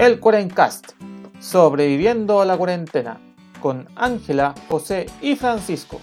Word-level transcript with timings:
el 0.00 0.18
Cuarencast, 0.18 0.92
sobreviviendo 1.40 2.40
a 2.40 2.46
la 2.46 2.56
cuarentena, 2.56 3.20
con 3.60 3.86
Ángela, 3.96 4.54
José 4.66 5.04
y 5.20 5.36
Francisco. 5.36 6.00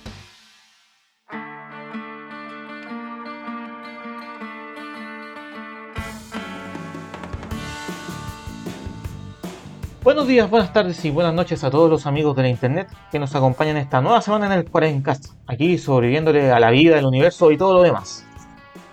Buenos 10.03 10.27
días, 10.27 10.47
buenas 10.47 10.71
tardes 10.71 11.03
y 11.03 11.09
buenas 11.09 11.33
noches 11.33 11.63
a 11.63 11.71
todos 11.71 11.89
los 11.89 12.05
amigos 12.05 12.35
de 12.35 12.43
la 12.43 12.49
internet 12.49 12.89
que 13.11 13.17
nos 13.17 13.33
acompañan 13.33 13.77
esta 13.77 13.99
nueva 13.99 14.21
semana 14.21 14.45
en 14.45 14.51
el 14.51 14.69
Cuarencast, 14.69 15.33
aquí 15.47 15.79
sobreviviéndole 15.79 16.51
a 16.51 16.59
la 16.59 16.69
vida, 16.69 16.99
el 16.99 17.05
universo 17.07 17.49
y 17.49 17.57
todo 17.57 17.73
lo 17.73 17.81
demás. 17.81 18.26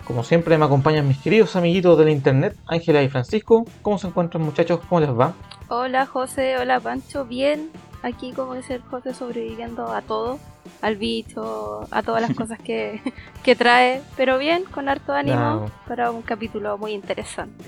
Como 0.05 0.23
siempre 0.23 0.59
me 0.59 0.66
acompañan 0.66 1.09
mis 1.09 1.18
queridos 1.18 1.57
amiguitos 1.57 1.98
de 1.98 2.05
la 2.05 2.11
internet, 2.11 2.57
Ángela 2.66 3.02
y 3.02 3.09
Francisco. 3.09 3.64
¿Cómo 3.80 3.98
se 3.98 4.07
encuentran 4.07 4.42
muchachos? 4.42 4.80
¿Cómo 4.87 5.01
les 5.01 5.10
va? 5.10 5.34
Hola 5.69 6.05
José, 6.05 6.59
hola 6.59 6.79
Pancho, 6.79 7.24
bien. 7.24 7.70
Aquí 8.02 8.32
como 8.32 8.55
dice 8.55 8.74
el 8.74 8.82
José 8.82 9.15
sobreviviendo 9.15 9.91
a 9.91 10.02
todo, 10.02 10.38
al 10.82 10.96
bicho, 10.96 11.88
a 11.91 12.02
todas 12.02 12.20
las 12.20 12.37
cosas 12.37 12.59
que, 12.59 13.01
que 13.43 13.56
trae, 13.56 14.02
pero 14.15 14.37
bien, 14.37 14.65
con 14.65 14.91
harto 14.91 15.15
ánimo 15.15 15.70
para 15.88 16.10
un 16.10 16.21
capítulo 16.21 16.77
muy 16.77 16.93
interesante. 16.93 17.65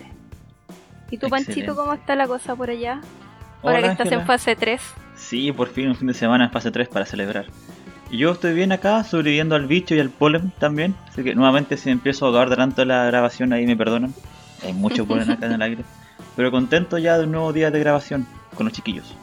¿Y 1.11 1.16
tú 1.16 1.30
Panchito 1.30 1.75
cómo 1.75 1.95
está 1.95 2.16
la 2.16 2.27
cosa 2.27 2.55
por 2.55 2.69
allá? 2.69 3.00
Ahora 3.62 3.80
que 3.80 3.89
estás 3.89 4.12
en 4.12 4.27
fase 4.27 4.55
3. 4.56 4.80
Sí, 5.16 5.53
por 5.53 5.69
fin 5.69 5.89
un 5.89 5.97
fin 5.97 6.09
de 6.09 6.14
semana 6.14 6.45
en 6.45 6.50
fase 6.50 6.70
3 6.70 6.89
para 6.89 7.06
celebrar. 7.06 7.47
Yo 8.10 8.33
estoy 8.33 8.55
bien 8.55 8.73
acá, 8.73 9.02
sobreviviendo 9.05 9.56
al 9.56 9.66
bicho 9.66 9.95
y 9.95 10.01
al 10.01 10.10
polen 10.10 10.52
también. 10.59 10.95
Así 11.09 11.24
que 11.24 11.34
nuevamente 11.34 11.77
si 11.77 11.91
empiezo 11.91 12.24
a 12.24 12.28
ahogar 12.28 12.55
tanto 12.55 12.84
la 12.84 13.05
grabación 13.06 13.52
ahí 13.52 13.66
me 13.66 13.77
perdonan. 13.77 14.14
Hay 14.64 14.73
mucho 14.73 15.06
polen 15.06 15.30
acá 15.30 15.47
en 15.47 15.52
el 15.52 15.62
aire. 15.62 15.84
Pero 16.37 16.50
contento 16.50 16.98
ya 16.98 17.19
de 17.19 17.24
un 17.24 17.33
nuevo 17.33 17.52
día 17.52 17.70
de 17.70 17.80
grabación 17.80 18.27
con 18.55 18.66
los 18.66 18.72
chiquillos. 18.72 19.14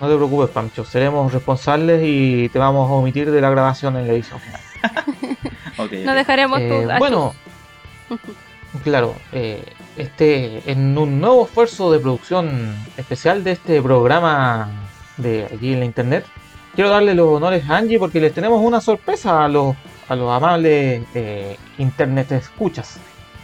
No 0.00 0.08
te 0.08 0.16
preocupes, 0.16 0.50
Pancho. 0.50 0.84
Seremos 0.84 1.32
responsables 1.32 2.02
y 2.04 2.48
te 2.48 2.58
vamos 2.58 2.90
a 2.90 2.94
omitir 2.94 3.30
de 3.30 3.40
la 3.40 3.50
grabación 3.50 3.96
en 3.96 4.06
la 4.06 4.12
edición. 4.12 4.40
okay, 5.78 6.04
no 6.04 6.14
dejaremos 6.14 6.60
eh, 6.60 6.88
Bueno, 6.98 7.32
claro. 8.84 9.14
Eh, 9.32 9.64
este, 9.96 10.70
en 10.70 10.98
un 10.98 11.20
nuevo 11.20 11.44
esfuerzo 11.44 11.92
de 11.92 12.00
producción 12.00 12.74
especial 12.96 13.44
de 13.44 13.52
este 13.52 13.80
programa 13.80 14.68
de 15.18 15.44
aquí 15.44 15.72
en 15.72 15.80
la 15.80 15.86
internet, 15.86 16.26
quiero 16.74 16.90
darle 16.90 17.14
los 17.14 17.28
honores 17.28 17.68
a 17.68 17.76
Angie 17.76 17.98
porque 17.98 18.20
les 18.20 18.32
tenemos 18.32 18.60
una 18.62 18.80
sorpresa 18.80 19.44
a 19.44 19.48
los, 19.48 19.74
a 20.08 20.16
los 20.16 20.30
amables 20.30 21.04
eh, 21.14 21.56
internet 21.78 22.32
escuchas. 22.32 22.98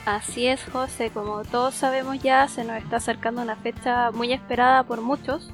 Así 0.07 0.47
es, 0.47 0.65
José. 0.73 1.11
Como 1.11 1.43
todos 1.45 1.75
sabemos 1.75 2.23
ya, 2.23 2.49
se 2.49 2.65
nos 2.65 2.79
está 2.79 2.97
acercando 2.97 3.43
una 3.43 3.57
fecha 3.57 4.11
muy 4.11 4.33
esperada 4.33 4.83
por 4.85 5.03
muchos, 5.03 5.51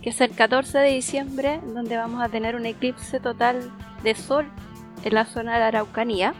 que 0.00 0.10
es 0.10 0.20
el 0.20 0.30
14 0.30 0.78
de 0.78 0.88
diciembre, 0.90 1.60
donde 1.74 1.96
vamos 1.96 2.22
a 2.22 2.28
tener 2.28 2.56
un 2.56 2.64
eclipse 2.64 3.20
total 3.20 3.70
de 4.02 4.14
sol 4.14 4.46
en 5.04 5.14
la 5.14 5.26
zona 5.26 5.54
de 5.54 5.60
la 5.60 5.66
Araucanía. 5.68 6.32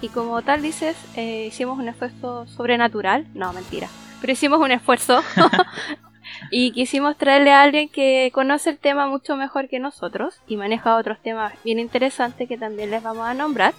Y 0.00 0.08
como 0.08 0.40
tal 0.40 0.62
dices, 0.62 0.96
eh, 1.16 1.46
hicimos 1.48 1.78
un 1.78 1.88
esfuerzo 1.88 2.46
sobrenatural. 2.46 3.26
No, 3.34 3.52
mentira. 3.52 3.88
Pero 4.22 4.32
hicimos 4.32 4.58
un 4.58 4.70
esfuerzo 4.70 5.22
Y 6.50 6.72
quisimos 6.72 7.16
traerle 7.16 7.52
a 7.52 7.62
alguien 7.62 7.88
que 7.88 8.30
conoce 8.32 8.70
el 8.70 8.78
tema 8.78 9.06
mucho 9.06 9.36
mejor 9.36 9.68
que 9.68 9.78
nosotros 9.78 10.40
y 10.46 10.56
maneja 10.56 10.96
otros 10.96 11.18
temas 11.20 11.52
bien 11.64 11.78
interesantes 11.78 12.48
que 12.48 12.56
también 12.56 12.90
les 12.90 13.02
vamos 13.02 13.26
a 13.26 13.34
nombrar. 13.34 13.74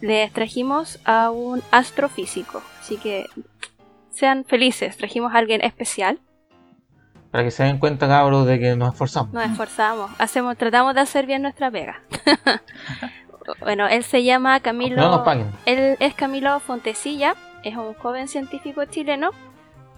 Les 0.00 0.32
trajimos 0.32 1.00
a 1.04 1.30
un 1.30 1.62
astrofísico, 1.70 2.62
así 2.80 2.96
que 2.98 3.26
sean 4.10 4.44
felices, 4.44 4.96
trajimos 4.96 5.34
a 5.34 5.38
alguien 5.38 5.62
especial. 5.62 6.20
Para 7.30 7.44
que 7.44 7.50
se 7.50 7.64
den 7.64 7.78
cuenta, 7.78 8.06
cabros, 8.08 8.46
de 8.46 8.58
que 8.58 8.76
nos 8.76 8.92
esforzamos. 8.92 9.32
Nos 9.32 9.44
esforzamos, 9.44 10.10
hacemos, 10.18 10.56
tratamos 10.56 10.94
de 10.94 11.00
hacer 11.00 11.26
bien 11.26 11.42
nuestra 11.42 11.70
pega. 11.70 12.00
bueno, 13.60 13.88
él 13.88 14.04
se 14.04 14.22
llama 14.22 14.60
Camilo. 14.60 14.96
No 14.96 15.10
nos 15.10 15.20
paguen. 15.22 15.50
Él 15.66 15.96
es 15.98 16.14
Camilo 16.14 16.58
Fontecilla, 16.60 17.34
es 17.64 17.76
un 17.76 17.94
joven 17.94 18.28
científico 18.28 18.84
chileno 18.84 19.30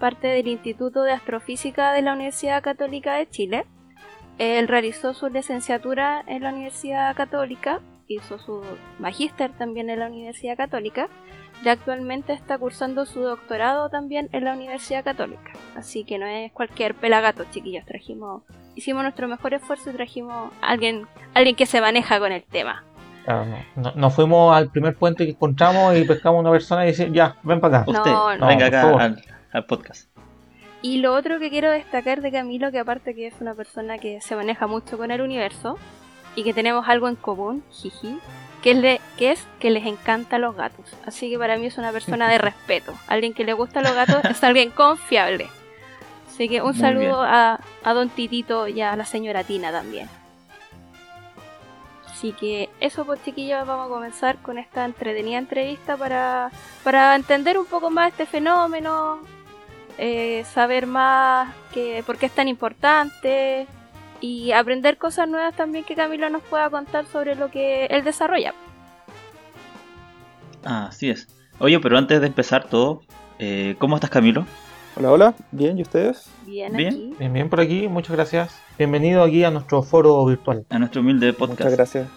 parte 0.01 0.27
del 0.27 0.47
Instituto 0.47 1.03
de 1.03 1.11
Astrofísica 1.11 1.93
de 1.93 2.01
la 2.01 2.13
Universidad 2.13 2.63
Católica 2.63 3.13
de 3.13 3.29
Chile. 3.29 3.65
Él 4.39 4.67
realizó 4.67 5.13
su 5.13 5.29
licenciatura 5.29 6.23
en 6.25 6.41
la 6.41 6.49
Universidad 6.49 7.15
Católica, 7.15 7.81
hizo 8.07 8.39
su 8.39 8.63
magíster 8.97 9.51
también 9.51 9.91
en 9.91 9.99
la 9.99 10.07
Universidad 10.07 10.57
Católica 10.57 11.07
y 11.63 11.69
actualmente 11.69 12.33
está 12.33 12.57
cursando 12.57 13.05
su 13.05 13.21
doctorado 13.21 13.89
también 13.89 14.27
en 14.31 14.43
la 14.43 14.53
Universidad 14.53 15.03
Católica. 15.03 15.51
Así 15.75 16.03
que 16.03 16.17
no 16.17 16.25
es 16.25 16.51
cualquier 16.51 16.95
pelagato, 16.95 17.45
chiquillos. 17.51 17.85
Trajimos, 17.85 18.41
hicimos 18.75 19.03
nuestro 19.03 19.27
mejor 19.27 19.53
esfuerzo 19.53 19.91
y 19.91 19.93
trajimos 19.93 20.51
a 20.63 20.67
alguien, 20.67 21.05
alguien 21.35 21.55
que 21.55 21.67
se 21.67 21.79
maneja 21.79 22.17
con 22.19 22.31
el 22.31 22.43
tema. 22.43 22.83
no, 23.75 23.91
nos 23.93 24.15
fuimos 24.15 24.57
al 24.57 24.71
primer 24.71 24.95
puente 24.95 25.25
que 25.25 25.31
encontramos 25.31 25.95
y 25.95 26.05
pescamos 26.05 26.39
una 26.39 26.49
persona 26.49 26.85
y 26.85 26.87
dice, 26.87 27.11
ya, 27.11 27.35
ven 27.43 27.61
para 27.61 27.81
acá. 27.81 27.91
Usted, 27.91 28.47
venga 28.47 28.65
acá 28.65 28.97
al 28.97 29.21
podcast. 29.67 30.09
Y 30.81 30.97
lo 30.97 31.13
otro 31.13 31.39
que 31.39 31.49
quiero 31.49 31.69
destacar 31.69 32.21
de 32.21 32.31
Camilo, 32.31 32.71
que 32.71 32.79
aparte 32.79 33.13
que 33.13 33.27
es 33.27 33.35
una 33.39 33.53
persona 33.53 33.99
que 33.99 34.19
se 34.21 34.35
maneja 34.35 34.65
mucho 34.65 34.97
con 34.97 35.11
el 35.11 35.21
universo 35.21 35.77
y 36.35 36.43
que 36.43 36.53
tenemos 36.53 36.87
algo 36.87 37.07
en 37.07 37.15
común, 37.15 37.63
jiji, 37.71 38.17
que 38.63 38.71
es, 38.71 39.01
que 39.17 39.31
es 39.31 39.47
que 39.59 39.69
les 39.69 39.85
encantan 39.85 40.41
los 40.41 40.55
gatos. 40.55 40.85
Así 41.05 41.29
que 41.29 41.37
para 41.37 41.57
mí 41.57 41.67
es 41.67 41.77
una 41.77 41.91
persona 41.91 42.27
de 42.29 42.37
respeto. 42.39 42.93
Alguien 43.07 43.33
que 43.33 43.43
le 43.43 43.53
gusta 43.53 43.81
los 43.81 43.93
gatos 43.93 44.23
es 44.25 44.43
alguien 44.43 44.71
confiable. 44.71 45.47
Así 46.27 46.49
que 46.49 46.61
un 46.61 46.73
saludo 46.73 47.21
a, 47.21 47.59
a, 47.83 47.93
Don 47.93 48.09
Titito 48.09 48.67
y 48.67 48.81
a 48.81 48.95
la 48.95 49.05
señora 49.05 49.43
Tina 49.43 49.71
también. 49.71 50.09
Así 52.07 52.33
que 52.33 52.69
eso 52.79 53.05
pues 53.05 53.23
chiquillos, 53.23 53.67
vamos 53.67 53.87
a 53.87 53.89
comenzar 53.89 54.37
con 54.37 54.57
esta 54.57 54.85
entretenida 54.85 55.37
entrevista 55.37 55.97
para, 55.97 56.51
para 56.83 57.15
entender 57.15 57.57
un 57.59 57.65
poco 57.65 57.89
más 57.89 58.11
este 58.11 58.25
fenómeno, 58.25 59.19
eh, 59.97 60.43
saber 60.53 60.87
más 60.87 61.53
que, 61.73 62.03
por 62.05 62.17
qué 62.17 62.27
es 62.27 62.31
tan 62.31 62.47
importante 62.47 63.67
y 64.19 64.51
aprender 64.51 64.97
cosas 64.97 65.27
nuevas 65.27 65.55
también 65.55 65.83
que 65.83 65.95
Camilo 65.95 66.29
nos 66.29 66.43
pueda 66.43 66.69
contar 66.69 67.05
sobre 67.05 67.35
lo 67.35 67.49
que 67.49 67.85
él 67.85 68.03
desarrolla. 68.03 68.53
Ah, 70.63 70.87
así 70.89 71.09
es. 71.09 71.27
Oye, 71.59 71.79
pero 71.79 71.97
antes 71.97 72.21
de 72.21 72.27
empezar 72.27 72.65
todo, 72.65 73.01
eh, 73.39 73.75
¿cómo 73.79 73.95
estás 73.95 74.09
Camilo? 74.09 74.45
Hola, 74.95 75.11
hola, 75.11 75.35
bien, 75.51 75.77
¿y 75.77 75.83
ustedes? 75.83 76.29
Bien, 76.45 76.75
bien, 76.75 76.93
aquí. 76.93 77.15
bien, 77.17 77.33
bien 77.33 77.49
por 77.49 77.61
aquí, 77.61 77.87
muchas 77.87 78.15
gracias. 78.15 78.59
Bienvenido 78.77 79.23
aquí 79.23 79.43
a 79.43 79.51
nuestro 79.51 79.81
foro 79.83 80.25
virtual. 80.25 80.65
A 80.69 80.79
nuestro 80.79 81.01
humilde 81.01 81.33
podcast. 81.33 81.61
Muchas 81.61 81.75
gracias, 81.75 82.07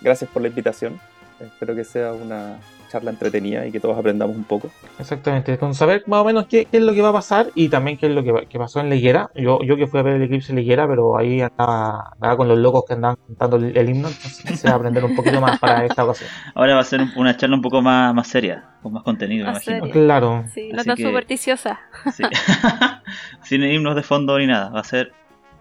gracias 0.00 0.30
por 0.30 0.42
la 0.42 0.48
invitación. 0.48 1.00
Espero 1.40 1.74
que 1.74 1.84
sea 1.84 2.12
una 2.12 2.58
charla 2.90 3.10
entretenida 3.10 3.66
y 3.66 3.72
que 3.72 3.80
todos 3.80 3.96
aprendamos 3.96 4.36
un 4.36 4.44
poco. 4.44 4.70
Exactamente, 4.98 5.56
con 5.58 5.74
saber 5.74 6.02
más 6.06 6.20
o 6.20 6.24
menos 6.24 6.46
qué, 6.46 6.66
es 6.70 6.82
lo 6.82 6.92
que 6.92 7.02
va 7.02 7.10
a 7.10 7.12
pasar 7.12 7.48
y 7.54 7.68
también 7.68 7.96
qué 7.96 8.06
es 8.06 8.12
lo 8.12 8.22
que, 8.22 8.58
pasó 8.58 8.80
en 8.80 8.90
Liguera. 8.90 9.30
Yo, 9.34 9.60
yo 9.62 9.76
que 9.76 9.86
fui 9.86 10.00
a 10.00 10.02
ver 10.02 10.16
el 10.16 10.22
eclipse 10.22 10.52
Liguera, 10.52 10.86
pero 10.88 11.16
ahí 11.16 11.40
andaba, 11.40 12.36
con 12.36 12.48
los 12.48 12.58
locos 12.58 12.84
que 12.86 12.94
andaban 12.94 13.16
cantando 13.26 13.56
el, 13.56 13.88
himno, 13.88 14.08
entonces 14.08 14.60
se 14.60 14.68
va 14.68 14.74
a 14.74 14.76
aprender 14.76 15.04
un 15.04 15.14
poquito 15.14 15.40
más 15.40 15.58
para 15.58 15.84
esta 15.84 16.04
ocasión. 16.04 16.28
Ahora 16.54 16.74
va 16.74 16.80
a 16.80 16.84
ser 16.84 17.00
una 17.16 17.36
charla 17.36 17.56
un 17.56 17.62
poco 17.62 17.80
más, 17.80 18.14
más 18.14 18.26
seria, 18.26 18.64
con 18.82 18.92
más 18.92 19.02
contenido, 19.02 19.46
me 19.46 19.52
imagino. 19.52 19.88
Claro. 19.90 20.44
Sí, 20.52 20.70
no 20.72 20.84
tan 20.84 20.96
supersticiosa. 20.96 21.80
Sin 23.42 23.62
himnos 23.62 23.94
de 23.94 24.02
fondo 24.02 24.38
ni 24.38 24.46
nada, 24.46 24.70
va 24.70 24.80
a 24.80 24.84
ser 24.84 25.12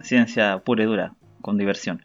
ciencia 0.02 0.60
pura 0.60 0.84
y 0.84 0.88
dura, 0.88 1.14
con 1.42 1.58
diversión. 1.58 2.04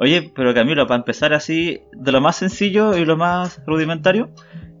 Oye, 0.00 0.30
pero 0.34 0.54
Camilo, 0.54 0.86
para 0.86 0.98
empezar 0.98 1.34
así, 1.34 1.82
de 1.92 2.12
lo 2.12 2.20
más 2.20 2.36
sencillo 2.36 2.96
y 2.96 3.04
lo 3.04 3.16
más 3.16 3.60
rudimentario, 3.66 4.30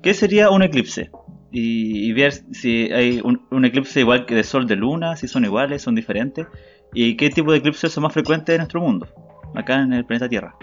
¿qué 0.00 0.14
sería 0.14 0.48
un 0.50 0.62
eclipse? 0.62 1.10
Y, 1.50 2.12
ver 2.12 2.32
si 2.52 2.92
hay 2.92 3.20
un, 3.24 3.64
eclipse 3.64 3.98
igual 3.98 4.26
que 4.26 4.36
de 4.36 4.44
sol 4.44 4.68
de 4.68 4.76
luna, 4.76 5.16
si 5.16 5.26
son 5.26 5.44
iguales, 5.44 5.82
son 5.82 5.96
diferentes, 5.96 6.46
y 6.94 7.16
qué 7.16 7.30
tipo 7.30 7.50
de 7.50 7.58
eclipses 7.58 7.92
son 7.92 8.04
más 8.04 8.12
frecuentes 8.12 8.54
en 8.54 8.58
nuestro 8.58 8.80
mundo, 8.80 9.08
acá 9.56 9.82
en 9.82 9.92
el 9.92 10.04
planeta 10.04 10.28
Tierra. 10.28 10.54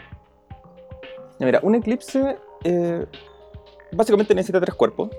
Mira, 1.39 1.59
un 1.61 1.75
eclipse 1.75 2.37
eh, 2.63 3.05
básicamente 3.91 4.33
necesita 4.33 4.61
tres 4.61 4.75
cuerpos. 4.75 5.09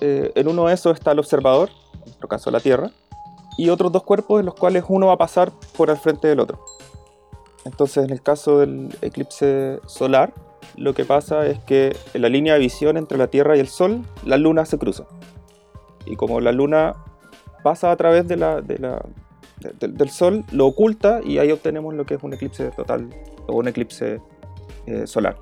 Eh, 0.00 0.32
en 0.34 0.48
uno 0.48 0.66
de 0.66 0.74
esos 0.74 0.94
está 0.98 1.12
el 1.12 1.20
observador, 1.20 1.70
en 1.94 2.00
nuestro 2.06 2.26
caso 2.26 2.50
la 2.50 2.58
Tierra, 2.58 2.90
y 3.56 3.68
otros 3.68 3.92
dos 3.92 4.02
cuerpos 4.02 4.40
en 4.40 4.46
los 4.46 4.54
cuales 4.56 4.82
uno 4.88 5.06
va 5.06 5.12
a 5.12 5.18
pasar 5.18 5.52
por 5.76 5.90
el 5.90 5.96
frente 5.96 6.26
del 6.26 6.40
otro. 6.40 6.64
Entonces, 7.64 8.04
en 8.04 8.10
el 8.10 8.22
caso 8.22 8.58
del 8.58 8.94
eclipse 9.00 9.80
solar, 9.86 10.34
lo 10.76 10.94
que 10.94 11.04
pasa 11.04 11.46
es 11.46 11.58
que 11.60 11.96
en 12.12 12.22
la 12.22 12.28
línea 12.28 12.54
de 12.54 12.60
visión 12.60 12.96
entre 12.96 13.18
la 13.18 13.28
Tierra 13.28 13.56
y 13.56 13.60
el 13.60 13.68
Sol, 13.68 14.02
la 14.24 14.36
Luna 14.36 14.64
se 14.64 14.78
cruza. 14.78 15.04
Y 16.06 16.16
como 16.16 16.40
la 16.40 16.52
Luna 16.52 16.94
pasa 17.62 17.90
a 17.90 17.96
través 17.96 18.28
de 18.28 18.36
la, 18.36 18.60
del 18.60 20.10
Sol, 20.10 20.44
lo 20.52 20.66
oculta 20.66 21.20
y 21.24 21.38
ahí 21.38 21.50
obtenemos 21.52 21.94
lo 21.94 22.04
que 22.04 22.14
es 22.14 22.22
un 22.22 22.34
eclipse 22.34 22.70
total 22.70 23.08
o 23.46 23.56
un 23.56 23.68
eclipse 23.68 24.20
eh, 24.86 25.06
solar. 25.06 25.36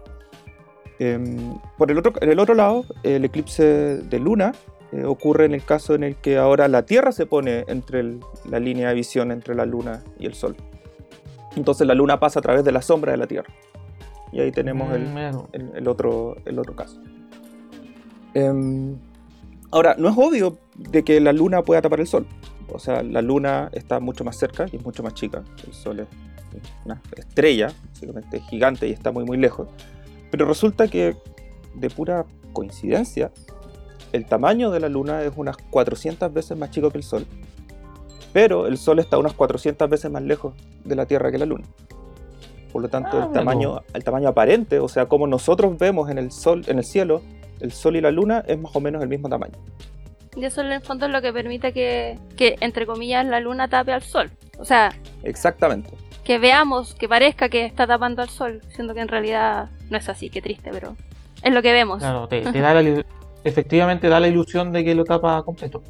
Em, 0.98 1.58
por 1.78 1.90
el 1.90 1.98
otro, 1.98 2.12
en 2.20 2.30
el 2.30 2.38
otro 2.38 2.54
lado, 2.54 2.84
el 3.02 3.24
eclipse 3.24 3.64
de 3.64 4.18
Luna 4.20 4.52
eh, 4.92 5.04
ocurre 5.04 5.46
en 5.46 5.54
el 5.54 5.64
caso 5.64 5.94
en 5.94 6.04
el 6.04 6.16
que 6.16 6.36
ahora 6.36 6.68
la 6.68 6.84
Tierra 6.84 7.10
se 7.10 7.26
pone 7.26 7.64
entre 7.66 8.18
la 8.48 8.60
línea 8.60 8.90
de 8.90 8.94
visión 8.94 9.32
entre 9.32 9.54
la 9.54 9.66
Luna 9.66 10.04
y 10.18 10.26
el 10.26 10.34
Sol. 10.34 10.54
Entonces 11.56 11.86
la 11.86 11.94
Luna 11.94 12.18
pasa 12.18 12.38
a 12.38 12.42
través 12.42 12.64
de 12.64 12.72
la 12.72 12.82
sombra 12.82 13.12
de 13.12 13.18
la 13.18 13.26
Tierra. 13.26 13.52
Y 14.32 14.40
ahí 14.40 14.50
tenemos 14.50 14.92
el, 14.94 15.04
Mm, 15.08 15.18
el, 15.52 15.70
el 15.74 15.88
otro, 15.88 16.36
el 16.46 16.58
otro 16.58 16.74
caso. 16.74 16.98
Em, 18.34 18.96
ahora, 19.70 19.94
no 19.98 20.08
es 20.08 20.16
obvio 20.16 20.58
de 20.74 21.04
que 21.04 21.20
la 21.20 21.32
luna 21.32 21.62
pueda 21.62 21.82
tapar 21.82 22.00
el 22.00 22.06
sol. 22.06 22.26
O 22.72 22.78
sea, 22.78 23.02
la 23.02 23.20
luna 23.20 23.68
está 23.72 24.00
mucho 24.00 24.24
más 24.24 24.38
cerca 24.38 24.66
y 24.72 24.76
es 24.76 24.84
mucho 24.84 25.02
más 25.02 25.14
chica. 25.14 25.42
El 25.66 25.74
sol 25.74 26.00
es 26.00 26.06
una 26.84 27.00
estrella, 27.16 27.72
básicamente 27.88 28.40
gigante 28.40 28.88
y 28.88 28.92
está 28.92 29.12
muy 29.12 29.24
muy 29.24 29.36
lejos. 29.36 29.68
Pero 30.30 30.46
resulta 30.46 30.88
que, 30.88 31.16
de 31.74 31.90
pura 31.90 32.24
coincidencia, 32.54 33.30
el 34.12 34.26
tamaño 34.26 34.70
de 34.70 34.80
la 34.80 34.88
luna 34.88 35.22
es 35.22 35.32
unas 35.36 35.56
400 35.56 36.32
veces 36.32 36.56
más 36.56 36.70
chico 36.70 36.90
que 36.90 36.98
el 36.98 37.04
sol. 37.04 37.26
Pero 38.32 38.66
el 38.66 38.78
sol 38.78 38.98
está 38.98 39.18
unas 39.18 39.34
400 39.34 39.88
veces 39.88 40.10
más 40.10 40.22
lejos 40.22 40.54
de 40.84 40.96
la 40.96 41.06
Tierra 41.06 41.30
que 41.30 41.38
la 41.38 41.46
luna. 41.46 41.64
Por 42.72 42.82
lo 42.82 42.88
tanto, 42.88 43.10
Ah, 43.12 43.24
el, 43.24 43.28
mira 43.28 43.40
tamaño, 43.40 43.82
el 43.92 44.04
tamaño 44.04 44.28
aparente, 44.28 44.78
o 44.78 44.88
sea, 44.88 45.06
como 45.06 45.26
nosotros 45.26 45.76
vemos 45.78 46.08
en 46.10 46.18
el 46.18 46.32
sol, 46.32 46.64
en 46.66 46.78
el 46.78 46.84
cielo, 46.84 47.20
el 47.60 47.72
sol 47.72 47.96
y 47.96 48.00
la 48.00 48.10
luna 48.10 48.42
es 48.46 48.58
más 48.58 48.74
o 48.74 48.80
menos 48.80 49.02
el 49.02 49.08
mismo 49.08 49.28
tamaño. 49.28 49.54
Y 50.34 50.44
eso 50.46 50.62
en 50.62 50.72
el 50.72 50.80
fondo 50.80 51.04
es 51.06 51.12
lo 51.12 51.20
que 51.20 51.30
permite 51.32 51.74
que, 51.74 52.18
que, 52.36 52.56
entre 52.60 52.86
comillas, 52.86 53.26
la 53.26 53.40
luna 53.40 53.68
tape 53.68 53.92
al 53.92 54.02
sol. 54.02 54.30
O 54.58 54.64
sea, 54.64 54.90
Exactamente. 55.22 55.90
que 56.24 56.38
veamos, 56.38 56.94
que 56.94 57.06
parezca 57.06 57.50
que 57.50 57.66
está 57.66 57.86
tapando 57.86 58.22
al 58.22 58.30
sol, 58.30 58.62
siendo 58.70 58.94
que 58.94 59.00
en 59.00 59.08
realidad 59.08 59.68
no 59.90 59.98
es 59.98 60.08
así, 60.08 60.30
qué 60.30 60.40
triste, 60.40 60.70
pero 60.72 60.96
es 61.42 61.52
lo 61.52 61.60
que 61.60 61.72
vemos. 61.72 61.98
Claro, 61.98 62.26
te, 62.28 62.40
te 62.40 62.60
da 62.60 62.72
la, 62.80 63.04
efectivamente 63.44 64.08
da 64.08 64.18
la 64.20 64.28
ilusión 64.28 64.72
de 64.72 64.82
que 64.82 64.94
lo 64.94 65.04
tapa 65.04 65.42
completo. 65.42 65.82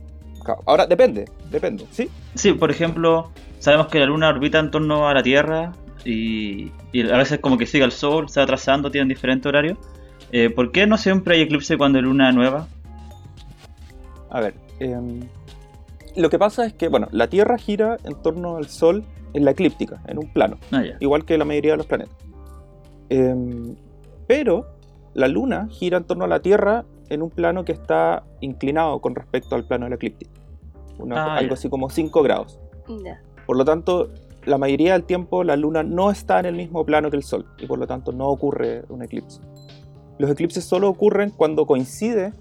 Ahora 0.67 0.87
depende, 0.87 1.27
depende, 1.50 1.87
¿sí? 1.91 2.09
Sí, 2.35 2.53
por 2.53 2.71
ejemplo, 2.71 3.31
sabemos 3.59 3.89
que 3.89 3.99
la 3.99 4.06
Luna 4.06 4.29
orbita 4.29 4.59
en 4.59 4.71
torno 4.71 5.09
a 5.09 5.15
la 5.15 5.23
Tierra 5.23 5.73
y, 6.05 6.73
y 6.93 7.09
a 7.09 7.17
veces 7.17 7.39
como 7.41 7.59
que 7.59 7.67
sigue 7.67 7.85
al 7.85 7.93
Sol, 7.93 8.29
se 8.29 8.41
va 8.41 8.44
atrasando, 8.44 8.91
tienen 8.91 9.09
diferente 9.09 9.49
horario. 9.49 9.77
Eh, 10.33 10.50
¿Por 10.50 10.73
qué 10.73 10.87
no 10.87 10.97
siempre 10.97 11.37
hay 11.37 11.43
eclipse 11.43 11.77
cuando 11.77 11.99
hay 11.99 12.05
luna 12.05 12.33
nueva? 12.33 12.67
A 14.31 14.41
ver, 14.41 14.55
em, 14.81 15.21
lo 16.17 16.31
que 16.31 16.39
pasa 16.39 16.65
es 16.65 16.73
que, 16.73 16.89
bueno, 16.89 17.09
la 17.12 17.29
Tierra 17.29 17.59
gira 17.59 17.99
en 18.05 18.15
torno 18.23 18.56
al 18.56 18.67
Sol 18.69 19.05
en 19.35 19.44
la 19.44 19.50
eclíptica, 19.53 20.00
en 20.06 20.19
un 20.19 20.33
plano, 20.33 20.59
Ah, 20.73 20.83
igual 21.00 21.25
que 21.25 21.37
la 21.37 21.44
mayoría 21.44 21.73
de 21.73 21.77
los 21.79 21.87
planetas. 21.87 22.17
Em, 23.11 23.77
pero 24.27 24.67
la 25.15 25.29
Luna 25.29 25.69
gira 25.71 25.99
en 25.99 26.05
torno 26.05 26.25
a 26.25 26.29
la 26.29 26.41
Tierra 26.41 26.85
en 27.12 27.23
un 27.23 27.31
plano 27.31 27.64
que 27.64 27.73
está 27.73 28.25
inclinado 28.41 29.00
con 29.00 29.14
respecto 29.14 29.55
al 29.55 29.64
plano 29.64 29.87
de 29.87 29.91
la 29.91 29.97
eclíptica. 29.97 30.31
Una- 30.99 31.17
Ah, 31.25 31.37
algo 31.38 31.55
así 31.55 31.69
como 31.69 31.91
5 31.91 32.23
grados. 32.23 32.59
Por 33.47 33.56
lo 33.56 33.64
tanto, 33.64 34.09
la 34.44 34.59
mayoría 34.59 34.93
del 34.93 35.05
tiempo 35.05 35.44
la 35.44 35.56
Luna 35.56 35.82
no 35.82 36.11
está 36.11 36.41
en 36.41 36.47
el 36.47 36.55
mismo 36.55 36.85
plano 36.85 37.11
que 37.11 37.17
el 37.17 37.23
Sol 37.23 37.47
y 37.59 37.67
por 37.67 37.79
lo 37.79 37.87
tanto 37.87 38.12
no 38.12 38.29
ocurre 38.29 38.85
un 38.88 39.03
eclipse. 39.03 39.41
Los 40.19 40.31
eclipses 40.31 40.64
solo 40.64 40.88
ocurren 40.88 41.31
cuando 41.31 41.67
coincide 41.67 42.32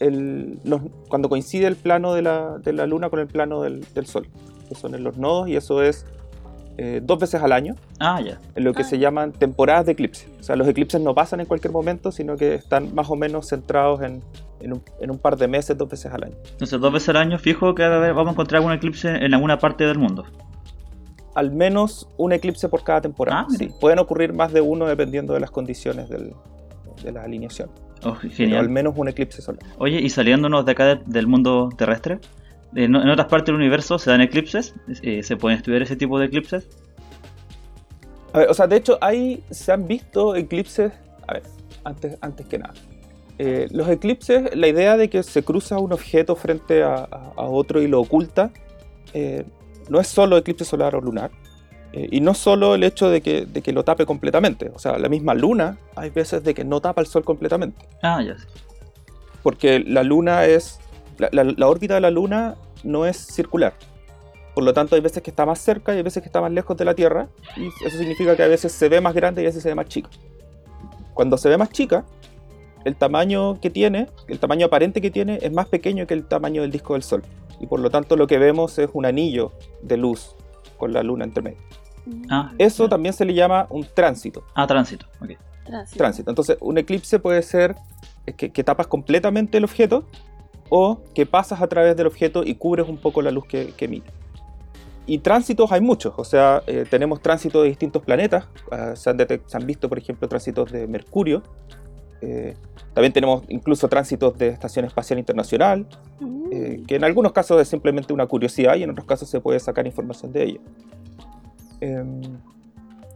el, 0.00 0.60
los- 0.64 0.82
cuando 1.08 1.28
coincide 1.28 1.66
el 1.66 1.76
plano 1.76 2.14
de 2.14 2.22
la, 2.22 2.58
de 2.58 2.72
la 2.72 2.86
Luna 2.86 3.10
con 3.10 3.18
el 3.20 3.26
plano 3.26 3.62
del, 3.62 3.84
del 3.94 4.06
Sol, 4.06 4.28
que 4.68 4.74
son 4.74 4.94
en 4.94 5.02
los 5.04 5.16
nodos 5.18 5.48
y 5.48 5.56
eso 5.56 5.82
es 5.82 6.06
eh, 6.78 7.00
dos 7.02 7.18
veces 7.18 7.42
al 7.42 7.52
año, 7.52 7.74
Ah, 7.98 8.20
ya. 8.20 8.38
en 8.54 8.64
lo 8.64 8.72
que 8.72 8.82
Ah. 8.82 8.84
se 8.86 8.98
llaman 8.98 9.32
temporadas 9.32 9.84
de 9.86 9.92
eclipse. 9.92 10.28
O 10.38 10.42
sea, 10.42 10.54
los 10.56 10.66
eclipses 10.68 11.00
no 11.00 11.12
pasan 11.14 11.40
en 11.40 11.46
cualquier 11.46 11.72
momento, 11.72 12.12
sino 12.12 12.36
que 12.36 12.54
están 12.54 12.94
más 12.94 13.10
o 13.10 13.16
menos 13.16 13.48
centrados 13.48 14.00
en, 14.02 14.22
en 14.60 14.72
un, 14.74 14.82
en 15.00 15.10
un 15.10 15.18
par 15.18 15.36
de 15.36 15.48
meses, 15.48 15.76
dos 15.76 15.88
veces 15.88 16.12
al 16.12 16.24
año. 16.24 16.36
Entonces, 16.52 16.80
dos 16.80 16.92
veces 16.92 17.08
al 17.10 17.16
año, 17.16 17.38
fijo 17.38 17.74
que 17.74 17.86
vamos 17.86 18.28
a 18.28 18.30
encontrar 18.30 18.58
algún 18.60 18.72
eclipse 18.72 19.08
en 19.08 19.34
alguna 19.34 19.58
parte 19.58 19.84
del 19.84 19.98
mundo. 19.98 20.24
al 21.34 21.52
menos 21.52 22.08
un 22.16 22.32
eclipse 22.32 22.68
por 22.68 22.82
cada 22.82 23.00
temporada. 23.00 23.42
Ah, 23.42 23.54
sí, 23.56 23.70
pueden 23.80 24.00
ocurrir 24.00 24.32
más 24.32 24.52
de 24.52 24.60
uno 24.60 24.86
dependiendo 24.86 25.34
de 25.34 25.40
las 25.40 25.52
condiciones 25.52 26.08
del- 26.08 26.32
de 27.04 27.12
la 27.12 27.22
alineación. 27.22 27.68
Oh, 28.02 28.14
Pero 28.14 28.22
al 28.22 28.30
genial. 28.30 28.68
menos 28.68 28.94
un 28.96 29.06
eclipse 29.08 29.40
solar. 29.40 29.62
Oye, 29.78 30.00
y 30.00 30.08
saliéndonos 30.10 30.64
de 30.66 30.72
acá 30.72 30.84
de- 30.86 31.00
del 31.06 31.28
mundo 31.28 31.68
terrestre, 31.76 32.18
en, 32.74 32.94
en 32.94 33.08
otras 33.08 33.28
partes 33.28 33.46
del 33.46 33.56
universo 33.56 33.98
se 33.98 34.10
dan 34.10 34.20
eclipses, 34.20 34.74
Eh, 35.02 35.22
se 35.22 35.36
pueden 35.36 35.58
estudiar 35.58 35.82
ese 35.82 35.96
tipo 35.96 36.18
de 36.18 36.26
eclipses. 36.26 36.66
A 38.32 38.38
ver, 38.40 38.50
o 38.50 38.54
sea, 38.54 38.66
de 38.66 38.76
hecho, 38.76 38.98
ahí 39.00 39.42
se 39.50 39.72
han 39.72 39.86
visto 39.86 40.36
eclipses. 40.36 40.92
A 41.26 41.34
ver, 41.34 41.42
antes, 41.84 42.16
antes 42.20 42.46
que 42.46 42.58
nada. 42.58 42.74
Eh, 43.38 43.68
los 43.70 43.88
eclipses, 43.88 44.54
la 44.56 44.66
idea 44.68 44.96
de 44.96 45.08
que 45.08 45.22
se 45.22 45.42
cruza 45.44 45.78
un 45.78 45.92
objeto 45.92 46.34
frente 46.36 46.82
a, 46.82 46.94
a- 46.96 47.32
a 47.36 47.42
otro 47.44 47.80
y 47.80 47.86
lo 47.86 48.00
oculta, 48.00 48.50
eh, 49.14 49.44
no 49.88 50.00
es 50.00 50.08
solo 50.08 50.36
eclipse 50.36 50.64
solar 50.64 50.94
o 50.96 51.00
lunar. 51.00 51.30
eh, 51.94 52.06
y 52.10 52.20
no 52.20 52.34
solo 52.34 52.74
el 52.74 52.84
hecho 52.84 53.08
de 53.08 53.22
que, 53.22 53.46
de 53.46 53.62
que 53.62 53.72
lo 53.72 53.82
tape 53.82 54.04
completamente. 54.04 54.70
O 54.74 54.78
sea, 54.78 54.98
la 54.98 55.08
misma 55.08 55.32
luna, 55.32 55.78
hay 55.96 56.10
veces 56.10 56.44
de 56.44 56.52
que 56.52 56.62
no 56.62 56.80
tapa 56.82 57.00
el 57.00 57.06
sol 57.06 57.24
completamente. 57.24 57.80
Ah, 58.02 58.20
ya. 58.22 58.36
sí. 58.38 58.44
porque 59.42 59.80
la 59.80 60.02
luna 60.02 60.44
es. 60.44 60.80
La, 61.18 61.28
la- 61.32 61.44
la 61.44 61.68
órbita 61.68 61.94
de 61.94 62.00
la 62.00 62.10
luna 62.10 62.56
no 62.84 63.06
es 63.06 63.16
circular. 63.16 63.74
Por 64.54 64.64
lo 64.64 64.72
tanto, 64.72 64.94
hay 64.96 65.00
veces 65.00 65.22
que 65.22 65.30
está 65.30 65.46
más 65.46 65.58
cerca 65.60 65.92
y 65.94 65.98
hay 65.98 66.02
veces 66.02 66.22
que 66.22 66.28
está 66.28 66.40
más 66.40 66.50
lejos 66.50 66.76
de 66.76 66.84
la 66.84 66.94
Tierra. 66.94 67.28
Y 67.56 67.68
eso 67.86 67.96
significa 67.98 68.34
que 68.36 68.42
a 68.42 68.48
veces 68.48 68.72
se 68.72 68.88
ve 68.88 69.00
más 69.00 69.14
grande 69.14 69.42
y 69.42 69.44
a 69.44 69.48
veces 69.48 69.62
se 69.62 69.68
ve 69.68 69.74
más 69.74 69.86
chica. 69.86 70.08
Cuando 71.14 71.36
se 71.36 71.48
ve 71.48 71.56
más 71.56 71.70
chica, 71.70 72.04
el 72.84 72.96
tamaño 72.96 73.60
que 73.60 73.70
tiene, 73.70 74.08
el 74.28 74.38
tamaño 74.38 74.66
aparente 74.66 75.00
que 75.00 75.10
tiene, 75.10 75.38
es 75.42 75.52
más 75.52 75.66
pequeño 75.66 76.06
que 76.06 76.14
el 76.14 76.24
tamaño 76.24 76.62
del 76.62 76.70
disco 76.70 76.94
del 76.94 77.02
Sol. 77.02 77.22
Y 77.60 77.66
por 77.66 77.80
lo 77.80 77.90
tanto, 77.90 78.16
lo 78.16 78.26
que 78.26 78.38
vemos 78.38 78.78
es 78.78 78.88
un 78.92 79.04
anillo 79.06 79.52
de 79.82 79.96
luz 79.96 80.34
con 80.76 80.92
la 80.92 81.02
luna 81.02 81.24
entre 81.24 81.42
medio. 81.42 81.58
Ah, 82.30 82.52
Eso 82.58 82.84
ya. 82.84 82.90
también 82.90 83.12
se 83.12 83.24
le 83.24 83.34
llama 83.34 83.66
un 83.70 83.86
tránsito. 83.94 84.44
Ah, 84.54 84.66
tránsito. 84.66 85.06
ok. 85.20 85.30
Tránsito. 85.66 85.98
tránsito. 85.98 86.30
Entonces, 86.30 86.56
un 86.60 86.78
eclipse 86.78 87.18
puede 87.18 87.42
ser 87.42 87.74
que, 88.36 88.50
que 88.50 88.64
tapas 88.64 88.86
completamente 88.86 89.58
el 89.58 89.64
objeto 89.64 90.04
o 90.70 91.00
que 91.14 91.26
pasas 91.26 91.60
a 91.62 91.66
través 91.66 91.96
del 91.96 92.06
objeto 92.06 92.42
y 92.44 92.54
cubres 92.54 92.88
un 92.88 92.98
poco 92.98 93.22
la 93.22 93.30
luz 93.30 93.44
que, 93.46 93.72
que 93.76 93.84
emite. 93.86 94.10
Y 95.06 95.18
tránsitos 95.18 95.72
hay 95.72 95.80
muchos, 95.80 96.12
o 96.18 96.24
sea, 96.24 96.62
eh, 96.66 96.84
tenemos 96.90 97.22
tránsitos 97.22 97.62
de 97.62 97.68
distintos 97.70 98.02
planetas, 98.02 98.46
ah, 98.70 98.94
se, 98.94 99.08
han 99.08 99.18
detec- 99.18 99.42
se 99.46 99.56
han 99.56 99.66
visto, 99.66 99.88
por 99.88 99.98
ejemplo, 99.98 100.28
tránsitos 100.28 100.70
de 100.70 100.86
Mercurio, 100.86 101.42
eh, 102.20 102.54
también 102.92 103.12
tenemos 103.12 103.44
incluso 103.48 103.88
tránsitos 103.88 104.36
de 104.36 104.48
Estación 104.48 104.84
Espacial 104.84 105.18
Internacional, 105.18 105.86
Mm. 106.20 106.44
eh, 106.52 106.82
que 106.86 106.96
en 106.96 107.04
algunos 107.04 107.32
casos 107.32 107.60
es 107.62 107.68
simplemente 107.68 108.12
una 108.12 108.26
curiosidad 108.26 108.74
y 108.76 108.82
en 108.82 108.90
otros 108.90 109.06
casos 109.06 109.30
se 109.30 109.40
puede 109.40 109.60
sacar 109.60 109.86
información 109.86 110.32
de 110.32 110.42
ello. 110.42 110.60
Em, 111.80 112.20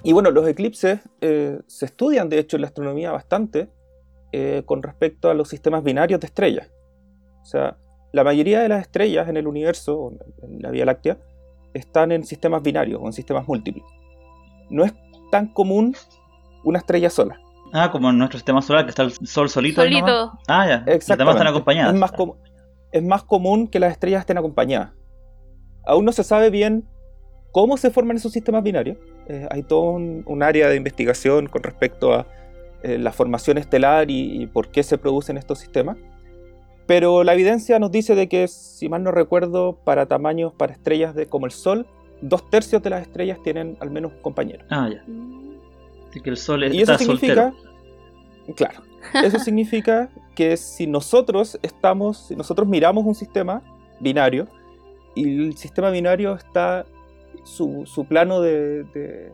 y 0.04 0.12
bueno, 0.12 0.30
los 0.30 0.46
eclipses 0.48 1.00
eh, 1.20 1.58
se 1.66 1.84
estudian 1.86 2.28
de 2.28 2.38
hecho 2.38 2.56
en 2.56 2.62
la 2.62 2.68
astronomía 2.68 3.10
bastante 3.12 3.68
eh, 4.32 4.62
con 4.64 4.82
respecto 4.82 5.30
a 5.30 5.34
los 5.34 5.48
sistemas 5.48 5.82
binarios 5.84 6.20
de 6.20 6.26
estrellas. 6.26 6.70
O 7.42 7.44
sea, 7.44 7.76
la 8.12 8.24
mayoría 8.24 8.60
de 8.60 8.68
las 8.68 8.82
estrellas 8.82 9.28
en 9.28 9.36
el 9.36 9.46
universo, 9.46 10.12
en 10.42 10.60
la 10.62 10.70
Vía 10.70 10.84
Láctea, 10.84 11.18
están 11.74 12.12
en 12.12 12.24
sistemas 12.24 12.62
binarios 12.62 13.00
o 13.02 13.06
en 13.06 13.12
sistemas 13.12 13.46
múltiples. 13.48 13.84
No 14.70 14.84
es 14.84 14.94
tan 15.30 15.48
común 15.48 15.94
una 16.64 16.78
estrella 16.78 17.10
sola. 17.10 17.38
Ah, 17.72 17.90
como 17.90 18.10
en 18.10 18.18
nuestro 18.18 18.38
sistema 18.38 18.60
solar, 18.60 18.84
que 18.84 18.90
está 18.90 19.02
el 19.02 19.12
sol 19.12 19.48
solito. 19.48 19.82
nomás. 19.82 20.00
Solito. 20.00 20.38
Ah, 20.48 20.66
ya. 20.66 20.78
Demás 20.80 20.94
Exactamente. 20.96 21.38
están 21.38 21.46
acompañadas. 21.48 21.94
Es 21.94 22.00
más, 22.00 22.12
com- 22.12 22.34
es 22.92 23.02
más 23.02 23.22
común 23.24 23.66
que 23.68 23.80
las 23.80 23.92
estrellas 23.92 24.20
estén 24.20 24.36
acompañadas. 24.38 24.90
Aún 25.86 26.04
no 26.04 26.12
se 26.12 26.22
sabe 26.22 26.50
bien 26.50 26.86
cómo 27.50 27.76
se 27.78 27.90
forman 27.90 28.16
esos 28.18 28.32
sistemas 28.32 28.62
binarios. 28.62 28.98
Eh, 29.28 29.46
hay 29.50 29.62
todo 29.62 29.90
un, 29.92 30.22
un 30.26 30.42
área 30.42 30.68
de 30.68 30.76
investigación 30.76 31.46
con 31.48 31.62
respecto 31.62 32.12
a 32.12 32.26
eh, 32.82 32.98
la 32.98 33.10
formación 33.12 33.56
estelar 33.56 34.10
y, 34.10 34.42
y 34.42 34.46
por 34.46 34.68
qué 34.68 34.82
se 34.82 34.98
producen 34.98 35.38
estos 35.38 35.58
sistemas. 35.58 35.96
Pero 36.86 37.22
la 37.24 37.32
evidencia 37.34 37.78
nos 37.78 37.90
dice 37.90 38.14
de 38.14 38.28
que, 38.28 38.48
si 38.48 38.88
mal 38.88 39.02
no 39.02 39.12
recuerdo, 39.12 39.76
para 39.84 40.06
tamaños, 40.06 40.52
para 40.52 40.72
estrellas 40.72 41.14
de, 41.14 41.26
como 41.26 41.46
el 41.46 41.52
Sol, 41.52 41.86
dos 42.20 42.48
tercios 42.50 42.82
de 42.82 42.90
las 42.90 43.02
estrellas 43.02 43.38
tienen 43.42 43.76
al 43.80 43.90
menos 43.90 44.12
un 44.12 44.18
compañero. 44.20 44.64
Ah, 44.70 44.88
ya. 44.92 45.04
Así 46.08 46.20
que 46.20 46.30
el 46.30 46.36
sol 46.36 46.62
es- 46.64 46.74
Y 46.74 46.82
eso 46.82 46.98
significa, 46.98 47.52
soltero. 47.52 48.54
claro, 48.56 48.80
eso 49.24 49.38
significa 49.38 50.10
que 50.34 50.56
si 50.56 50.86
nosotros 50.86 51.58
estamos, 51.62 52.26
si 52.28 52.36
nosotros 52.36 52.68
miramos 52.68 53.04
un 53.06 53.14
sistema 53.14 53.62
binario 54.00 54.46
y 55.14 55.46
el 55.46 55.56
sistema 55.56 55.90
binario 55.90 56.34
está, 56.34 56.84
su, 57.44 57.84
su 57.86 58.04
plano 58.04 58.40
de, 58.40 58.84
de- 58.84 59.32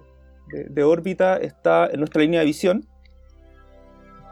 de- 0.52 0.64
de 0.70 0.82
órbita 0.84 1.36
está 1.38 1.88
en 1.90 1.98
nuestra 2.00 2.22
línea 2.22 2.40
de 2.40 2.46
visión, 2.46 2.86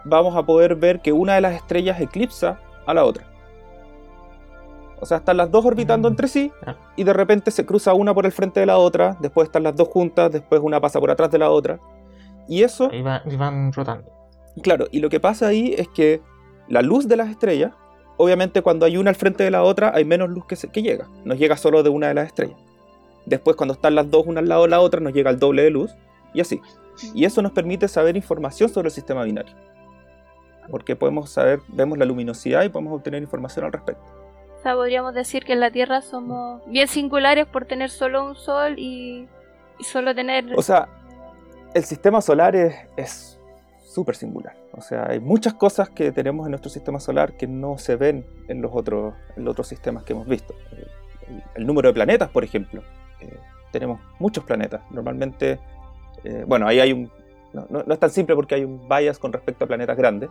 vamos 0.04 0.37
a 0.37 0.44
poder 0.46 0.76
ver 0.76 1.00
que 1.00 1.12
una 1.12 1.35
de 1.35 1.40
las 1.40 1.54
estrellas 1.54 2.00
eclipsa 2.00 2.61
a 2.87 2.95
la 2.95 3.05
otra. 3.05 3.25
O 4.99 5.05
sea, 5.05 5.19
están 5.19 5.37
las 5.37 5.50
dos 5.50 5.64
orbitando 5.64 6.09
Mm. 6.09 6.12
entre 6.12 6.28
sí 6.28 6.50
Ah. 6.64 6.75
y 6.97 7.05
de 7.05 7.12
repente 7.12 7.50
se 7.50 7.66
cruza 7.66 7.93
una 7.93 8.14
por 8.14 8.25
el 8.25 8.33
frente 8.33 8.61
de 8.61 8.66
la 8.66 8.78
otra, 8.78 9.16
después 9.21 9.47
están 9.47 9.62
las 9.62 9.76
dos 9.76 9.88
juntas, 9.88 10.33
después 10.33 10.61
una 10.64 10.81
pasa 10.81 10.99
por 11.00 11.11
atrás 11.11 11.31
de 11.31 11.38
la 11.38 11.50
otra. 11.50 11.78
Y 12.49 12.62
eso 12.62 12.88
va- 13.05 13.23
y 13.26 13.37
van 13.37 13.73
rotando. 13.73 14.11
Claro, 14.62 14.87
y 14.90 15.00
lo 15.00 15.11
que 15.11 15.21
pasa 15.21 15.49
ahí 15.49 15.75
es 15.76 15.88
que 15.88 16.23
la 16.69 16.81
luz 16.81 17.07
de 17.09 17.16
las 17.16 17.28
estrellas 17.28 17.73
obviamente 18.19 18.62
cuando 18.62 18.87
hay 18.87 18.97
una 18.97 19.11
al 19.11 19.16
frente 19.16 19.45
de 19.45 19.50
la 19.50 19.62
otra 19.62 19.93
hay 19.95 20.07
menos 20.07 20.31
luz 20.31 20.47
que, 20.47 20.57
se- 20.57 20.69
que 20.69 20.81
llega, 20.81 21.07
nos 21.26 21.38
llega 21.38 21.59
solo 21.59 21.83
de 21.83 21.90
una 21.90 22.09
de 22.09 22.14
las 22.14 22.28
estrellas. 22.28 22.57
Después 23.26 23.57
cuando 23.57 23.75
están 23.75 23.95
las 23.95 24.11
dos 24.11 24.25
una 24.26 24.40
al 24.40 24.49
lado 24.49 24.62
de 24.62 24.69
la 24.71 24.81
otra 24.81 25.00
nos 25.00 25.12
llega 25.12 25.31
el 25.31 25.38
doble 25.38 25.62
de 25.62 25.71
luz 25.71 25.95
y 26.33 26.40
así. 26.40 26.62
Y 27.14 27.26
eso 27.26 27.43
nos 27.43 27.52
permite 27.52 27.88
saber 27.88 28.16
información 28.16 28.71
sobre 28.71 28.88
el 28.88 28.93
sistema 28.95 29.25
binario. 29.25 29.55
Porque 30.70 30.96
podemos 30.96 31.30
saber, 31.30 31.61
vemos 31.68 31.99
la 31.99 32.04
luminosidad 32.04 32.62
y 32.64 32.68
podemos 32.68 32.94
obtener 32.94 33.23
información 33.23 33.64
al 33.64 33.73
respecto. 33.73 34.02
O 34.58 34.62
sea, 34.62 34.75
podríamos 34.75 35.14
decir 35.14 35.44
que 35.44 35.52
en 35.52 35.61
la 35.61 35.70
Tierra 35.70 36.00
somos 36.02 36.62
bien 36.66 36.88
singulares 36.88 37.46
por 37.46 37.66
tener 37.66 37.90
solo 37.90 38.25
un 38.25 38.35
sol 38.35 38.75
y, 38.78 39.28
y 39.78 39.85
solo 39.85 40.14
tener... 40.14 40.44
O 40.56 40.62
sea, 40.62 40.88
el 41.75 41.85
sistema 41.85 42.20
solar 42.20 42.56
es 42.96 43.38
súper 43.85 44.16
singular. 44.16 44.54
O 44.73 44.80
sea, 44.80 45.06
hay 45.08 45.20
muchas 45.20 45.54
cosas 45.54 45.88
que 45.88 46.11
tenemos 46.12 46.46
en 46.46 46.50
nuestro 46.50 46.70
sistema 46.70 46.99
solar 47.00 47.32
que 47.35 47.46
no 47.46 47.78
se 47.78 47.96
ven 47.96 48.26
en 48.49 48.61
los 48.61 48.73
otros, 48.75 49.14
en 49.37 49.44
los 49.44 49.52
otros 49.52 49.68
sistemas 49.68 50.02
que 50.04 50.12
hemos 50.14 50.26
visto. 50.26 50.54
El, 50.73 50.78
el- 51.37 51.42
el 51.54 51.66
número 51.66 51.88
de 51.88 51.94
planetas, 51.94 52.28
por 52.30 52.42
ejemplo. 52.44 52.82
Eh, 53.20 53.37
tenemos 53.73 54.00
muchos 54.18 54.44
planetas. 54.44 54.82
Normalmente, 54.90 55.58
eh, 56.25 56.44
bueno, 56.46 56.66
ahí 56.66 56.80
hay 56.80 56.92
un... 56.92 57.11
No, 57.52 57.66
no- 57.70 57.82
no 57.87 57.94
es 57.94 58.00
tan 58.00 58.11
simple 58.11 58.35
porque 58.35 58.54
hay 58.56 58.64
un 58.64 58.87
bias 58.88 59.18
con 59.18 59.32
respecto 59.32 59.64
a 59.64 59.68
planetas 59.68 59.96
grandes. 59.96 60.28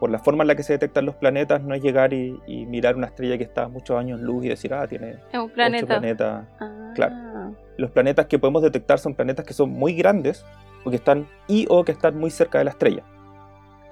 Por 0.00 0.10
la 0.10 0.18
forma 0.18 0.42
en 0.44 0.48
la 0.48 0.54
que 0.54 0.62
se 0.62 0.72
detectan 0.74 1.06
los 1.06 1.14
planetas, 1.14 1.62
no 1.62 1.74
es 1.74 1.82
llegar 1.82 2.12
y, 2.12 2.38
y 2.46 2.66
mirar 2.66 2.96
una 2.96 3.06
estrella 3.06 3.38
que 3.38 3.44
está 3.44 3.64
a 3.64 3.68
muchos 3.68 3.96
años 3.98 4.20
luz 4.20 4.44
y 4.44 4.48
decir, 4.48 4.74
ah, 4.74 4.86
tiene 4.86 5.10
es 5.10 5.18
un 5.34 5.40
ocho 5.44 5.54
planeta. 5.54 5.86
planetas 5.86 6.44
Ah. 6.60 6.92
claro. 6.94 7.14
los 7.76 7.90
planetas 7.90 8.26
que 8.26 8.38
podemos 8.38 8.62
detectar 8.62 8.98
son 8.98 9.14
planetas 9.14 9.44
que 9.46 9.54
son 9.54 9.70
muy 9.70 9.94
grandes 9.94 10.44
o 10.84 10.90
que 10.90 10.96
están 10.96 11.26
y 11.48 11.66
o 11.70 11.84
que 11.84 11.92
están 11.92 12.18
muy 12.18 12.30
cerca 12.30 12.58
de 12.58 12.64
la 12.64 12.70
estrella. 12.70 13.02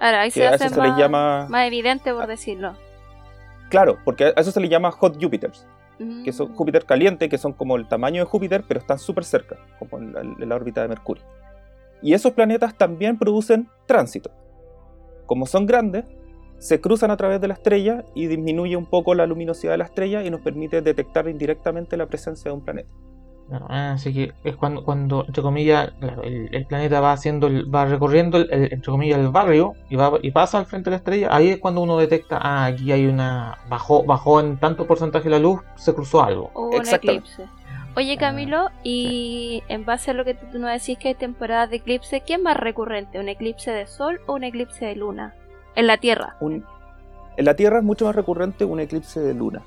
Ahora, 0.01 0.23
ahí 0.23 0.29
Que 0.31 0.41
se 0.41 0.47
a 0.47 0.51
hace 0.55 0.67
eso 0.67 0.75
se 0.75 0.81
les 0.83 0.91
más, 0.91 0.99
llama, 0.99 1.47
más 1.49 1.67
evidente, 1.67 2.13
por 2.13 2.27
decirlo. 2.27 2.75
claro, 3.71 3.99
porque 4.05 4.25
a 4.37 4.41
eso 4.41 4.51
se 4.51 4.61
le 4.61 4.69
llama 4.69 4.91
hot 4.91 5.23
Jupiters, 5.23 5.67
Mm. 5.99 6.25
que 6.25 6.33
son 6.33 6.55
Júpiter 6.55 6.85
caliente, 6.87 7.29
que 7.29 7.39
son 7.39 7.53
como 7.53 7.77
el 7.77 7.87
tamaño 7.87 8.23
de 8.23 8.25
Júpiter, 8.25 8.65
pero 8.67 8.81
están 8.81 8.99
súper 8.99 9.25
cerca, 9.25 9.57
como 9.79 9.99
en 9.99 10.13
la, 10.15 10.21
en 10.23 10.49
la 10.49 10.55
órbita 10.57 10.83
de 10.83 10.89
Mercurio. 10.89 11.23
Y 12.01 12.15
esos 12.15 12.33
planetas 12.33 12.75
también 12.77 13.17
producen 13.19 13.69
tránsito. 13.87 14.31
Como 15.33 15.47
son 15.47 15.65
grandes, 15.65 16.05
se 16.59 16.83
cruzan 16.83 17.11
a 17.11 17.17
través 17.17 17.41
de 17.41 17.49
la 17.49 17.55
estrella 17.55 18.05
y 18.15 18.27
disminuye 18.27 18.77
un 18.77 18.85
poco 18.85 19.15
la 19.15 19.25
luminosidad 19.27 19.73
de 19.73 19.79
la 19.79 19.85
estrella 19.85 20.23
y 20.23 20.29
nos 20.29 20.43
permite 20.43 20.83
detectar 20.83 21.27
indirectamente 21.27 21.97
la 21.97 22.05
presencia 22.05 22.51
de 22.51 22.55
un 22.59 22.63
planeta. 22.63 22.91
Claro, 23.49 23.65
ah, 23.71 23.93
así 23.93 24.13
que 24.13 24.33
es 24.45 24.57
cuando, 24.57 24.85
cuando 24.85 25.25
entre 25.27 25.43
comillas, 25.43 25.91
claro, 25.99 26.23
el, 26.23 26.55
el 26.55 26.67
planeta 26.67 27.01
va 27.01 27.13
haciendo, 27.13 27.47
el- 27.47 27.75
va 27.75 27.87
recorriendo, 27.87 28.37
el, 28.37 28.53
el- 28.53 28.73
entre 28.75 28.91
comillas, 28.93 29.21
el 29.21 29.31
barrio 29.31 29.73
y, 29.89 29.97
va, 29.97 30.13
y 30.21 30.33
pasa 30.33 30.59
al 30.59 30.67
frente 30.67 30.91
de 30.91 30.93
la 30.93 30.97
estrella. 30.99 31.29
Ahí 31.35 31.49
es 31.49 31.59
cuando 31.59 31.81
uno 31.81 31.97
detecta, 31.97 32.39
ah, 32.43 32.67
aquí 32.67 32.93
hay 32.93 33.07
una, 33.07 33.57
bajó, 33.71 34.05
bajó 34.05 34.39
en 34.41 34.59
tanto 34.59 34.87
porcentaje 34.87 35.31
la 35.31 35.39
luz, 35.39 35.61
se 35.77 35.95
cruzó 35.95 36.23
algo. 36.23 36.51
Hubo 36.55 36.77
un 36.77 36.87
eclipse. 36.97 37.47
Oye 37.95 38.17
Camilo, 38.17 38.71
y 38.83 39.63
en 39.69 39.85
base 39.85 40.13
a 40.13 40.15
lo 40.15 40.25
que 40.25 40.33
tú 40.35 40.59
nos 40.59 40.71
decís 40.73 40.97
que 40.99 41.09
hay 41.09 41.15
temporadas 41.15 41.69
de 41.69 41.77
eclipse, 41.77 42.23
¿qué 42.23 42.35
es 42.35 42.41
más 42.41 42.57
recurrente? 42.57 43.21
¿Un 43.21 43.29
eclipse 43.29 43.71
de 43.71 43.87
sol 43.87 44.21
o 44.27 44.33
un 44.35 44.45
eclipse 44.45 44.87
de 44.87 44.97
luna? 44.97 45.35
En 45.75 45.87
la 45.87 45.99
Tierra. 45.99 46.37
Un- 46.41 46.65
en 47.37 47.45
la 47.45 47.55
Tierra 47.55 47.79
es 47.79 47.85
mucho 47.85 48.07
más 48.07 48.15
recurrente 48.17 48.65
un 48.65 48.81
eclipse 48.81 49.21
de 49.21 49.35
luna. 49.35 49.63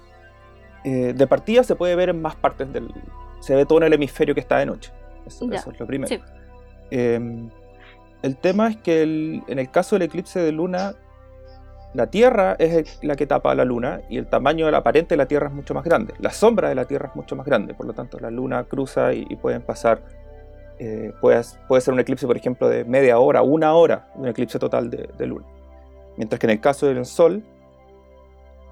Eh, 0.84 1.14
de 1.16 1.28
partida 1.28 1.64
se 1.64 1.76
puede 1.76 1.96
ver 1.96 2.10
en 2.10 2.22
más 2.22 2.36
partes 2.36 2.72
del... 2.74 2.92
Se 3.42 3.56
ve 3.56 3.66
todo 3.66 3.78
en 3.80 3.86
el 3.86 3.94
hemisferio 3.94 4.34
que 4.34 4.42
está 4.42 4.58
de 4.58 4.66
noche. 4.68 4.92
Eso, 5.28 5.46
es 5.52 5.80
lo 5.80 5.86
primero. 5.88 6.08
sí. 6.08 6.20
Eh, 6.92 7.48
el 8.24 8.38
tema 8.38 8.70
es 8.70 8.78
que 8.78 9.04
el- 9.04 9.44
en 9.48 9.60
el 9.60 9.70
caso 9.70 9.96
del 9.96 10.04
eclipse 10.04 10.40
de 10.40 10.52
luna, 10.52 10.94
la 11.96 12.08
Tierra 12.08 12.56
es 12.60 13.00
la 13.04 13.16
que 13.16 13.26
tapa 13.26 13.52
a 13.52 13.56
la 13.56 13.66
luna 13.66 14.02
y 14.10 14.18
el 14.18 14.28
tamaño 14.28 14.66
del 14.66 14.76
aparente 14.76 15.16
de 15.16 15.18
la 15.18 15.26
Tierra 15.28 15.48
es 15.48 15.54
mucho 15.54 15.74
más 15.74 15.84
grande. 15.84 16.14
La 16.20 16.32
sombra 16.32 16.70
de 16.70 16.76
la 16.76 16.86
Tierra 16.86 17.10
es 17.10 17.16
mucho 17.16 17.36
más 17.36 17.46
grande, 17.46 17.74
por 17.74 17.86
lo 17.86 17.94
tanto 17.94 18.20
la 18.20 18.30
luna 18.30 18.64
cruza 18.66 19.14
y, 19.14 19.26
y 19.30 19.36
pueden 19.36 19.62
pasar... 19.62 20.02
eh, 20.80 21.12
puede, 21.22 21.42
puede 21.68 21.82
ser 21.82 21.94
un 21.94 22.00
eclipse, 22.02 22.28
por 22.28 22.36
ejemplo, 22.38 22.68
de 22.70 22.84
media 22.84 23.18
hora, 23.20 23.42
una 23.42 23.74
hora, 23.74 24.08
un 24.16 24.28
eclipse 24.28 24.60
total 24.60 24.90
de, 24.90 25.10
de 25.18 25.26
luna. 25.28 25.46
Mientras 26.18 26.40
que 26.40 26.48
en 26.48 26.52
el 26.52 26.60
caso 26.60 26.88
del 26.88 27.06
Sol, 27.06 27.44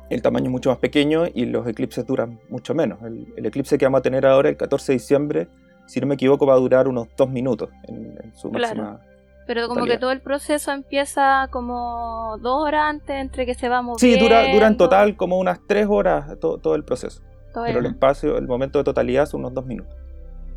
el 0.09 0.21
tamaño 0.21 0.45
es 0.45 0.51
mucho 0.51 0.69
más 0.69 0.79
pequeño 0.79 1.23
y 1.33 1.45
los 1.45 1.65
eclipses 1.67 2.05
duran 2.05 2.39
mucho 2.49 2.75
menos. 2.75 3.01
El, 3.03 3.33
el 3.35 3.45
eclipse 3.45 3.77
que 3.77 3.85
vamos 3.85 3.99
a 3.99 4.01
tener 4.03 4.25
ahora, 4.25 4.49
el 4.49 4.57
14 4.57 4.91
de 4.91 4.97
diciembre, 4.97 5.47
si 5.87 5.99
no 5.99 6.07
me 6.07 6.15
equivoco, 6.15 6.45
va 6.45 6.53
a 6.53 6.57
durar 6.57 6.87
unos 6.87 7.07
dos 7.17 7.29
minutos 7.29 7.69
en, 7.87 8.17
en 8.21 8.33
su 8.35 8.51
Claro. 8.51 8.83
máxima. 8.83 9.12
Pero 9.45 9.67
como 9.67 9.85
que 9.85 9.97
todo 9.97 10.11
el 10.11 10.21
proceso 10.21 10.71
empieza 10.71 11.47
como 11.51 12.37
dos 12.39 12.63
horas 12.63 12.83
antes 12.89 13.15
entre 13.17 13.45
que 13.45 13.53
se 13.55 13.67
va 13.69 13.81
moviendo. 13.81 13.99
Sí, 13.99 14.17
dura, 14.17 14.51
dura 14.53 14.67
en 14.67 14.77
total 14.77 15.15
como 15.17 15.37
unas 15.37 15.59
tres 15.67 15.87
horas 15.89 16.39
todo, 16.39 16.57
todo 16.59 16.75
el 16.75 16.83
proceso. 16.83 17.21
Todo 17.53 17.65
Pero 17.65 17.79
el 17.79 17.85
el, 17.85 17.91
espacio, 17.91 18.37
el 18.37 18.47
momento 18.47 18.79
de 18.79 18.83
totalidad 18.85 19.25
son 19.25 19.41
unos 19.41 19.53
dos 19.53 19.65
minutos. 19.65 19.93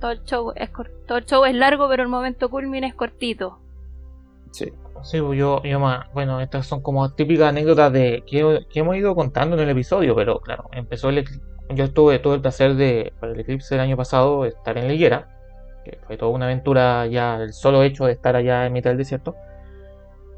todo 0.00 0.10
el 0.12 0.22
show 0.24 0.52
es 0.54 0.70
cor- 0.70 0.92
todo 1.06 1.18
el 1.18 1.26
show 1.26 1.44
es 1.44 1.54
largo, 1.54 1.88
pero 1.88 2.02
el 2.02 2.08
momento 2.08 2.48
culmine 2.48 2.86
es 2.86 2.94
cortito. 2.94 3.58
Sí. 4.52 4.72
Sí, 5.02 5.20
pues 5.20 5.38
yo, 5.38 5.62
yo 5.62 5.78
más, 5.78 6.06
bueno, 6.14 6.40
estas 6.40 6.66
son 6.66 6.80
como 6.80 7.12
típicas 7.12 7.48
anécdotas 7.50 7.92
de 7.92 8.24
que, 8.26 8.66
que 8.70 8.80
hemos 8.80 8.96
ido 8.96 9.14
contando 9.14 9.54
en 9.56 9.62
el 9.62 9.68
episodio, 9.70 10.14
pero 10.16 10.40
claro, 10.40 10.68
empezó 10.72 11.10
el 11.10 11.18
eclipse. 11.18 11.44
Yo 11.70 11.84
estuve 11.84 12.18
todo 12.18 12.34
el 12.34 12.40
placer 12.40 12.74
de, 12.76 13.12
para 13.20 13.32
el 13.32 13.40
eclipse 13.40 13.74
del 13.74 13.82
año 13.82 13.96
pasado, 13.96 14.44
estar 14.46 14.78
en 14.78 14.86
la 14.86 14.94
higuera, 14.94 15.35
fue 16.06 16.16
toda 16.16 16.32
una 16.32 16.46
aventura 16.46 17.06
ya, 17.06 17.36
el 17.36 17.52
solo 17.52 17.82
hecho 17.82 18.06
de 18.06 18.12
estar 18.12 18.36
allá 18.36 18.66
en 18.66 18.72
mitad 18.72 18.90
del 18.90 18.98
desierto. 18.98 19.34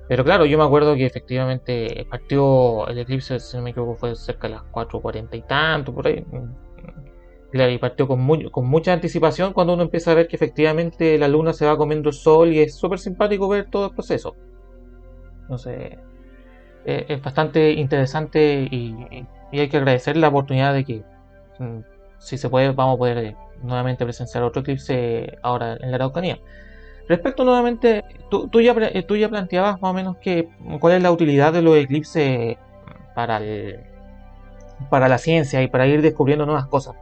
Pero 0.08 0.24
claro, 0.24 0.46
yo 0.46 0.56
me 0.58 0.64
acuerdo 0.64 0.94
que 0.94 1.04
efectivamente 1.06 2.06
partió 2.10 2.86
el 2.88 2.98
eclipse, 2.98 3.38
si 3.40 3.56
no 3.56 3.62
me 3.62 3.70
equivoco, 3.70 3.94
fue 3.96 4.16
cerca 4.16 4.48
de 4.48 4.54
las 4.54 4.62
4.40 4.70 5.36
y 5.36 5.42
tanto, 5.42 5.92
por 5.94 6.06
ahí. 6.06 6.24
Y 7.52 7.78
partió 7.78 8.06
con, 8.08 8.20
muy- 8.20 8.50
con 8.50 8.66
mucha 8.66 8.92
anticipación 8.92 9.52
cuando 9.52 9.74
uno 9.74 9.82
empieza 9.82 10.12
a 10.12 10.14
ver 10.14 10.28
que 10.28 10.36
efectivamente 10.36 11.18
la 11.18 11.28
luna 11.28 11.52
se 11.52 11.66
va 11.66 11.76
comiendo 11.76 12.08
el 12.10 12.14
sol 12.14 12.52
y 12.52 12.60
es 12.60 12.74
súper 12.76 12.98
simpático 12.98 13.48
ver 13.48 13.66
todo 13.70 13.86
el 13.86 13.92
proceso. 13.94 14.34
Entonces, 15.42 15.98
eh, 16.84 17.06
es 17.08 17.22
bastante 17.22 17.72
interesante 17.72 18.68
y 18.70 18.94
hay 19.52 19.68
que 19.68 19.76
agradecer 19.78 20.16
la 20.16 20.28
oportunidad 20.28 20.74
de 20.74 20.84
que, 20.84 21.04
mm, 21.58 21.80
si 22.18 22.38
se 22.38 22.48
puede, 22.50 22.72
vamos 22.72 22.96
a 22.96 22.98
poder 22.98 23.18
eh, 23.18 23.36
nuevamente 23.62 24.04
presenciar 24.04 24.44
otro 24.44 24.62
eclipse 24.62 25.38
ahora 25.42 25.76
en 25.80 25.90
la 25.90 25.96
Araucanía. 25.96 26.38
Respecto 27.08 27.44
nuevamente, 27.44 28.04
tú, 28.30 28.48
tú 28.48 28.60
ya, 28.60 28.72
eh, 28.72 29.02
tú 29.02 29.16
ya 29.16 29.28
planteabas 29.28 29.80
más 29.80 29.90
o 29.90 29.94
menos 29.94 30.16
que, 30.18 30.48
cuál 30.80 30.94
es 30.94 31.02
la 31.02 31.10
utilidad 31.10 31.52
de 31.52 31.62
los 31.62 31.76
eclipses 31.76 32.56
para, 33.14 33.38
el- 33.38 33.80
para 34.90 35.08
la 35.08 35.18
ciencia 35.18 35.62
y 35.62 35.68
para 35.68 35.86
ir 35.86 36.02
descubriendo 36.02 36.44
nuevas 36.46 36.66
cosas. 36.66 36.96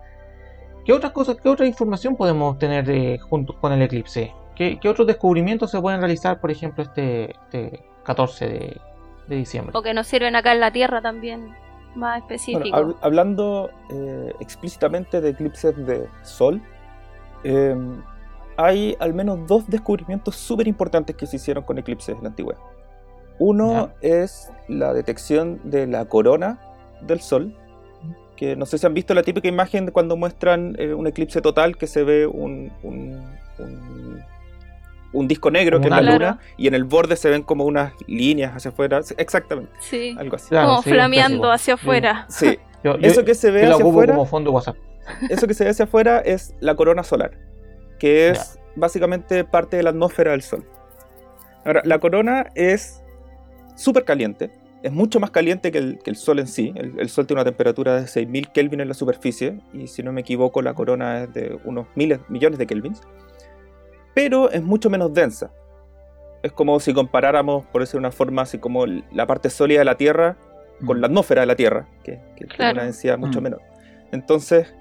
¿Qué 0.85 0.93
otras 0.93 1.13
cosas, 1.13 1.37
qué 1.43 1.49
otra 1.49 1.67
información 1.67 2.15
podemos 2.17 2.57
tener 2.59 2.89
eh, 2.91 3.19
junto 3.19 3.55
con 3.61 3.73
el 3.73 3.83
eclipse? 3.83 4.33
¿Qué, 4.55 4.79
qué 4.81 4.89
otros 4.89 5.07
descubrimientos 5.09 5.71
se 5.73 5.81
pueden 5.81 5.99
realizar, 6.01 6.41
por 6.41 6.51
ejemplo, 6.53 6.85
este, 6.85 7.33
este 7.33 7.85
14 8.05 8.49
de, 8.49 8.81
de 9.27 9.37
diciembre? 9.37 9.73
O 9.77 9.83
que 9.83 9.93
nos 9.93 10.07
sirven 10.07 10.37
acá 10.37 10.53
en 10.53 10.61
la 10.61 10.71
Tierra 10.71 11.03
también, 11.03 11.53
más 11.97 12.21
Bueno, 12.21 12.35
específico. 12.35 12.77
hab- 12.77 12.97
hablando 13.03 13.71
eh, 13.91 14.33
explícitamente 14.41 15.21
de 15.21 15.31
eclipses 15.31 15.75
de 15.87 16.09
sol, 16.23 16.61
eh, 17.45 17.77
hay 18.57 18.97
al 19.01 19.13
menos 19.15 19.47
dos 19.47 19.69
descubrimientos 19.69 20.37
súper 20.37 20.67
importantes 20.69 21.15
que 21.17 21.27
se 21.27 21.37
hicieron 21.37 21.65
con 21.65 21.79
eclipses 21.79 22.17
en 22.17 22.23
la 22.23 22.29
antigüedad. 22.29 22.61
Uno 23.39 23.91
es 24.01 24.51
la 24.69 24.95
detección 24.95 25.61
de 25.65 25.87
la 25.87 26.07
corona 26.07 26.59
del 27.03 27.21
sol, 27.21 27.55
que 28.35 28.57
no 28.57 28.65
sé 28.67 28.79
si 28.79 28.87
han 28.87 28.95
visto 28.95 29.13
la 29.15 29.23
típica 29.23 29.49
imagen 29.49 29.87
de 29.87 29.93
cuando 29.93 30.17
muestran 30.17 30.75
eh, 30.79 30.95
un 30.95 31.07
eclipse 31.07 31.41
total 31.43 31.77
que 31.77 31.87
se 31.87 32.03
ve 32.05 32.27
un, 32.27 32.73
un, 32.83 33.23
un- 33.59 34.23
un 35.17 35.29
disco 35.29 35.51
negro 35.51 35.81
que 35.81 35.87
es 35.87 35.91
la 35.91 36.03
luna 36.03 36.39
y 36.57 36.67
en 36.69 36.75
el 36.75 36.85
borde 36.85 37.17
se 37.17 37.31
ven 37.31 37.43
como 37.43 37.65
unas 37.65 37.93
líneas 38.07 38.55
hacia 38.55 38.71
afuera. 38.71 39.01
Exactamente, 39.17 39.73
sí, 39.81 40.15
algo 40.19 40.37
así. 40.37 40.51
Claro, 40.51 40.69
como 40.69 40.83
sí, 40.83 40.91
flameando 40.91 41.51
hacia 41.51 41.75
afuera. 41.75 42.27
Sí, 42.29 42.59
Yo, 42.85 42.97
yo- 42.99 43.09
eso 43.09 43.25
que 43.25 43.35
se 43.35 43.51
ve 43.51 43.67
hacia 43.67 43.85
afuera 43.85 44.13
como 44.15 44.27
fondo 44.27 44.53
WhatsApp. 44.53 44.77
eso 45.31 45.47
que 45.47 45.55
se 45.55 45.65
ve 45.65 45.71
hacia 45.71 45.85
afuera 45.87 46.19
es 46.21 46.55
la 46.61 46.75
corona 46.75 47.03
solar, 47.03 47.33
que 47.99 48.29
es 48.29 48.59
básicamente 48.77 49.43
parte 49.45 49.77
de 49.77 49.83
la 49.83 49.91
atmósfera 49.91 50.33
del 50.33 50.43
Sol. 50.43 50.65
Ahora, 51.65 51.83
la 51.85 51.99
corona 51.99 52.47
es 52.55 53.03
súper 53.75 54.05
caliente, 54.05 54.51
es 54.83 54.93
mucho 54.93 55.19
más 55.19 55.31
caliente 55.31 55.73
que 55.73 55.79
el, 55.79 55.99
que 55.99 56.11
el 56.11 56.17
Sol 56.17 56.39
en 56.39 56.47
sí. 56.47 56.73
El, 56.77 56.95
el 57.01 57.09
Sol 57.09 57.27
tiene 57.27 57.41
una 57.41 57.51
temperatura 57.51 58.01
de 58.01 58.07
6000 58.07 58.51
Kelvin 58.53 58.81
en 58.81 58.89
la 58.89 58.95
superficie, 58.95 59.59
y 59.73 59.87
si 59.89 60.03
no 60.03 60.13
me 60.13 60.21
equivoco, 60.21 60.63
la 60.63 60.75
corona 60.75 61.25
es 61.25 61.33
de 61.33 61.59
unos 61.65 61.87
miles, 61.97 62.21
millones 62.29 62.59
de 62.59 62.67
Kelvins. 62.67 63.01
Pero 64.17 64.51
es 64.51 64.63
mucho 64.63 64.89
menos 64.89 65.13
densa. 65.13 65.51
Es 66.43 66.51
como 66.53 66.81
si 66.81 66.95
comparáramos, 66.95 67.67
por 67.67 67.83
decir 67.83 68.01
una 68.01 68.11
forma, 68.11 68.43
así 68.43 68.57
como 68.59 68.87
la 68.87 69.27
parte 69.27 69.51
sólida 69.51 69.81
de 69.81 69.85
la 69.85 69.97
Tierra 69.97 70.37
con 70.87 71.01
la 71.03 71.07
atmósfera 71.07 71.43
de 71.43 71.47
la 71.47 71.55
Tierra, 71.57 71.87
que, 72.03 72.19
que 72.35 72.47
tiene 72.47 72.73
una 72.73 72.85
densidad 72.85 73.19
mucho 73.19 73.41
Mm. 73.41 73.45
menor. 73.45 73.61
Entonces, 74.13 74.75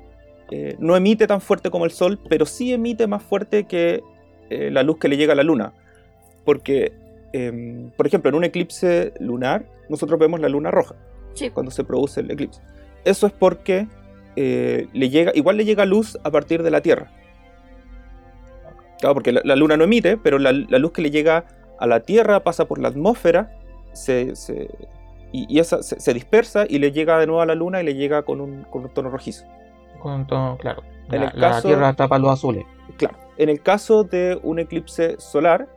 eh, 0.51 0.75
no 0.79 0.95
emite 0.95 1.27
tan 1.27 1.41
fuerte 1.41 1.69
como 1.69 1.83
el 1.85 1.91
Sol, 1.91 2.17
pero 2.29 2.45
sí 2.45 2.71
emite 2.73 3.07
más 3.07 3.23
fuerte 3.23 3.65
que 3.65 4.01
eh, 4.49 4.69
la 4.71 4.83
luz 4.83 4.99
que 4.99 5.07
le 5.09 5.17
llega 5.17 5.33
a 5.33 5.35
la 5.35 5.43
Luna. 5.43 5.73
Porque, 6.45 6.93
em, 7.33 7.89
por 7.97 8.05
ejemplo, 8.07 8.29
en 8.29 8.35
un 8.35 8.43
eclipse 8.43 9.11
lunar, 9.19 9.65
nosotros 9.89 10.19
vemos 10.19 10.39
la 10.39 10.47
Luna 10.49 10.71
roja. 10.71 10.95
Sí. 11.33 11.49
cuando 11.49 11.71
se 11.71 11.83
produce 11.83 12.21
el 12.21 12.31
eclipse. 12.31 12.61
Eso 13.03 13.27
es 13.27 13.33
porque 13.33 13.87
eh, 14.37 14.87
le 14.93 15.09
llega, 15.09 15.31
igual 15.35 15.57
le 15.57 15.65
llega 15.65 15.83
luz 15.85 16.17
a 16.23 16.31
partir 16.31 16.63
de 16.63 16.71
la 16.71 16.79
Tierra. 16.81 17.11
Claro, 18.99 19.13
porque 19.13 19.31
la, 19.31 19.41
la 19.43 19.55
luna 19.55 19.77
no 19.77 19.83
emite, 19.83 20.17
pero 20.17 20.39
la, 20.39 20.51
la 20.51 20.77
luz 20.79 20.91
que 20.93 21.01
le 21.01 21.11
llega 21.11 21.45
a 21.79 21.87
la 21.87 21.99
Tierra 22.01 22.43
pasa 22.43 22.65
por 22.65 22.79
la 22.79 22.87
atmósfera 22.87 23.51
se, 23.93 24.35
se- 24.35 24.69
y, 25.31 25.45
y 25.53 25.59
esa 25.59 25.83
se, 25.83 25.99
se 25.99 26.13
dispersa 26.13 26.65
y 26.67 26.79
le 26.79 26.91
llega 26.91 27.19
de 27.19 27.27
nuevo 27.27 27.41
a 27.41 27.45
la 27.45 27.55
luna 27.55 27.81
y 27.81 27.85
le 27.85 27.95
llega 27.95 28.23
con 28.23 28.39
un, 28.41 28.63
con 28.63 28.83
un 28.83 28.89
tono 28.93 29.09
rojizo. 29.09 29.45
Con 30.01 30.13
un 30.13 30.27
tono 30.27 30.57
claro. 30.57 30.81
En 31.11 31.21
La, 31.21 31.27
el 31.29 31.39
la 31.39 31.49
caso- 31.51 31.67
Tierra 31.67 31.93
tapa 31.93 32.17
los 32.17 32.31
azules. 32.31 32.65
Claro, 32.97 33.17
en 33.37 33.49
el 33.49 33.61
caso 33.61 34.03
de 34.03 34.39
un 34.43 34.59
eclipse 34.59 35.15
solar, 35.19 35.67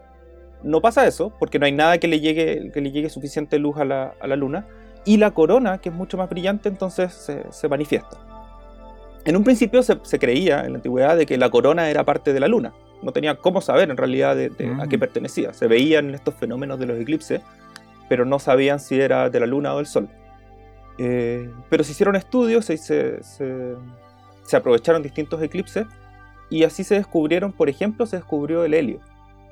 no 0.62 0.80
pasa 0.80 1.06
eso, 1.06 1.32
porque 1.38 1.58
no 1.58 1.66
hay 1.66 1.72
nada 1.72 1.98
que 1.98 2.06
le 2.08 2.20
llegue, 2.20 2.70
que 2.72 2.80
le 2.80 2.90
llegue 2.92 3.10
suficiente 3.10 3.58
luz 3.58 3.76
a 3.78 3.84
la, 3.84 4.14
a 4.20 4.26
la 4.26 4.36
luna, 4.36 4.66
y 5.04 5.16
la 5.16 5.30
corona, 5.32 5.78
que 5.78 5.88
es 5.88 5.94
mucho 5.94 6.16
más 6.18 6.28
brillante, 6.28 6.68
entonces 6.68 7.12
se, 7.12 7.50
se 7.50 7.68
manifiesta. 7.68 8.16
En 9.24 9.36
un 9.36 9.44
principio 9.44 9.82
se, 9.82 9.98
se 10.02 10.18
creía 10.18 10.60
en 10.64 10.72
la 10.72 10.76
antigüedad 10.78 11.16
de 11.16 11.26
que 11.26 11.36
la 11.38 11.50
corona 11.50 11.90
era 11.90 12.04
parte 12.04 12.32
de 12.32 12.40
la 12.40 12.48
luna. 12.48 12.72
No 13.02 13.12
tenía 13.12 13.36
cómo 13.36 13.60
saber 13.60 13.90
en 13.90 13.96
realidad 13.96 14.34
de, 14.36 14.48
de 14.50 14.74
a 14.80 14.86
qué 14.88 14.96
Mm. 14.96 15.00
pertenecía. 15.00 15.52
Se 15.52 15.66
veían 15.68 16.14
estos 16.14 16.34
fenómenos 16.34 16.78
de 16.78 16.86
los 16.86 16.98
eclipses, 16.98 17.40
pero 18.08 18.24
no 18.24 18.38
sabían 18.38 18.80
si 18.80 19.00
era 19.00 19.30
de 19.30 19.40
la 19.40 19.46
luna 19.46 19.74
o 19.74 19.76
del 19.78 19.86
sol. 19.86 20.08
Eh, 20.98 21.48
pero 21.70 21.84
se 21.84 21.92
hicieron 21.92 22.16
estudios 22.16 22.68
y 22.70 22.76
se, 22.76 23.22
se- 23.22 23.76
se 24.44 24.56
aprovecharon 24.56 25.02
distintos 25.02 25.40
eclipses 25.42 25.86
y 26.50 26.64
así 26.64 26.82
se 26.82 26.94
descubrieron, 26.96 27.52
por 27.52 27.68
ejemplo, 27.68 28.04
se 28.06 28.16
descubrió 28.16 28.64
el 28.64 28.74
helio, 28.74 28.98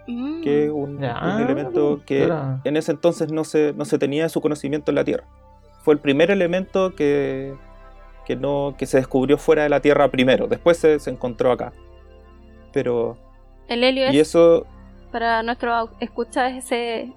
Mm. 0.09 0.43
que 0.43 0.65
es 0.65 0.71
un, 0.73 1.05
elemento 1.05 2.01
que 2.05 2.25
era- 2.25 2.61
en 2.65 2.77
ese 2.77 2.91
entonces 2.93 3.31
no 3.31 3.45
se, 3.45 3.75
no 3.75 3.85
se 3.85 3.99
tenía 3.99 4.29
su 4.29 4.41
conocimiento 4.41 4.91
en 4.91 4.95
la 4.97 5.05
Tierra. 5.05 5.25
Fue 5.83 5.95
el 5.95 6.01
primer 6.01 6.31
elemento 6.33 6.95
que, 6.97 7.55
que, 8.25 8.35
no, 8.35 8.75
que 8.77 8.87
se 8.87 8.97
descubrió 8.97 9.39
fuera 9.39 9.63
de 9.63 9.69
la 9.69 9.79
Tierra 9.81 10.11
primero, 10.11 10.49
después 10.49 10.79
se, 10.79 10.99
se 10.99 11.11
encontró 11.11 11.53
acá. 11.53 11.73
Pero, 12.73 13.17
El 13.69 13.85
helio 13.85 14.05
y 14.13 14.19
es, 14.19 14.29
eso, 14.29 14.67
para 15.13 15.43
nuestro 15.43 15.91
escucha, 16.01 16.49
es 16.49 16.65
ese, 16.65 17.13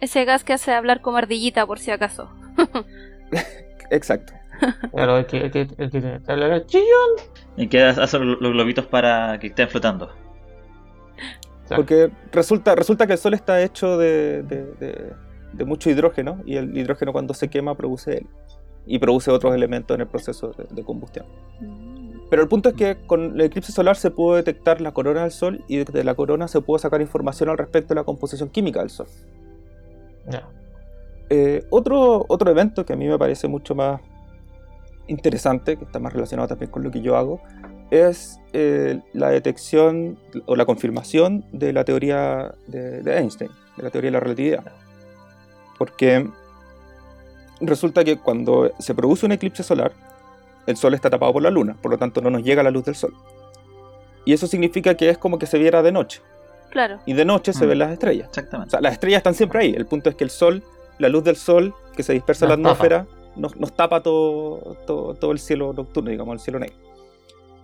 ese 0.00 0.24
gas 0.24 0.44
que 0.44 0.52
hace 0.52 0.72
hablar 0.72 1.00
como 1.00 1.16
ardillita, 1.18 1.66
por 1.66 1.78
si 1.78 1.90
acaso. 1.90 2.28
exacto. 3.90 4.32
Claro, 4.92 5.18
el 5.18 5.26
que, 5.26 5.38
el 5.38 5.50
que, 5.50 5.60
el 5.78 5.90
que 5.90 6.20
chillón. 6.66 7.10
Y 7.56 7.66
que 7.68 7.82
hace 7.82 8.18
los 8.18 8.38
globitos 8.38 8.86
para 8.86 9.38
que 9.38 9.48
estén 9.48 9.68
flotando. 9.68 10.10
Porque 11.76 12.10
resulta, 12.30 12.74
resulta 12.74 13.06
que 13.06 13.14
el 13.14 13.18
Sol 13.18 13.34
está 13.34 13.60
hecho 13.62 13.96
de, 13.96 14.42
de- 14.42 14.72
de- 14.74 15.12
de 15.54 15.64
mucho 15.64 15.88
hidrógeno 15.88 16.40
y 16.44 16.56
el 16.56 16.76
hidrógeno 16.76 17.12
cuando 17.12 17.32
se 17.32 17.48
quema 17.48 17.74
produce 17.76 18.18
helio 18.18 18.30
y 18.86 18.98
produce 18.98 19.30
otros 19.30 19.54
elementos 19.54 19.94
en 19.94 20.00
el 20.02 20.06
proceso 20.08 20.48
de- 20.50 20.66
de 20.70 20.84
combustión. 20.84 21.26
Pero 22.34 22.42
el 22.42 22.48
punto 22.48 22.70
es 22.70 22.74
que 22.74 22.96
con 23.06 23.36
el 23.36 23.40
eclipse 23.42 23.70
solar 23.70 23.94
se 23.94 24.10
pudo 24.10 24.34
detectar 24.34 24.80
la 24.80 24.90
corona 24.90 25.22
del 25.22 25.30
Sol 25.30 25.64
y 25.68 25.84
de 25.84 26.02
la 26.02 26.16
corona 26.16 26.48
se 26.48 26.60
pudo 26.60 26.80
sacar 26.80 27.00
información 27.00 27.48
al 27.48 27.56
respecto 27.56 27.90
de 27.90 28.00
la 28.00 28.02
composición 28.02 28.48
química 28.48 28.80
del 28.80 28.90
Sol. 28.90 29.06
Eh, 31.30 31.64
otro, 31.70 32.26
otro 32.26 32.50
evento 32.50 32.84
que 32.84 32.94
a 32.94 32.96
mí 32.96 33.06
me 33.06 33.16
parece 33.16 33.46
mucho 33.46 33.76
más 33.76 34.00
interesante, 35.06 35.76
que 35.76 35.84
está 35.84 36.00
más 36.00 36.12
relacionado 36.12 36.48
también 36.48 36.72
con 36.72 36.82
lo 36.82 36.90
que 36.90 37.02
yo 37.02 37.16
hago, 37.16 37.40
es 37.92 38.40
eh, 38.52 39.00
la 39.12 39.28
detección 39.28 40.18
o 40.46 40.56
la 40.56 40.66
confirmación 40.66 41.44
de 41.52 41.72
la 41.72 41.84
teoría 41.84 42.52
de, 42.66 43.00
de 43.02 43.16
Einstein, 43.16 43.52
de 43.76 43.82
la 43.84 43.90
teoría 43.90 44.08
de 44.08 44.12
la 44.12 44.20
relatividad. 44.20 44.64
Porque 45.78 46.28
resulta 47.60 48.02
que 48.02 48.18
cuando 48.18 48.72
se 48.80 48.92
produce 48.92 49.24
un 49.24 49.30
eclipse 49.30 49.62
solar, 49.62 49.92
el 50.66 50.76
Sol 50.76 50.94
está 50.94 51.10
tapado 51.10 51.32
por 51.32 51.42
la 51.42 51.50
Luna, 51.50 51.76
por 51.80 51.90
lo 51.90 51.98
tanto 51.98 52.20
no 52.20 52.30
nos 52.30 52.42
llega 52.42 52.62
la 52.62 52.70
luz 52.70 52.84
del 52.84 52.94
Sol. 52.94 53.12
Y 54.24 54.32
eso 54.32 54.46
significa 54.46 54.94
que 54.94 55.10
es 55.10 55.18
como 55.18 55.38
que 55.38 55.46
se 55.46 55.58
viera 55.58 55.82
de 55.82 55.92
noche, 55.92 56.22
Claro. 56.70 56.98
y 57.06 57.12
de 57.12 57.24
noche 57.24 57.52
se 57.52 57.64
Mm. 57.66 57.68
ven 57.68 57.78
las 57.78 57.92
estrellas. 57.92 58.26
O 58.26 58.30
Exactamente. 58.30 58.70
sea, 58.70 58.80
las 58.80 58.92
estrellas 58.94 59.18
están 59.18 59.34
siempre 59.34 59.60
ahí. 59.60 59.74
El 59.76 59.86
punto 59.86 60.08
es 60.10 60.16
que 60.16 60.24
el 60.24 60.30
sol, 60.30 60.62
la 60.98 61.08
luz 61.08 61.24
del 61.24 61.36
sol 61.36 61.74
que 61.96 62.02
se 62.02 62.12
dispersa 62.14 62.46
en 62.46 62.50
la 62.50 62.56
tapa. 62.56 62.68
atmósfera, 62.70 63.06
nos, 63.36 63.56
nos 63.56 63.72
tapa 63.74 64.02
todo, 64.02 64.76
todo, 64.86 65.14
todo 65.14 65.32
el 65.32 65.38
cielo 65.38 65.72
nocturno, 65.72 66.10
digamos, 66.10 66.34
el 66.34 66.40
cielo 66.40 66.58
negro. 66.58 66.76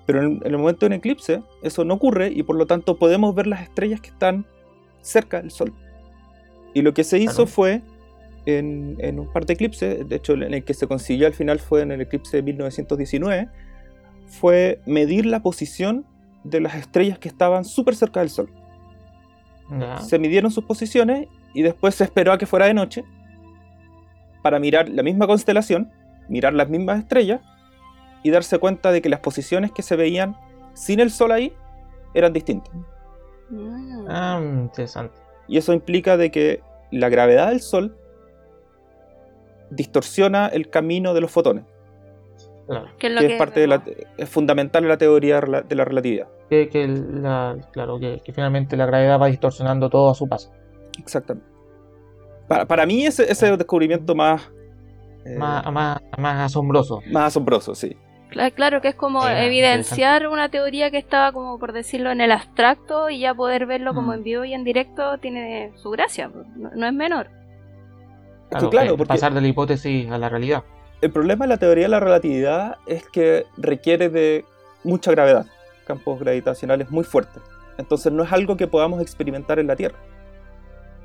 Pero 0.07 0.21
en, 0.23 0.41
en 0.45 0.47
el 0.53 0.59
momento 0.59 0.81
de 0.81 0.87
un 0.89 0.93
eclipse, 0.95 1.43
eso 1.63 1.85
no 1.85 1.95
ocurre 1.95 2.29
y 2.35 2.43
por 2.43 2.57
lo 2.57 2.67
tanto 2.67 2.97
podemos 2.99 3.35
ver 3.35 3.47
las 3.47 3.63
estrellas 3.63 4.01
que 4.01 4.11
están 4.11 4.45
cerca 5.01 5.41
del 5.41 5.51
sol. 5.51 5.73
Y 6.75 6.83
lo 6.83 6.93
que 6.95 7.05
se 7.05 7.19
hizo 7.19 7.35
Claro. 7.45 7.47
fue, 7.51 7.83
en, 8.47 8.97
en 8.99 9.21
un 9.21 9.33
par 9.33 9.47
de 9.47 9.55
eclipses, 9.55 10.09
de 10.09 10.17
hecho 10.17 10.35
en 10.35 10.55
el 10.55 10.65
que 10.65 10.75
se 10.75 10.87
consiguió 10.87 11.27
al 11.27 11.35
final 11.35 11.59
fue 11.59 11.83
en 11.83 11.93
el 11.93 12.01
eclipse 12.01 12.39
de 12.39 12.43
1919, 12.43 13.49
fue 14.27 14.81
medir 14.87 15.27
la 15.27 15.41
posición 15.41 16.07
de 16.45 16.61
las 16.61 16.75
estrellas 16.75 17.19
que 17.19 17.29
estaban 17.29 17.65
súper 17.65 17.95
cerca 17.97 18.21
del 18.21 18.31
sol 18.31 18.51
se 20.01 20.19
midieron 20.19 20.51
sus 20.51 20.65
posiciones 20.65 21.29
y 21.55 21.63
después 21.63 21.95
se 21.95 22.05
esperó 22.05 22.33
a 22.33 22.39
que 22.39 22.47
fuera 22.47 22.67
de 22.67 22.75
noche 22.75 23.05
para 24.43 24.59
mirar 24.59 24.89
la 24.89 25.03
misma 25.03 25.27
constelación, 25.27 25.91
mirar 26.29 26.55
las 26.55 26.69
mismas 26.69 26.99
estrellas 26.99 27.41
y 28.23 28.31
darse 28.31 28.59
cuenta 28.59 28.91
de 28.91 29.01
que 29.03 29.09
las 29.09 29.21
posiciones 29.21 29.73
que 29.73 29.83
se 29.83 29.97
veían 29.97 30.37
sin 30.75 31.01
el 31.01 31.11
sol 31.11 31.33
ahí 31.33 31.53
eran 32.15 32.33
distintas. 32.33 32.73
Mm. 33.51 34.07
Ah, 34.09 34.41
interesante. 34.43 35.15
Y 35.47 35.59
eso 35.59 35.73
implica 35.73 36.17
de 36.17 36.31
que 36.31 36.63
la 36.91 37.09
gravedad 37.09 37.51
del 37.51 37.61
sol 37.61 37.97
distorsiona 39.71 40.49
el 40.49 40.69
camino 40.71 41.15
de 41.15 41.21
los 41.21 41.31
fotones, 41.31 41.65
Claro. 42.67 42.87
¿Qué 42.99 43.09
es 43.09 43.13
lo 43.15 43.21
que 43.21 43.27
que 43.27 43.33
es 43.33 43.39
parte 43.39 43.59
de 43.61 43.67
la, 43.67 43.83
es 44.17 44.29
fundamental 44.29 44.85
en 44.85 44.89
la 44.91 44.97
teoría 44.97 45.41
de 45.41 45.75
la 45.75 45.85
relatividad. 45.85 46.29
Que, 46.49 46.69
que 46.69 46.87
la, 46.87 47.57
claro, 47.73 47.99
que, 47.99 48.21
que 48.25 48.33
finalmente 48.33 48.77
la 48.77 48.87
gravedad 48.87 49.21
va 49.21 49.27
distorsionando 49.27 49.91
todo 49.91 50.11
a 50.11 50.15
su 50.15 50.29
paso. 50.29 50.53
Exactamente. 50.99 51.49
Para, 52.47 52.67
para 52.67 52.87
mí 52.87 53.05
ese, 53.07 53.25
ese 53.25 53.33
es 53.33 53.43
el 53.53 53.59
descubrimiento 53.59 54.15
más, 54.15 54.51
eh, 55.25 55.37
Más, 55.37 55.65
más, 55.73 55.99
más 56.19 56.47
asombroso. 56.47 57.01
más 57.11 57.27
asombroso, 57.29 57.75
sí. 57.75 57.97
Cla- 58.31 58.53
Claro 58.53 58.81
que 58.81 58.89
es 58.89 58.95
como 58.95 59.27
Eh, 59.27 59.47
evidenciar 59.47 60.29
una 60.29 60.49
teoría 60.49 60.93
que 60.93 60.99
estaba 60.99 61.33
como 61.33 61.59
por 61.59 61.73
decirlo 61.73 62.13
en 62.13 62.21
el 62.21 62.31
abstracto 62.31 63.11
y 63.11 63.19
ya 63.19 63.35
poder 63.35 63.67
verlo 63.67 63.95
como 63.95 64.13
Mm. 64.13 64.15
en 64.15 64.23
vivo 64.23 64.45
y 64.45 64.55
en 64.55 64.63
directo 64.63 65.19
tiene 65.19 65.73
su 65.77 65.91
gracia, 65.91 66.31
no, 66.57 66.71
no 66.73 66.87
es 66.87 66.93
menor. 66.93 67.31
Que 68.51 68.69
claro, 68.69 68.95
eh, 68.95 68.97
porque- 68.97 69.09
pasar 69.09 69.33
de 69.33 69.41
la 69.41 69.49
hipótesis 69.49 70.11
a 70.11 70.19
la 70.19 70.29
realidad. 70.29 70.65
El 71.01 71.11
problema 71.11 71.45
de 71.45 71.49
la 71.51 71.57
teoría 71.57 71.85
de 71.85 71.91
la 71.91 72.01
relatividad 72.01 72.77
es 72.87 73.09
que 73.09 73.47
requiere 73.57 74.09
de 74.09 74.45
mucha 74.85 75.11
gravedad, 75.13 75.47
campos 75.87 76.19
gravitacionales 76.21 76.91
muy 76.91 77.05
fuertes. 77.05 77.43
Entonces 77.79 78.13
no 78.13 78.23
es 78.25 78.33
algo 78.33 78.57
que 78.57 78.67
podamos 78.67 79.01
experimentar 79.01 79.59
en 79.59 79.67
la 79.67 79.77
Tierra. 79.77 79.99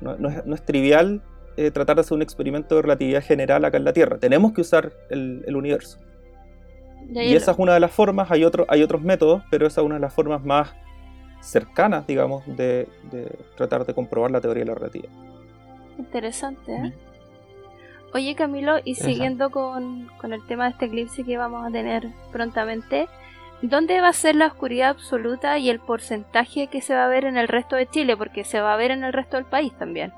No, 0.00 0.16
no 0.16 0.28
es, 0.28 0.44
no 0.44 0.54
es 0.54 0.62
trivial 0.64 1.22
eh, 1.56 1.70
tratar 1.70 1.96
de 1.96 2.00
hacer 2.00 2.14
un 2.14 2.20
experimento 2.20 2.74
de 2.76 2.82
relatividad 2.82 3.22
general 3.22 3.64
acá 3.64 3.78
en 3.78 3.84
la 3.84 3.94
Tierra. 3.94 4.18
Tenemos 4.18 4.52
que 4.52 4.60
usar 4.60 4.92
el, 5.08 5.42
el 5.46 5.56
universo. 5.56 5.98
Y 7.08 7.34
esa 7.34 7.52
es 7.52 7.58
una 7.58 7.72
de 7.72 7.80
las 7.80 7.92
formas, 7.92 8.30
hay, 8.30 8.44
otro, 8.44 8.66
hay 8.68 8.82
otros 8.82 9.00
métodos, 9.00 9.42
pero 9.50 9.66
esa 9.66 9.80
es 9.80 9.84
una 9.86 9.94
de 9.94 10.00
las 10.02 10.12
formas 10.12 10.44
más 10.44 10.74
cercanas, 11.40 12.06
digamos, 12.06 12.44
de, 12.46 12.88
de 13.12 13.30
tratar 13.56 13.86
de 13.86 13.94
comprobar 13.94 14.30
la 14.32 14.40
teoría 14.40 14.64
de 14.64 14.68
la 14.70 14.74
relatividad. 14.74 15.10
Interesante, 15.98 16.74
¿eh? 16.74 16.92
Oye 18.16 18.34
Camilo, 18.34 18.76
y 18.82 18.94
siguiendo 18.94 19.50
con, 19.50 20.08
con 20.18 20.32
el 20.32 20.44
tema 20.46 20.64
de 20.64 20.70
este 20.70 20.86
eclipse 20.86 21.22
que 21.22 21.36
vamos 21.36 21.66
a 21.66 21.70
tener 21.70 22.08
prontamente, 22.32 23.08
¿dónde 23.60 24.00
va 24.00 24.08
a 24.08 24.12
ser 24.14 24.36
la 24.36 24.46
oscuridad 24.46 24.88
absoluta 24.88 25.58
y 25.58 25.68
el 25.68 25.80
porcentaje 25.80 26.68
que 26.68 26.80
se 26.80 26.94
va 26.94 27.04
a 27.04 27.08
ver 27.08 27.26
en 27.26 27.36
el 27.36 27.46
resto 27.46 27.76
de 27.76 27.86
Chile? 27.86 28.16
Porque 28.16 28.42
se 28.42 28.58
va 28.62 28.72
a 28.72 28.76
ver 28.78 28.90
en 28.90 29.04
el 29.04 29.12
resto 29.12 29.36
del 29.36 29.44
país 29.44 29.76
también. 29.78 30.14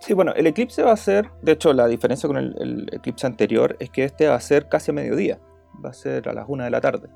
Sí, 0.00 0.14
bueno, 0.14 0.32
el 0.34 0.46
eclipse 0.46 0.82
va 0.82 0.92
a 0.92 0.96
ser, 0.96 1.28
de 1.42 1.52
hecho 1.52 1.74
la 1.74 1.86
diferencia 1.88 2.26
con 2.26 2.38
el, 2.38 2.54
el 2.58 2.88
eclipse 2.92 3.26
anterior 3.26 3.76
es 3.80 3.90
que 3.90 4.04
este 4.04 4.28
va 4.28 4.36
a 4.36 4.40
ser 4.40 4.68
casi 4.70 4.90
a 4.92 4.94
mediodía, 4.94 5.38
va 5.84 5.90
a 5.90 5.94
ser 5.94 6.28
a 6.30 6.32
las 6.32 6.46
una 6.48 6.64
de 6.64 6.70
la 6.70 6.80
tarde. 6.80 7.08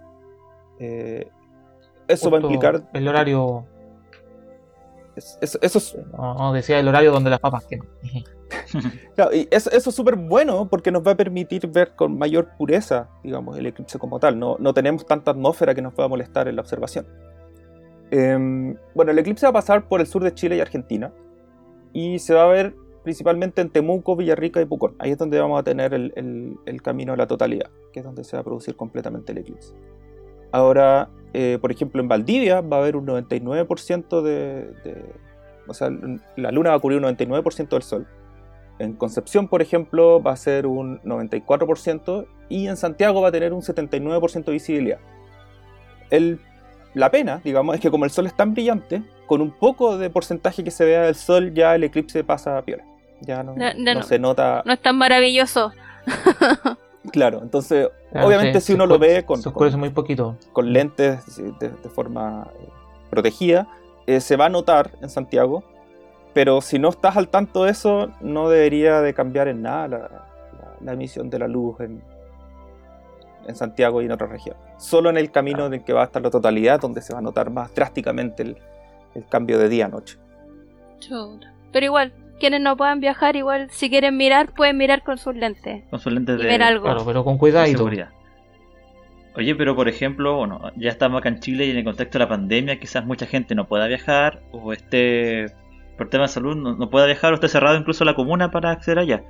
Eh, 0.81 1.31
eso 2.09 2.31
va 2.31 2.37
a 2.37 2.41
implicar, 2.43 2.83
El 2.93 3.09
horario. 3.09 3.65
es- 5.17 5.39
eso, 5.41 5.59
eso 5.63 5.79
es, 5.79 5.97
No, 6.13 6.35
no, 6.35 6.53
decía 6.53 6.79
el 6.79 6.89
horario 6.89 7.11
donde 7.11 7.31
las 7.31 7.39
papas 7.41 7.65
queman. 7.65 7.89
claro, 9.17 9.35
y 9.35 9.49
eso, 9.51 9.71
es 9.71 9.83
súper 9.85 10.17
bueno 10.17 10.69
porque 10.69 10.91
nos 10.91 11.07
va 11.07 11.13
a 11.13 11.17
permitir 11.17 11.67
ver 11.69 11.95
con 11.97 12.17
mayor 12.19 12.49
pureza, 12.57 13.09
digamos, 13.23 13.57
el 13.59 13.67
eclipse 13.67 13.99
como 13.99 14.19
tal. 14.21 14.39
No, 14.39 14.57
no 14.59 14.73
tenemos 14.75 15.05
tanta 15.07 15.31
atmósfera 15.33 15.75
que 15.75 15.83
nos 15.83 15.95
pueda 15.95 16.09
molestar 16.09 16.49
en 16.49 16.57
la 16.57 16.63
observación. 16.63 17.07
Em, 18.11 18.77
bueno, 18.95 19.13
el 19.13 19.19
eclipse 19.19 19.47
va 19.47 19.51
a 19.51 19.55
pasar 19.55 19.87
por 19.89 20.01
el 20.01 20.07
sur 20.07 20.23
de 20.25 20.35
Chile 20.35 20.57
y 20.57 20.61
Argentina 20.61 21.13
y 21.93 22.19
se 22.19 22.35
va 22.35 22.45
a 22.45 22.49
ver 22.49 22.75
principalmente 23.05 23.61
en 23.63 23.71
Temuco, 23.71 24.17
Villarrica 24.17 24.61
y 24.61 24.65
Pucón. 24.67 24.95
Ahí 24.99 25.13
es 25.13 25.19
donde 25.19 25.41
vamos 25.41 25.59
a 25.59 25.63
tener 25.63 25.95
el, 25.95 26.13
el- 26.67 26.83
camino 26.83 27.13
de 27.13 27.19
la 27.19 27.27
totalidad, 27.27 27.71
que 27.93 28.01
es 28.01 28.05
donde 28.05 28.25
se 28.25 28.37
va 28.37 28.41
a 28.41 28.45
producir 28.45 28.77
completamente 28.77 29.33
el 29.33 29.39
eclipse. 29.39 29.75
Ahora, 30.53 31.09
eh, 31.33 31.59
por 31.61 31.71
ejemplo, 31.71 32.01
en 32.03 32.09
Valdivia 32.09 32.61
va 32.61 32.79
a 32.79 32.81
haber 32.81 32.97
un 32.97 33.07
99% 33.07 34.23
de, 34.23 34.73
de- 34.85 35.05
O 35.69 35.75
sea, 35.75 35.91
la 36.37 36.51
luna 36.51 36.71
va 36.71 36.77
a 36.77 36.79
cubrir 36.81 36.99
un 36.99 37.05
99% 37.05 37.69
del 37.77 37.83
sol. 37.83 38.07
En 38.81 38.95
Concepción, 38.95 39.47
por 39.47 39.63
ejemplo, 39.63 40.23
va 40.23 40.33
a 40.33 40.37
ser 40.37 40.67
un 40.67 41.01
94% 41.03 42.27
y 42.49 42.67
en 42.67 42.77
Santiago 42.77 43.21
va 43.21 43.29
a 43.29 43.33
tener 43.33 43.53
un 43.53 43.63
79% 43.63 44.45
de 44.47 44.53
visibilidad. 44.53 44.99
El- 46.11 46.41
la 46.95 47.11
pena, 47.11 47.41
digamos, 47.45 47.75
es 47.77 47.81
que 47.81 47.91
como 47.91 48.05
el 48.05 48.11
sol 48.11 48.27
es 48.27 48.35
tan 48.35 48.53
brillante, 48.55 49.03
con 49.27 49.41
un 49.41 49.53
poco 49.53 49.97
de 49.97 50.11
porcentaje 50.11 50.65
que 50.65 50.71
se 50.73 50.85
vea 50.85 51.03
del 51.03 51.15
sol, 51.15 51.55
ya 51.55 51.75
el 51.77 51.85
eclipse 51.85 52.25
pasa 52.25 52.59
a 52.59 52.63
piola. 52.63 52.85
Ya 53.21 53.43
no, 53.45 53.55
No, 53.55 53.67
no, 53.75 53.85
no 53.95 53.95
no. 54.01 54.03
se 54.03 54.19
nota. 54.19 54.63
No 54.65 54.73
es 54.73 54.81
tan 54.81 54.97
maravilloso. 54.97 55.73
Claro, 57.13 57.41
entonces, 57.43 57.89
Claro, 58.13 58.27
obviamente, 58.27 58.61
si 58.61 58.75
uno 58.75 58.85
lo 58.85 58.99
ve 58.99 59.25
con, 59.25 59.39
Se 59.39 59.45
con- 59.45 59.53
oscurece 59.53 59.77
muy 59.79 59.89
poquito. 59.89 60.37
con 60.53 60.71
lentes 60.73 61.25
de 61.59 61.71
forma 61.89 62.47
eh, 62.61 62.69
protegida, 63.09 63.67
eh, 64.07 64.21
se 64.21 64.37
va 64.37 64.47
a 64.47 64.49
notar 64.51 64.91
en 65.01 65.09
Santiago, 65.09 65.65
pero 66.33 66.61
si 66.61 66.79
no 66.79 66.89
estás 66.91 67.17
al 67.17 67.29
tanto 67.29 67.65
de 67.65 67.71
eso, 67.73 68.11
no 68.21 68.49
debería 68.49 69.01
de 69.01 69.15
cambiar 69.15 69.49
en 69.49 69.63
nada 69.63 69.89
la, 69.89 69.99
la- 69.99 70.27
la 70.81 70.93
emisión 70.93 71.29
de 71.29 71.39
la 71.39 71.47
luz 71.49 71.79
en, 71.81 72.03
en 73.47 73.55
Santiago 73.57 74.01
y 74.01 74.07
en 74.07 74.13
otra 74.13 74.27
región. 74.27 74.57
Solo 74.79 75.11
en 75.11 75.19
el 75.19 75.31
camino 75.31 75.67
en 75.67 75.75
el 75.75 75.85
que 75.85 75.93
va 75.93 76.03
a 76.03 76.05
estar 76.07 76.23
la 76.23 76.31
totalidad, 76.31 76.81
donde 76.81 77.03
se 77.03 77.13
va 77.13 77.19
a 77.19 77.23
notar 77.23 77.51
más 77.51 77.75
drásticamente 77.75 78.43
el, 78.43 78.57
el 79.15 79.27
cambio 79.27 79.59
de 79.59 79.69
día 79.69 79.87
a 79.87 79.89
noche. 79.89 80.17
Pero 81.73 81.87
igual, 81.87 82.13
quienes 82.39 82.61
no 82.61 82.77
puedan 82.77 83.01
viajar, 83.01 83.37
igual 83.37 83.69
si 83.71 83.91
quieren 83.91 84.17
mirar, 84.17 84.55
pueden 84.55 84.77
mirar 84.79 85.03
con 85.03 85.19
sus 85.19 85.35
lentes 85.35 85.85
Con 85.91 85.99
sus 86.01 86.13
lentes 86.13 86.39
y 86.39 86.43
de, 86.43 86.49
ver 86.49 86.63
algo. 86.63 86.85
Claro, 86.85 87.05
pero 87.05 87.25
con 87.25 87.37
cuidado. 87.39 87.67
seguridad. 87.67 88.09
Oye, 89.37 89.55
pero 89.55 89.77
por 89.77 89.89
ejemplo, 89.89 90.37
bueno, 90.39 90.61
ya 90.77 90.89
estamos 90.91 91.21
acá 91.21 91.29
en 91.29 91.39
Chile 91.41 91.67
y 91.67 91.71
en 91.71 91.77
el 91.77 91.85
contexto 91.85 92.19
de 92.19 92.25
la 92.25 92.29
pandemia, 92.29 92.81
quizás 92.81 93.05
mucha 93.07 93.27
gente 93.27 93.55
no 93.55 93.67
pueda 93.69 93.87
viajar 93.87 94.41
o 94.51 94.73
esté, 94.73 95.47
por 96.01 96.09
temas 96.09 96.31
de 96.31 96.35
salud, 96.35 96.57
no, 96.57 96.75
no 96.77 96.89
pueda 96.89 97.05
viajar 97.05 97.33
o 97.33 97.35
esté 97.35 97.47
cerrado 97.49 97.77
incluso 97.77 98.07
la 98.07 98.15
comuna 98.15 98.51
para 98.51 98.71
acceder 98.71 98.99
allá. 98.99 99.23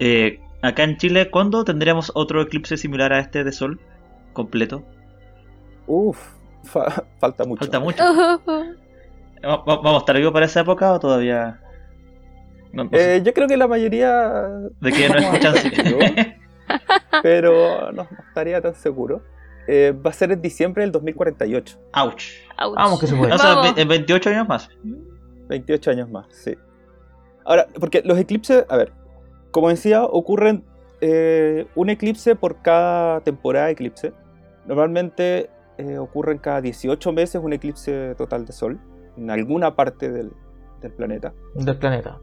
Eh, 0.00 0.38
acá 0.60 0.82
en 0.84 0.98
Chile, 0.98 1.30
¿cuándo 1.30 1.64
tendríamos 1.64 2.12
otro 2.14 2.42
eclipse 2.42 2.76
similar 2.76 3.10
a 3.14 3.20
este 3.20 3.42
de 3.42 3.52
sol 3.52 3.80
completo? 4.34 4.82
Uf, 5.86 6.18
fa- 6.64 7.04
falta 7.18 7.44
mucho. 7.46 7.60
Falta 7.60 7.80
mucho. 7.80 8.04
Ujú. 8.04 8.76
¿Va- 9.42 9.56
va- 9.64 9.76
¿Vamos 9.76 9.94
a 9.94 9.98
estar 10.00 10.16
vivos 10.18 10.32
para 10.34 10.44
esa 10.44 10.60
época 10.60 10.92
o 10.92 11.00
todavía? 11.00 11.58
No, 12.74 12.84
no 12.84 12.90
sé. 12.90 13.16
Eh, 13.16 13.22
yo 13.22 13.32
creo 13.32 13.48
que 13.48 13.56
la 13.56 13.66
mayoría 13.66 14.44
¿De 14.78 14.92
que 14.92 15.08
no 15.08 15.16
escuchan? 15.16 15.56
sí. 15.56 15.70
pero 17.22 17.92
no, 17.92 18.02
no 18.04 18.08
estaría 18.28 18.60
tan 18.60 18.74
seguro. 18.74 19.22
Eh, 19.66 19.94
va 20.04 20.10
a 20.10 20.12
ser 20.12 20.32
en 20.32 20.42
diciembre 20.42 20.82
del 20.82 20.92
2048. 20.92 21.78
Ouch. 21.94 22.24
Ouch. 22.58 22.74
Vamos 22.76 23.00
que 23.00 23.06
se 23.06 23.16
puede. 23.16 23.32
O 23.32 23.38
sea, 23.38 23.54
Vamos. 23.54 23.78
en 23.78 23.88
28 23.88 24.28
años 24.30 24.48
más. 24.48 24.68
28 25.50 25.90
años 25.90 26.10
más, 26.10 26.26
sí. 26.30 26.56
Ahora, 27.44 27.66
porque 27.78 28.02
los 28.04 28.18
eclipses, 28.18 28.64
a 28.68 28.76
ver, 28.76 28.92
como 29.50 29.68
decía, 29.68 30.04
ocurren 30.04 30.64
eh, 31.00 31.66
un 31.74 31.90
eclipse 31.90 32.36
por 32.36 32.62
cada 32.62 33.20
temporada 33.20 33.66
de 33.66 33.72
eclipse. 33.72 34.12
Normalmente 34.66 35.50
eh, 35.78 35.98
ocurren 35.98 36.38
cada 36.38 36.60
18 36.60 37.12
meses 37.12 37.40
un 37.42 37.52
eclipse 37.52 38.14
total 38.16 38.44
de 38.46 38.52
sol 38.52 38.78
en 39.16 39.30
alguna 39.30 39.74
parte 39.74 40.10
del, 40.10 40.32
del 40.80 40.92
planeta. 40.92 41.32
Del 41.54 41.78
planeta. 41.78 42.20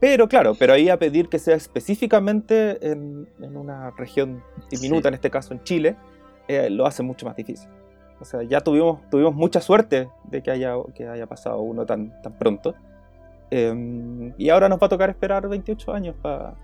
Pero 0.00 0.28
claro, 0.28 0.54
pero 0.56 0.74
ahí 0.74 0.88
a 0.90 0.96
pedir 0.98 1.28
que 1.28 1.40
sea 1.40 1.56
específicamente 1.56 2.78
en, 2.88 3.28
en 3.40 3.56
una 3.56 3.90
región 3.90 4.44
diminuta, 4.70 5.02
Sí. 5.02 5.08
en 5.08 5.14
este 5.14 5.30
caso 5.30 5.54
en 5.54 5.62
Chile, 5.64 5.96
eh, 6.46 6.70
lo 6.70 6.86
hace 6.86 7.02
mucho 7.02 7.26
más 7.26 7.34
difícil. 7.34 7.68
O 8.20 8.24
sea, 8.24 8.42
ya 8.42 8.60
tuvimos, 8.60 9.00
tuvimos 9.10 9.34
mucha 9.34 9.60
suerte 9.60 10.08
de 10.24 10.42
que 10.42 10.50
haya, 10.50 10.74
que 10.94 11.06
haya 11.08 11.26
pasado 11.26 11.60
uno 11.60 11.86
tan, 11.86 12.20
tan 12.22 12.32
pronto. 12.32 12.74
Eh, 13.50 14.32
y 14.36 14.48
ahora 14.50 14.68
nos 14.68 14.80
va 14.80 14.86
a 14.86 14.90
tocar 14.90 15.08
esperar 15.10 15.48
28 15.48 15.92
años 15.92 16.14
para 16.20 16.54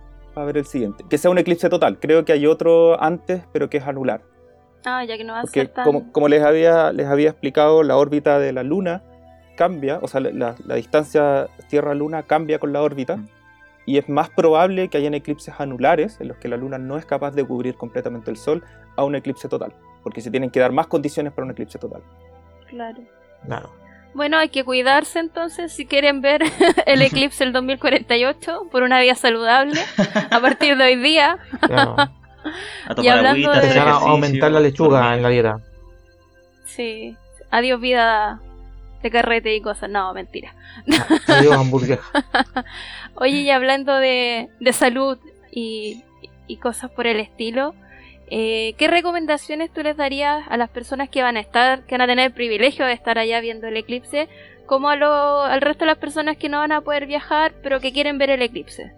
ver 0.45 0.59
el 0.59 0.67
siguiente. 0.67 1.05
Que 1.09 1.17
sea 1.19 1.31
un 1.31 1.38
eclipse 1.38 1.69
total. 1.69 1.99
Creo 1.99 2.25
que 2.25 2.33
hay 2.33 2.47
otro 2.47 3.01
antes, 3.03 3.43
pero 3.53 3.71
que 3.71 3.79
es 3.79 3.87
anular. 3.87 4.23
Ah, 4.85 5.03
ya 5.05 5.17
que 5.17 5.25
no 5.25 5.33
va 5.33 5.38
a 5.40 5.43
Porque 5.43 5.61
ser 5.61 5.69
tan... 5.69 5.85
como, 5.85 6.12
como 6.12 6.29
les, 6.29 6.43
había, 6.43 6.93
les 6.93 7.07
había 7.07 7.31
explicado, 7.31 7.83
la 7.83 7.97
órbita 7.97 8.38
de 8.38 8.53
la 8.53 8.62
Luna 8.62 9.03
cambia, 9.57 9.99
o 10.03 10.09
sea, 10.09 10.21
la, 10.21 10.31
la- 10.33 10.55
la 10.67 10.75
distancia 10.75 11.49
Tierra-Luna 11.69 12.25
cambia 12.25 12.59
con 12.59 12.73
la 12.73 12.83
órbita, 12.83 13.17
Mm. 13.17 13.29
y 13.87 13.99
es 13.99 14.09
más 14.09 14.29
probable 14.31 14.88
que 14.88 14.99
hayan 14.99 15.14
eclipses 15.14 15.55
anulares 15.59 16.21
en 16.21 16.29
los 16.29 16.37
que 16.38 16.49
la 16.49 16.57
Luna 16.57 16.77
no 16.79 16.97
es 16.99 17.07
capaz 17.07 17.31
de 17.31 17.45
cubrir 17.47 17.77
completamente 17.77 18.31
el 18.31 18.37
Sol 18.37 18.62
a 18.97 19.05
un 19.05 19.14
eclipse 19.14 19.49
total, 19.49 19.73
porque 20.05 20.21
se 20.21 20.31
tienen 20.31 20.51
que 20.51 20.61
dar 20.61 20.71
más 20.71 20.87
condiciones 20.87 21.33
para 21.33 21.47
un 21.47 21.51
eclipse 21.51 21.79
total. 21.79 22.03
Claro. 22.69 22.99
Claro. 23.45 23.71
Bueno, 24.14 24.38
hay 24.38 24.49
que 24.51 24.62
cuidarse 24.62 25.19
entonces 25.19 25.73
si 25.73 25.87
quieren 25.87 26.21
ver 26.21 26.43
el 26.87 27.03
eclipse 27.03 27.43
del 27.43 27.53
2048 27.53 28.69
por 28.71 28.85
una 28.85 29.01
vida 29.01 29.17
saludable 29.17 29.81
a 30.31 30.40
partir 30.40 30.77
de 30.77 30.85
hoy 30.85 30.97
día. 30.97 31.38
claro. 31.61 31.97
A 32.87 32.95
tomar 32.95 33.19
hablando 33.19 33.51
agüita, 33.51 33.67
de- 33.75 33.81
a 33.81 33.90
aumentar 33.95 34.53
la 34.53 34.61
lechuga 34.61 35.14
en 35.17 35.23
la 35.23 35.31
dieta. 35.31 35.57
Sí. 36.64 37.17
Adiós 37.51 37.81
vida 37.81 38.40
de 39.03 39.11
carrete 39.11 39.55
y 39.55 39.61
cosas. 39.61 39.88
No, 39.90 40.12
mentira. 40.12 40.55
Adiós, 41.27 41.55
hamburguesa. 41.57 42.03
Oye, 43.17 43.38
y 43.40 43.51
hablando 43.51 43.97
de, 43.97 44.49
de 44.61 44.73
salud 44.73 45.19
y, 45.51 46.05
y 46.47 46.57
cosas 46.59 46.90
por 46.90 47.07
el 47.07 47.19
estilo, 47.21 47.75
eh, 48.31 48.75
¿qué 48.79 48.89
recomendaciones 48.89 49.73
tú 49.73 49.83
les 49.83 49.97
darías 49.97 50.45
a 50.49 50.57
las 50.57 50.71
personas 50.71 51.09
que 51.09 51.23
van 51.23 51.37
a 51.37 51.41
estar, 51.41 51.85
que 51.85 51.95
van 51.95 52.03
a 52.03 52.07
tener 52.07 52.27
el 52.27 52.33
privilegio 52.33 52.87
de 52.87 52.93
estar 52.93 53.19
allá 53.19 53.41
viendo 53.41 53.67
el 53.67 53.77
eclipse, 53.77 54.29
como 54.67 54.89
a 54.89 54.97
lo- 54.97 55.43
al 55.43 55.61
resto 55.61 55.81
de 55.85 55.91
las 55.91 55.99
personas 55.99 56.37
que 56.37 56.49
no 56.49 56.59
van 56.59 56.73
a 56.73 56.81
poder 56.81 57.07
viajar, 57.07 57.53
pero 57.63 57.81
que 57.81 57.93
quieren 57.93 58.19
ver 58.19 58.31
el 58.31 58.43
eclipse? 58.43 58.93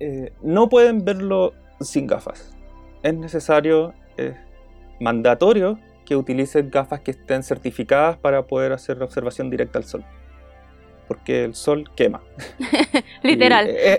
Eh, 0.00 0.32
no 0.42 0.68
pueden 0.68 1.04
verlo 1.04 1.52
sin 1.80 2.06
gafas. 2.06 2.56
Es 3.02 3.14
necesario, 3.14 3.94
es 4.16 4.34
mandatorio 5.00 5.78
que 6.06 6.16
utilicen 6.16 6.70
gafas 6.70 7.00
que 7.00 7.10
estén 7.10 7.42
certificadas 7.42 8.16
para 8.16 8.46
poder 8.46 8.72
hacer 8.72 8.96
la 8.98 9.04
observación 9.04 9.50
directa 9.50 9.78
al 9.78 9.84
Sol. 9.84 10.04
Porque 11.06 11.44
el 11.44 11.54
Sol 11.54 11.84
quema. 11.94 12.22
Literal. 13.22 13.66
Y, 13.66 13.70
eh, 13.70 13.98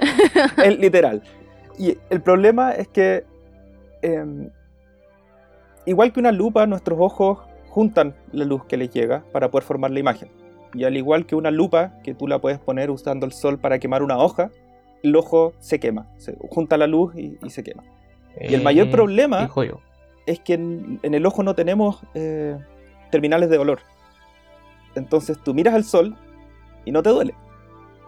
es 0.64 0.80
literal. 0.80 1.22
Y 1.78 1.98
el 2.10 2.22
problema 2.22 2.72
es 2.72 2.88
que, 2.88 3.24
eh, 4.02 4.50
igual 5.86 6.12
que 6.14 6.20
una 6.20 6.32
lupa, 6.32 6.66
nuestros 6.66 6.98
ojos 7.00 7.40
juntan 7.70 8.16
la 8.32 8.46
luz 8.46 8.66
que 8.66 8.78
les 8.78 8.90
llega 8.92 9.24
para 9.32 9.50
poder 9.52 9.64
formar 9.66 9.92
la 9.92 10.00
imagen. 10.00 10.30
Y 10.74 10.84
al 10.84 10.96
igual 10.98 11.26
que 11.26 11.36
una 11.36 11.52
lupa, 11.52 11.94
que 12.04 12.14
tú 12.14 12.28
la 12.28 12.40
puedes 12.40 12.60
poner 12.60 12.92
usando 12.92 13.26
el 13.26 13.32
sol 13.32 13.58
para 13.60 13.80
quemar 13.80 14.04
una 14.04 14.18
hoja, 14.18 14.52
el 15.02 15.16
ojo 15.16 15.54
se 15.60 15.80
quema, 15.80 16.08
se 16.18 16.36
junta 16.50 16.78
la 16.78 16.86
luz 16.88 17.16
y, 17.16 17.38
y 17.44 17.50
se 17.50 17.64
quema. 17.64 17.84
Y 18.40 18.54
el 18.54 18.62
mayor 18.64 18.88
Eh, 18.88 18.92
problema-. 18.92 19.50
Es 20.26 20.40
que 20.40 20.54
en, 20.54 21.00
en 21.02 21.14
el 21.16 21.26
ojo 21.26 21.42
no 21.42 21.56
tenemos 21.56 22.02
eh, 22.14 22.58
terminales 23.10 23.50
de 23.50 23.58
dolor. 23.58 23.80
Entonces 24.96 25.38
tú 25.44 25.54
miras 25.54 25.74
al 25.74 25.84
sol 25.84 26.16
y 26.86 26.92
no 26.92 27.02
te 27.02 27.10
duele, 27.10 27.34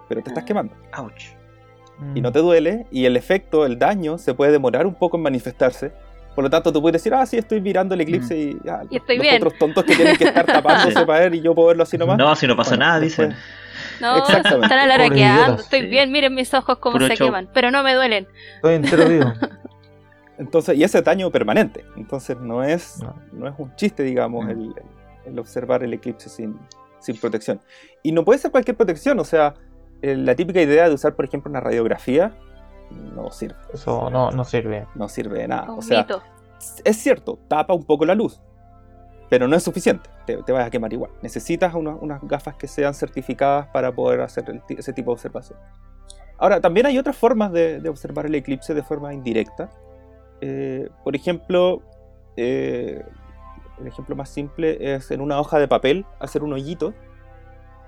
pero 0.08 0.22
te 0.22 0.30
estás 0.30 0.44
Ah. 0.44 0.48
quemando. 0.48 0.74
Ouch. 0.98 1.36
Y 2.16 2.22
no 2.22 2.32
te 2.32 2.40
duele, 2.40 2.88
y 2.92 3.06
el 3.06 3.16
efecto, 3.16 3.66
el 3.66 3.78
daño, 3.78 4.18
se 4.18 4.34
puede 4.34 4.52
demorar 4.52 4.88
un 4.88 4.96
poco 4.96 5.18
en 5.18 5.24
manifestarse. 5.24 5.92
Por 6.34 6.44
lo 6.46 6.50
tanto, 6.50 6.72
tú 6.72 6.82
puedes 6.82 6.94
decir, 6.94 7.14
ah, 7.14 7.26
sí, 7.26 7.38
estoy 7.38 7.60
mirando 7.62 7.94
el 7.94 8.02
eclipse 8.02 8.38
y, 8.38 8.58
ah, 8.70 8.84
Y 8.90 8.98
estoy 8.98 9.18
los 9.18 9.24
bien. 9.24 9.36
otros 9.36 9.54
tontos 9.60 9.84
que 9.84 9.96
tienen 9.96 10.16
que 10.16 10.24
estar 10.24 10.46
tapándose 10.46 11.06
para 11.06 11.20
ver 11.20 11.36
y 11.36 11.42
yo 11.42 11.54
puedo 11.54 11.68
verlo 11.68 11.84
así 11.84 11.98
nomás. 11.98 12.18
No, 12.18 12.34
si 12.36 12.48
no 12.48 12.56
pasa 12.56 12.72
Bueno, 12.72 12.86
nada, 12.86 13.00
después- 13.00 13.30
dicen. 13.30 13.44
No, 14.00 14.18
están 14.28 14.72
alaraqueando, 14.72 15.62
estoy 15.62 15.82
sí. 15.82 15.88
bien, 15.88 16.12
miren 16.12 16.34
mis 16.34 16.52
ojos 16.54 16.78
como 16.80 16.94
Puro 16.94 17.08
se 17.08 17.16
show. 17.18 17.28
queman, 17.28 17.50
pero 17.54 17.70
no 17.70 17.84
me 17.84 17.94
duelen. 17.94 18.28
Estoy 18.56 18.76
entero 18.76 19.08
vivo. 19.08 19.34
Entonces, 20.38 20.76
y 20.78 20.84
ese 20.84 21.02
daño 21.02 21.30
permanente. 21.30 21.86
Entonces, 21.96 22.38
no 22.40 22.64
es, 22.64 23.00
No. 23.04 23.16
no 23.34 23.48
es 23.48 23.54
un 23.58 23.76
chiste, 23.76 24.02
digamos, 24.04 24.46
Mm. 24.46 24.50
el, 24.50 24.74
el- 25.28 25.40
observar 25.40 25.84
el 25.84 25.94
eclipse 25.94 26.30
sin, 26.30 26.58
sin 27.00 27.18
protección. 27.18 27.60
Y 28.02 28.12
no 28.12 28.24
puede 28.26 28.40
ser 28.40 28.50
cualquier 28.52 28.76
protección, 28.76 29.20
o 29.20 29.24
sea, 29.24 29.54
la 30.02 30.36
típica 30.36 30.62
idea 30.62 30.88
de 30.90 30.96
usar, 30.96 31.16
por 31.16 31.26
ejemplo, 31.26 31.50
una 31.50 31.60
radiografía 31.60 32.32
no 33.16 33.32
sirve, 33.32 33.56
Eso 33.74 34.10
no, 34.10 34.32
no 34.32 34.44
sirve. 34.44 34.88
no 34.96 35.08
sirve 35.08 35.40
de 35.40 35.48
nada. 35.48 35.72
Un 35.72 35.80
O 35.80 35.82
sea, 35.82 36.00
mito. 36.02 36.22
es 36.84 36.98
cierto, 36.98 37.40
tapa 37.48 37.74
un 37.74 37.86
poco 37.86 38.06
la 38.06 38.16
luz, 38.16 38.42
pero 39.30 39.48
no 39.48 39.56
es 39.56 39.64
suficiente, 39.64 40.10
te, 40.26 40.38
te 40.44 40.52
vas 40.52 40.66
a 40.68 40.70
quemar 40.70 40.92
igual. 40.92 41.12
Necesitas 41.22 41.74
una- 41.74 41.96
unas 41.96 42.22
gafas 42.24 42.56
que 42.56 42.68
sean 42.68 42.94
certificadas 42.94 43.68
para 43.68 43.92
poder 43.94 44.22
hacer 44.22 44.50
el 44.50 44.62
ese 44.78 44.92
tipo 44.94 45.12
de 45.12 45.14
observación. 45.14 45.58
Ahora, 46.38 46.60
también 46.60 46.86
hay 46.88 46.98
otras 46.98 47.16
formas 47.16 47.52
de, 47.52 47.80
de 47.80 47.88
observar 47.90 48.26
el 48.26 48.34
eclipse 48.36 48.74
de 48.74 48.82
forma 48.84 49.14
indirecta. 49.14 49.70
Eh, 50.42 50.90
por 51.04 51.16
ejemplo, 51.16 51.82
eh, 52.36 53.06
el 53.80 53.88
ejemplo 53.88 54.16
más 54.16 54.30
simple 54.30 54.96
es 54.96 55.12
en 55.12 55.22
una 55.22 55.40
hoja 55.40 55.60
de 55.60 55.68
papel 55.68 56.06
hacer 56.20 56.44
un 56.44 56.52
hoyito 56.54 56.94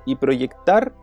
y 0.05 0.15
proyectar, 0.15 0.93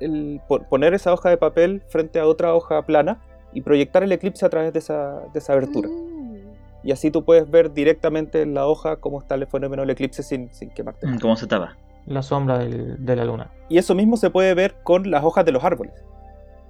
el, 0.00 0.40
po- 0.48 0.62
poner 0.64 0.94
esa 0.94 1.12
hoja 1.12 1.30
de 1.30 1.36
papel 1.36 1.82
frente 1.88 2.18
a 2.18 2.26
otra 2.26 2.54
hoja 2.54 2.82
plana 2.82 3.20
y 3.52 3.60
proyectar 3.62 4.02
el 4.02 4.12
eclipse 4.12 4.44
a 4.44 4.50
través 4.50 4.72
de 4.72 4.78
esa, 4.78 5.20
de 5.32 5.38
esa 5.38 5.52
abertura. 5.54 5.88
Mm. 5.88 6.36
Y 6.84 6.92
así 6.92 7.10
tú 7.10 7.24
puedes 7.24 7.50
ver 7.50 7.72
directamente 7.72 8.42
en 8.42 8.54
la 8.54 8.66
hoja 8.66 8.96
cómo 8.96 9.18
está 9.20 9.34
el 9.34 9.46
fenómeno 9.46 9.82
del 9.82 9.90
eclipse 9.90 10.22
sin, 10.22 10.52
sin 10.52 10.70
quemarte. 10.70 11.06
Mm, 11.06 11.18
¿Cómo 11.18 11.34
se 11.36 11.46
tapa? 11.46 11.76
La 12.06 12.22
sombra 12.22 12.58
del- 12.58 13.04
de 13.04 13.16
la 13.16 13.24
luna. 13.24 13.50
Y 13.68 13.78
eso 13.78 13.94
mismo 13.94 14.16
se 14.16 14.30
puede 14.30 14.54
ver 14.54 14.74
con 14.84 15.10
las 15.10 15.24
hojas 15.24 15.44
de 15.44 15.52
los 15.52 15.64
árboles. 15.64 15.94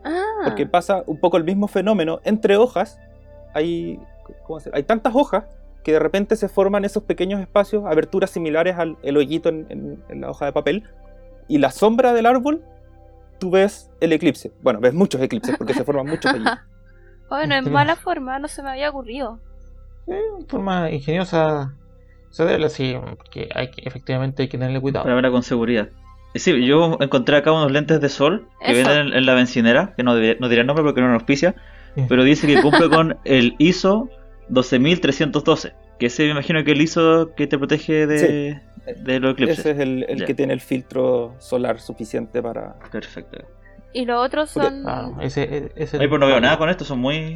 Ah, 0.05 0.23
Porque 0.45 0.67
pasa 0.67 1.03
un 1.07 1.19
poco 1.19 1.37
el 1.37 1.45
mismo 1.45 1.67
fenómeno. 1.69 2.21
Entre 2.25 2.57
hojas 2.57 2.99
hay, 3.53 3.99
hay 4.73 4.83
tantas 4.85 5.15
hojas 5.15 5.45
que 5.83 5.93
de 5.93 5.99
repente 5.99 6.37
se 6.37 6.49
forman 6.49 6.85
esos 6.85 7.03
pequeños 7.03 7.41
espacios, 7.41 7.85
aberturas 7.85 8.31
similares 8.31 8.77
al 8.79 8.97
el 9.03 9.17
hoyito 9.17 9.49
en, 9.51 9.67
en- 9.69 10.03
en 10.09 10.21
la 10.21 10.31
hoja 10.31 10.47
de 10.47 10.53
papel. 10.53 10.85
Y 11.49 11.59
la 11.59 11.71
sombra 11.71 12.13
del 12.13 12.27
árbol, 12.27 12.63
tú 13.39 13.51
ves 13.51 13.91
el 14.01 14.13
eclipse. 14.13 14.53
Bueno, 14.63 14.81
ves 14.81 14.95
muchos 14.95 15.21
eclipses 15.21 15.57
porque 15.57 15.75
se 15.75 15.85
forman 15.85 16.07
muchos 16.07 16.33
hoyitos. 16.33 16.59
bueno, 17.31 17.55
en 17.55 17.73
mala 17.73 17.97
forma, 17.97 18.39
no 18.39 18.49
se 18.49 18.63
me 18.63 18.71
había 18.71 18.91
ocurrido. 18.91 19.41
Eh, 20.07 20.21
forma 20.49 20.91
ingeniosa 20.91 21.75
hacerlo 22.31 22.67
así, 22.67 22.95
porque 23.17 23.49
hay 23.55 23.71
que, 23.71 23.83
efectivamente 23.89 24.43
hay 24.43 24.49
que 24.49 24.59
tenerle 24.59 24.81
cuidado. 24.81 25.05
Para 25.05 25.15
verla 25.15 25.31
con 25.31 25.43
seguridad. 25.43 25.89
Y 26.35 26.39
sí, 26.39 26.67
yo 26.67 26.99
encontré 27.01 27.37
acá 27.39 27.51
unos 27.51 27.73
lentes 27.73 27.99
de 28.01 28.09
sol 28.11 28.47
que 28.61 28.73
Eso. 28.73 28.89
venden 28.91 29.09
en, 29.09 29.15
en 29.15 29.27
la 29.27 29.33
bencinera, 29.35 29.95
que 29.97 30.03
no, 30.03 30.15
diré- 30.15 30.37
no 30.39 30.49
diré 30.51 30.61
el 30.61 30.67
nombre 30.67 30.85
porque 30.85 31.01
no 31.01 31.07
nos 31.09 31.15
auspicia, 31.21 31.55
Sí. 31.95 32.05
pero 32.11 32.25
dice 32.25 32.47
que 32.47 32.61
cumple 32.61 32.91
con 32.91 33.17
el 33.25 33.55
ISO 33.59 34.11
12312, 34.51 35.73
que 35.99 36.07
ese 36.07 36.25
me 36.25 36.31
imagino 36.31 36.63
que 36.65 36.73
el 36.73 36.81
ISO 36.83 37.33
que 37.37 37.47
te 37.47 37.59
protege 37.59 38.07
de, 38.07 38.61
de 38.99 39.21
los 39.21 39.33
eclipses. 39.33 39.59
Ese 39.61 39.71
es 39.73 39.79
el, 39.79 40.05
el 40.09 40.25
que 40.25 40.35
tiene 40.35 40.53
el 40.53 40.61
filtro 40.61 41.35
solar 41.39 41.81
suficiente 41.81 42.43
para... 42.43 42.79
Perfecto. 42.91 43.39
Y 43.93 44.05
los 44.05 44.25
otros 44.27 44.51
Porque- 44.53 44.69
son 44.69 44.89
Ah, 44.89 45.11
ese, 45.23 45.73
ese, 45.75 45.97
Oye, 45.99 46.09
pues 46.09 46.21
no 46.21 46.27
veo 46.27 46.41
nada 46.41 46.59
con 46.59 46.69
esto, 46.69 46.85
son 46.85 46.99
muy... 46.99 47.33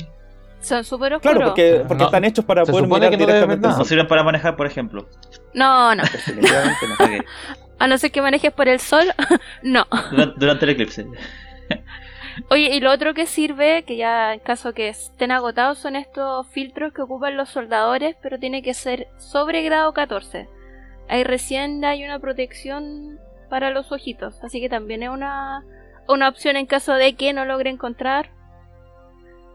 son 0.60 0.84
súper 0.84 1.14
oscuros. 1.14 1.34
Claro, 1.36 1.46
porque, 1.50 1.84
porque 1.88 2.00
No, 2.02 2.04
están 2.06 2.24
hechos 2.24 2.44
para 2.44 2.66
se 2.66 2.72
poder 2.72 2.86
mirar 2.86 3.10
que 3.10 3.16
no 3.16 3.26
directamente. 3.26 3.68
No 3.68 3.84
sirven 3.84 4.06
para 4.06 4.22
manejar, 4.22 4.56
por 4.56 4.66
ejemplo. 4.66 5.08
No, 5.54 5.94
no. 5.94 6.02
Ok, 6.02 7.24
A 7.78 7.86
no 7.86 7.96
ser 7.96 8.10
que 8.12 8.20
manejes 8.20 8.52
por 8.52 8.68
el 8.68 8.78
sol, 8.78 9.04
no. 9.62 9.86
Durante, 10.10 10.34
durante 10.38 10.64
el 10.66 10.70
eclipse. 10.72 11.06
Oye, 12.48 12.74
y 12.74 12.80
lo 12.80 12.90
otro 12.90 13.14
que 13.14 13.26
sirve, 13.26 13.84
que 13.84 13.96
ya 13.96 14.34
en 14.34 14.40
caso 14.40 14.72
que 14.72 14.88
estén 14.88 15.30
agotados, 15.30 15.78
son 15.78 15.96
estos 15.96 16.46
filtros 16.48 16.92
que 16.92 17.02
ocupan 17.02 17.36
los 17.36 17.48
soldadores, 17.48 18.16
pero 18.22 18.38
tiene 18.38 18.62
que 18.62 18.74
ser 18.74 19.08
sobre 19.18 19.62
grado 19.62 19.92
14. 19.92 20.48
Ahí 21.08 21.24
recién 21.24 21.84
hay 21.84 22.04
una 22.04 22.18
protección 22.18 23.18
para 23.48 23.70
los 23.70 23.90
ojitos, 23.90 24.42
así 24.44 24.60
que 24.60 24.68
también 24.68 25.02
es 25.02 25.10
una, 25.10 25.64
una 26.08 26.28
opción 26.28 26.56
en 26.56 26.66
caso 26.66 26.94
de 26.94 27.14
que 27.14 27.32
no 27.32 27.44
logre 27.44 27.70
encontrar 27.70 28.30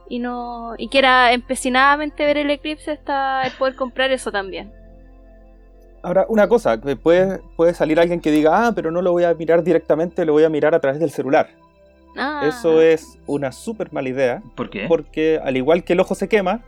y 0.10 0.19
no 0.19 0.76
y 0.78 0.89
quiera 0.89 1.32
empecinadamente 1.32 2.26
ver 2.26 2.38
el 2.38 2.50
eclipse, 2.52 2.91
está 2.91 3.43
el 3.43 3.54
poder 3.54 3.76
comprar 3.76 4.12
eso 4.12 4.32
también. 4.32 4.71
Ahora, 6.04 6.26
una 6.30 6.48
cosa, 6.48 6.80
puede, 7.02 7.39
puede 7.56 7.74
salir 7.74 8.00
alguien 8.00 8.21
que 8.21 8.30
diga, 8.30 8.67
ah, 8.67 8.74
pero 8.76 8.91
no 8.91 9.02
lo 9.02 9.12
voy 9.12 9.24
a 9.24 9.34
mirar 9.34 9.63
directamente, 9.63 10.24
lo 10.24 10.34
voy 10.34 10.43
a 10.43 10.50
mirar 10.50 10.76
a 10.76 10.80
través 10.80 11.00
del 11.00 11.10
celular. 11.10 11.50
Ah, 12.15 12.45
Eso 12.47 12.82
es 12.82 13.19
una 13.25 13.51
súper 13.51 13.91
mala 13.91 14.10
idea, 14.10 14.41
¿Por 14.56 14.69
qué? 14.69 14.86
porque 14.88 15.39
al 15.43 15.58
igual 15.58 15.84
que 15.84 15.93
el 15.93 15.99
ojo 15.99 16.15
se 16.15 16.30
quema, 16.30 16.62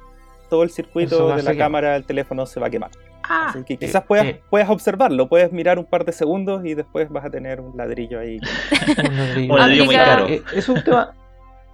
todo 0.50 0.64
el 0.64 0.70
circuito 0.70 1.36
de 1.36 1.44
la 1.44 1.56
cámara 1.56 1.94
del 1.94 2.04
teléfono 2.06 2.46
se 2.46 2.60
va 2.60 2.68
a 2.68 2.70
quemar. 2.70 2.92
Ah, 3.30 3.48
Así 3.50 3.64
que 3.64 3.78
quizás 3.78 4.04
puedas, 4.06 4.26
eh. 4.26 4.42
puedas 4.50 4.70
observarlo, 4.70 5.28
puedes 5.28 5.52
mirar 5.52 5.80
un 5.80 5.86
par 5.86 6.06
de 6.06 6.14
segundos 6.14 6.66
y 6.66 6.74
después 6.76 7.10
vas 7.10 7.26
a 7.26 7.30
tener 7.30 7.60
un 7.60 7.76
ladrillo 7.76 8.20
ahí. 8.20 8.40
Un 8.98 9.18
ladrillo. 9.18 9.54
Un 9.54 9.60
ladrillo 9.60 9.86
muy 9.86 9.96
caro. 9.96 10.28
Eh, 10.28 10.42
Es 10.54 10.70
un 10.70 10.82
tema, 10.84 11.14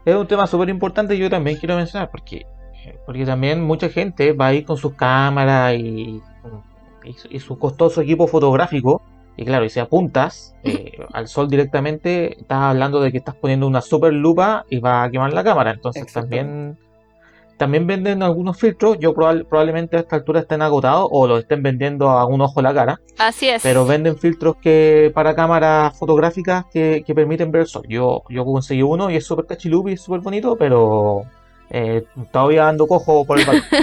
es 0.06 0.16
un 0.16 0.28
tema 0.28 0.48
súper 0.48 0.70
importante 0.70 1.16
y 1.16 1.20
yo 1.20 1.30
también 1.30 1.58
quiero 1.58 1.76
mencionar 1.76 2.10
porque, 2.10 2.46
porque 3.06 3.26
también 3.26 3.64
mucha 3.64 3.90
gente 3.90 4.34
va 4.34 4.48
a 4.48 4.54
ir 4.54 4.66
con 4.66 4.78
sus 4.78 4.94
cámaras 4.96 5.76
y, 5.76 6.22
y 7.30 7.40
su 7.40 7.58
costoso 7.60 8.02
equipo 8.02 8.28
fotográfico 8.28 9.02
y 9.36 9.46
claro, 9.46 9.66
y 9.66 9.70
si 9.70 9.80
apuntas 9.80 10.56
eh, 10.64 10.92
al 11.14 11.28
sol 11.28 11.50
directamente, 11.50 12.40
estás 12.40 12.60
hablando 12.62 13.02
de 13.02 13.12
que 13.12 13.18
estás 13.18 13.36
poniendo 13.36 13.68
una 13.68 13.82
super 13.82 14.14
lupa 14.14 14.66
y 14.70 14.80
va 14.80 15.04
a 15.04 15.10
quemar 15.12 15.34
la 15.34 15.44
cámara. 15.44 15.72
Entonces 15.72 16.12
también 16.12 16.78
también 17.58 17.86
venden 17.88 18.24
algunos 18.24 18.58
filtros. 18.60 18.98
Yo 19.00 19.14
probable- 19.14 19.46
probablemente 19.46 19.96
a 19.96 20.00
esta 20.02 20.16
altura 20.18 20.42
estén 20.42 20.62
agotados 20.62 21.08
o 21.12 21.28
los 21.28 21.40
estén 21.40 21.62
vendiendo 21.64 22.10
a 22.10 22.26
un 22.26 22.42
ojo 22.42 22.62
la 22.62 22.74
cara. 22.74 23.00
así 23.20 23.48
es. 23.48 23.62
Pero 23.64 23.86
venden 23.86 24.18
filtros 24.18 24.56
que 24.58 25.12
para 25.14 25.36
cámaras 25.36 25.98
fotográficas 25.98 26.66
que, 26.74 27.04
que 27.06 27.14
permiten 27.16 27.52
ver 27.52 27.62
el 27.62 27.68
sol. 27.68 27.84
Yo, 27.88 28.24
yo 28.30 28.44
conseguí 28.44 28.82
uno 28.82 29.10
y 29.10 29.16
es 29.18 29.26
súper 29.26 29.46
cachilupi, 29.46 29.94
es 29.94 30.02
súper 30.02 30.22
bonito, 30.22 30.56
pero 30.58 31.22
eh, 31.70 32.04
todavía 32.32 32.68
ando 32.70 32.88
cojo 32.88 33.26
por 33.26 33.40
el 33.40 33.46
balcón. 33.48 33.80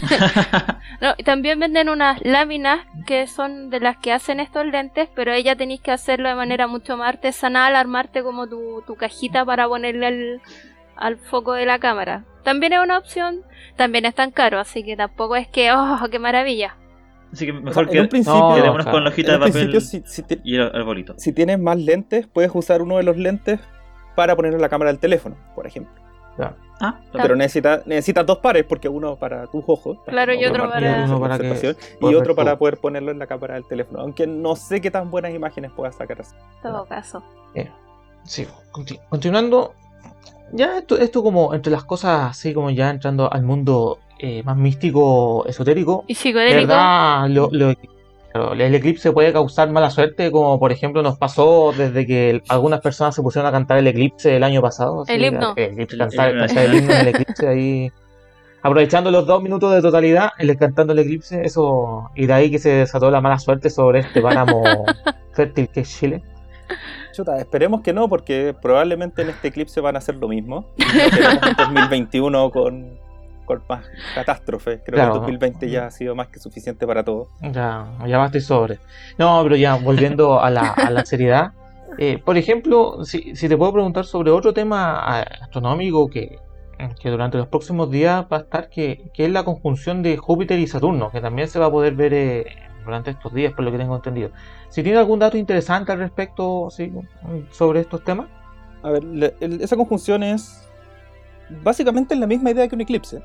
No, 1.01 1.15
y 1.17 1.23
también 1.25 1.59
venden 1.59 1.89
unas 1.89 2.21
láminas 2.25 2.87
que 3.07 3.27
son 3.27 3.71
de 3.71 3.81
las 3.81 3.97
que 3.97 4.13
hacen 4.13 4.39
estos 4.41 4.67
lentes, 4.67 5.09
pero 5.15 5.33
ella 5.33 5.57
tenéis 5.57 5.81
que 5.81 5.91
hacerlo 5.91 6.29
de 6.29 6.35
manera 6.35 6.67
mucho 6.67 6.97
más 6.97 7.09
artesanal, 7.09 7.75
armarte 7.75 8.23
como 8.23 8.47
tu, 8.47 8.83
tu 8.87 8.95
cajita 8.97 9.45
para 9.45 9.67
ponerle 9.67 10.07
al, 10.07 10.43
al 10.97 11.17
foco 11.17 11.55
de 11.55 11.67
la 11.67 11.79
cámara. 11.79 12.25
También 12.45 12.73
es 12.73 12.81
una 12.81 12.99
opción, 12.99 13.43
también 13.77 14.05
es 14.05 14.15
tan 14.15 14.31
caro, 14.31 14.59
así 14.61 14.83
que 14.85 14.97
tampoco 14.97 15.37
es 15.37 15.49
que, 15.49 15.73
oh, 15.73 15.99
qué 16.11 16.19
maravilla. 16.19 16.77
Así 17.33 17.47
que 17.47 17.53
O 17.53 17.55
sea, 17.57 17.63
mejor 17.63 17.85
en 17.85 17.91
que 17.91 18.01
un 18.01 18.09
principio, 18.09 18.41
No, 18.41 18.55
quedémonos 18.55 18.85
claro. 18.85 18.97
con 18.97 19.05
la 19.05 19.11
hojita 19.11 19.33
en 19.35 19.41
de 19.41 19.45
un 19.47 19.53
papel 19.53 19.71
principio, 19.71 19.81
si, 19.81 20.03
si 20.07 20.23
ti- 20.23 20.41
y 20.45 20.57
el 20.57 20.63
arbolito. 20.75 21.15
si 21.17 21.33
tienes 21.33 21.59
más 21.59 21.77
lentes, 21.79 22.27
puedes 22.27 22.51
usar 22.55 22.83
uno 22.83 22.97
de 22.97 23.03
los 23.05 23.17
lentes 23.17 23.61
para 24.17 24.35
poner 24.37 24.53
en 24.55 24.61
la 24.61 24.69
cámara 24.69 24.91
del 24.91 24.99
teléfono, 25.01 25.37
por 25.55 25.67
ejemplo. 25.67 25.95
Ya. 26.39 26.55
Ah, 26.83 26.99
Pero 27.13 27.37
necesitas 27.37 27.87
necesitas 27.87 28.25
dos 28.25 28.39
pares, 28.39 28.65
porque 28.65 28.89
uno 28.89 29.15
para 29.17 29.47
tus 29.49 29.63
ojos, 29.67 29.99
Claro, 30.07 30.33
y 30.33 30.47
otro 30.47 30.67
para- 30.71 31.05
Uno 31.05 31.21
para 31.21 31.39
que 31.39 31.51
observación, 31.51 31.77
y 32.01 32.15
otro 32.15 32.35
para 32.35 32.59
poder 32.59 32.79
ponerlo 32.79 33.11
en 33.11 33.19
la 33.19 33.27
cámara 33.27 33.55
del 33.55 33.67
teléfono. 33.67 34.01
Aunque 34.01 34.27
no 34.27 34.57
sé 34.57 34.81
qué 34.81 34.91
tan 34.91 35.11
buenas 35.11 35.35
imágenes 35.35 35.71
puedas 35.73 35.95
sacar 35.97 36.23
así. 36.23 36.35
En 36.57 36.63
todo 36.63 36.87
caso. 36.87 37.23
Sí, 38.25 38.47
conti- 38.71 38.99
continuando. 39.09 39.75
Ya 40.53 40.79
esto, 40.79 40.99
esto 40.99 41.23
como 41.23 41.55
entre 41.55 41.71
las 41.73 41.85
cosas 41.85 42.31
así 42.31 42.53
como 42.53 42.71
ya 42.71 42.91
entrando 42.91 43.33
al 43.33 43.43
mundo 43.43 43.99
eh, 44.19 44.43
más 44.43 44.57
místico, 44.57 45.45
esotérico. 45.47 46.05
Y 46.07 46.15
De 46.15 46.21
psicodélico, 46.21 46.57
verdad, 46.69 47.29
lo, 47.29 47.49
lo- 47.53 47.75
claro, 48.33 48.53
el 48.53 48.75
eclipse 48.75 49.13
puede 49.13 49.33
causar 49.33 49.71
mala 49.71 49.91
suerte, 49.91 50.31
como 50.31 50.59
por 50.59 50.73
ejemplo 50.73 51.03
nos 51.03 51.19
pasó 51.19 51.73
desde 51.77 52.07
que 52.07 52.31
el- 52.31 52.43
algunas 52.49 52.81
personas 52.81 53.15
se 53.15 53.23
pusieron 53.23 53.49
a 53.49 53.53
cantar 53.53 53.79
el 53.79 53.87
eclipse 53.87 54.37
el 54.37 54.43
año 54.45 54.61
pasado. 54.63 55.05
El 55.09 55.25
himno. 55.25 55.55
El, 55.57 55.87
cantar, 55.87 56.31
el- 56.31 56.39
cantar 56.47 56.65
el 56.65 56.75
himno 56.75 56.95
del 56.95 57.09
eclipse 57.09 57.49
ahí. 57.49 57.91
Aprovechando 58.63 59.11
los 59.11 59.27
dos 59.27 59.43
minutos 59.43 59.73
de 59.75 59.81
totalidad, 59.81 60.31
el 60.39 60.55
cantando 60.59 60.93
el 60.93 60.99
eclipse, 60.99 61.43
eso. 61.47 62.11
Y 62.15 62.27
de 62.27 62.33
ahí 62.35 62.51
que 62.51 62.59
se 62.59 62.69
desató 62.71 63.11
la 63.11 63.21
mala 63.23 63.39
suerte 63.39 63.71
sobre 63.71 64.01
este 64.01 64.21
páramo 64.21 64.63
fértil 65.33 65.69
que 65.69 65.81
es 65.81 65.99
Chile. 65.99 66.23
Chuta, 67.13 67.39
esperemos 67.39 67.81
que 67.81 67.93
no, 67.95 68.09
porque 68.09 68.55
probablemente 68.61 69.23
en 69.23 69.31
este 69.31 69.49
eclipse 69.49 69.81
van 69.81 69.97
a 69.97 69.99
hacer 69.99 70.17
lo 70.17 70.29
mismo. 70.29 70.67
Y 70.77 70.83
no 70.85 71.49
un 71.51 71.57
2021 71.57 72.51
con, 72.51 72.99
más 73.69 73.85
catástrofes. 74.15 74.81
Creo 74.85 74.97
Claro. 74.97 75.13
que 75.13 75.17
el 75.19 75.21
2020 75.39 75.71
ya 75.71 75.87
ha 75.87 75.91
sido 75.91 76.15
más 76.15 76.29
que 76.29 76.39
suficiente 76.39 76.87
para 76.87 77.05
todo. 77.05 77.29
Ya, 77.43 77.87
ya 78.07 78.19
basta 78.19 78.39
y 78.39 78.41
sobre. 78.41 78.79
No, 79.19 79.41
pero 79.43 79.57
ya, 79.57 79.75
volviendo 79.77 80.41
a 80.41 80.51
la, 80.51 80.71
a 80.73 80.91
la 80.91 81.05
seriedad. 81.05 81.53
eh, 81.99 82.19
por 82.25 82.37
ejemplo, 82.37 83.05
si, 83.05 83.35
si 83.37 83.49
te 83.49 83.57
puedo 83.57 83.73
preguntar 83.73 84.05
sobre 84.05 84.31
otro 84.31 84.53
tema 84.55 85.01
ah, 85.01 85.25
astronómico 85.43 86.09
que, 86.09 86.39
que 87.01 87.11
durante 87.11 87.37
los 87.37 87.49
próximos 87.49 87.91
días 87.91 88.25
va 88.33 88.39
a 88.39 88.41
estar, 88.41 88.69
que, 88.71 89.11
que 89.13 89.25
es 89.27 89.31
la 89.33 89.45
conjunción 89.45 90.03
de 90.03 90.17
Júpiter 90.17 90.59
y 90.59 90.67
Saturno, 90.67 91.11
que 91.11 91.21
también 91.21 91.49
se 91.49 91.59
va 91.59 91.67
a 91.67 91.71
poder 91.71 91.95
ver 91.95 92.15
eh, 92.15 92.47
durante 92.85 93.11
estos 93.11 93.35
días, 93.35 93.53
por 93.53 93.65
lo 93.65 93.73
que 93.73 93.79
tengo 93.79 93.97
entendido. 93.97 94.31
Si 94.71 94.83
tiene 94.83 94.99
algún 94.99 95.19
dato 95.19 95.37
interesante 95.37 95.93
al 95.93 95.99
respecto 95.99 96.69
sí, 96.71 96.93
sobre 97.51 97.81
estos 97.81 98.03
temas. 98.05 98.29
A 98.83 98.91
ver, 98.91 99.03
el- 99.41 99.61
esa 99.61 99.77
conjunción 99.77 100.23
es 100.23 100.67
básicamente 101.63 102.15
la 102.17 102.27
misma 102.27 102.51
idea 102.53 102.67
que 102.69 102.75
un 102.75 102.81
eclipse. 102.81 103.23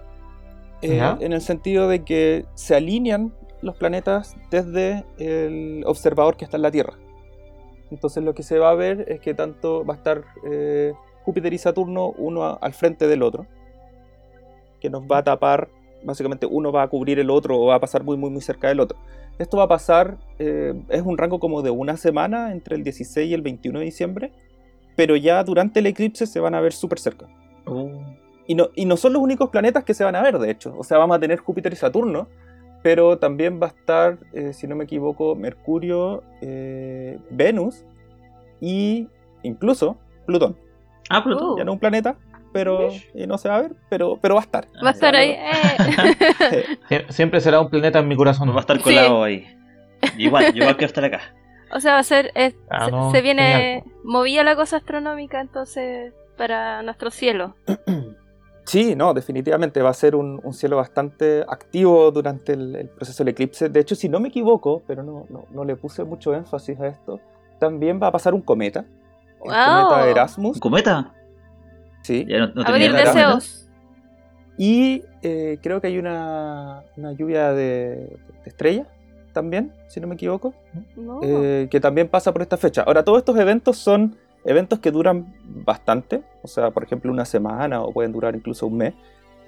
Eh, 0.81 0.97
en 1.21 1.33
el 1.33 1.41
sentido 1.41 1.87
de 1.87 2.03
que 2.03 2.45
se 2.53 2.75
alinean 2.75 3.33
los 3.61 3.75
planetas 3.75 4.35
desde 4.51 5.03
el 5.17 5.83
observador 5.85 6.37
que 6.37 6.45
está 6.45 6.57
en 6.57 6.63
la 6.63 6.71
Tierra. 6.71 6.93
Entonces 7.91 8.23
lo 8.23 8.33
que 8.35 8.43
se 8.43 8.59
va 8.59 8.69
a 8.71 8.75
ver 8.75 9.05
es 9.07 9.19
que 9.21 9.33
tanto 9.33 9.85
va 9.85 9.93
a 9.93 9.97
estar 9.97 10.23
eh, 10.51 10.93
Júpiter 11.23 11.53
y 11.53 11.57
Saturno 11.57 12.09
uno 12.17 12.43
a- 12.43 12.53
al 12.61 12.73
frente 12.73 13.07
del 13.07 13.23
otro, 13.23 13.45
que 14.79 14.89
nos 14.89 15.03
va 15.03 15.19
a 15.19 15.23
tapar, 15.23 15.69
básicamente 16.03 16.45
uno 16.45 16.71
va 16.71 16.83
a 16.83 16.87
cubrir 16.87 17.19
el 17.19 17.29
otro 17.29 17.59
o 17.59 17.65
va 17.67 17.75
a 17.75 17.79
pasar 17.79 18.03
muy 18.03 18.17
muy 18.17 18.29
muy 18.29 18.41
cerca 18.41 18.67
del 18.67 18.79
otro. 18.79 18.97
Esto 19.39 19.57
va 19.57 19.63
a 19.63 19.67
pasar, 19.67 20.17
eh, 20.39 20.73
es 20.89 21.01
un 21.01 21.17
rango 21.17 21.39
como 21.39 21.61
de 21.61 21.71
una 21.71 21.97
semana 21.97 22.51
entre 22.51 22.75
el 22.75 22.83
16 22.83 23.29
y 23.29 23.33
el 23.33 23.41
21 23.41 23.79
de 23.79 23.85
diciembre, 23.85 24.31
pero 24.95 25.15
ya 25.15 25.43
durante 25.43 25.79
el 25.79 25.87
eclipse 25.87 26.25
se 26.27 26.39
van 26.39 26.55
a 26.55 26.61
ver 26.61 26.73
súper 26.73 26.99
cerca. 26.99 27.27
Uh, 27.65 27.89
Y 28.47 28.55
no, 28.55 28.69
y 28.75 28.85
no 28.85 28.95
son 28.97 29.13
los 29.13 29.21
únicos 29.21 29.49
planetas 29.49 29.83
que 29.83 29.93
se 29.93 30.03
van 30.03 30.15
a 30.15 30.21
ver, 30.21 30.37
de 30.39 30.51
hecho. 30.51 30.75
O 30.77 30.83
sea, 30.83 30.97
vamos 30.97 31.17
a 31.17 31.19
tener 31.19 31.39
Júpiter 31.39 31.73
y 31.73 31.75
Saturno, 31.75 32.27
pero 32.83 33.17
también 33.17 33.59
va 33.61 33.67
a 33.67 33.69
estar, 33.69 34.17
eh, 34.33 34.53
si 34.53 34.67
no 34.67 34.75
me 34.75 34.83
equivoco, 34.83 35.35
Mercurio, 35.35 36.21
eh, 36.41 37.17
Venus 37.31 37.83
y 38.61 39.07
incluso 39.43 39.97
Plutón. 40.27 40.57
Ah, 41.09 41.23
Plutón. 41.23 41.57
Ya 41.57 41.63
no 41.63 41.73
un 41.73 41.79
planeta, 41.79 42.17
pero 42.53 42.89
y 43.13 43.25
no 43.27 43.37
se 43.37 43.49
va 43.49 43.57
a 43.57 43.61
ver, 43.61 43.73
pero, 43.89 44.17
pero 44.21 44.35
va 44.35 44.41
a 44.41 44.43
estar. 44.43 44.67
va 44.83 44.89
a 44.89 44.93
estar 44.93 45.15
ahí. 45.15 45.31
eh. 45.31 46.63
Sie- 46.89 47.05
Siempre 47.09 47.41
será 47.41 47.59
un 47.59 47.69
planeta 47.69 47.99
en 47.99 48.07
mi 48.07 48.15
corazón. 48.15 48.49
Va 48.51 48.57
a 48.57 48.59
estar 48.59 48.77
Sí. 48.77 48.83
colado 48.83 49.23
ahí. 49.23 49.45
Igual, 50.17 50.53
yo 50.53 50.57
igual 50.63 50.77
quiero 50.77 50.87
estar 50.87 51.03
acá. 51.05 51.21
O 51.71 51.79
sea, 51.79 51.93
va 51.93 51.99
a 51.99 52.03
ser. 52.03 52.31
eh, 52.35 52.53
Ah, 52.69 52.85
se, 52.85 52.91
no, 52.91 53.11
se 53.11 53.21
viene 53.21 53.41
genial, 53.81 53.83
movida 54.03 54.43
la 54.43 54.55
cosa 54.55 54.77
astronómica, 54.77 55.41
entonces 55.41 56.13
para 56.37 56.81
nuestro 56.83 57.09
cielo. 57.11 57.55
Sí, 58.65 58.95
no, 58.95 59.13
definitivamente 59.13 59.81
va 59.81 59.89
a 59.91 59.93
ser 59.93 60.15
un, 60.15 60.41
un 60.43 60.53
cielo 60.53 60.77
bastante 60.77 61.45
activo 61.47 62.11
durante 62.11 62.53
el, 62.53 62.75
el 62.75 62.89
proceso 62.89 63.23
del 63.23 63.29
eclipse. 63.33 63.69
De 63.69 63.79
hecho, 63.79 63.93
si 63.95 64.09
no 64.09 64.19
me 64.19 64.29
equivoco, 64.29 64.81
pero 64.87 65.03
no, 65.03 65.25
no, 65.29 65.45
no 65.51 65.63
le 65.63 65.75
puse 65.75 66.03
mucho 66.03 66.33
énfasis 66.33 66.79
a 66.79 66.87
esto, 66.87 67.19
también 67.59 67.99
va 68.01 68.07
a 68.07 68.11
pasar 68.11 68.33
un 68.33 68.41
cometa. 68.41 68.79
El 69.43 69.51
Wow. 69.51 69.87
cometa 69.87 70.09
Erasmus. 70.09 70.55
¿Un 70.57 70.59
cometa? 70.59 71.13
Sí. 72.01 72.25
Ya 72.27 72.39
no, 72.39 72.47
no 72.55 72.63
Abrir 72.63 72.91
deseos. 72.93 73.69
Y 74.57 75.03
eh, 75.21 75.59
creo 75.61 75.79
que 75.81 75.87
hay 75.87 75.97
una, 75.99 76.83
una 76.97 77.11
lluvia 77.11 77.51
de, 77.51 77.95
de 77.97 78.19
estrellas 78.45 78.87
también, 79.33 79.73
si 79.89 79.99
no 79.99 80.07
me 80.07 80.15
equivoco, 80.15 80.53
No. 80.95 81.19
eh, 81.21 81.67
que 81.69 81.79
también 81.81 82.07
pasa 82.07 82.31
por 82.31 82.41
esta 82.41 82.55
fecha. 82.57 82.83
Ahora, 82.83 83.03
todos 83.03 83.17
estos 83.19 83.37
eventos 83.37 83.77
son 83.77 84.15
eventos 84.45 84.79
que 84.79 84.91
duran 84.91 85.33
bastante, 85.43 86.23
o 86.43 86.47
sea, 86.47 86.71
por 86.71 86.83
ejemplo, 86.83 87.11
una 87.11 87.25
semana 87.25 87.81
o 87.81 87.91
pueden 87.91 88.11
durar 88.11 88.35
incluso 88.35 88.67
un 88.67 88.77
mes, 88.77 88.93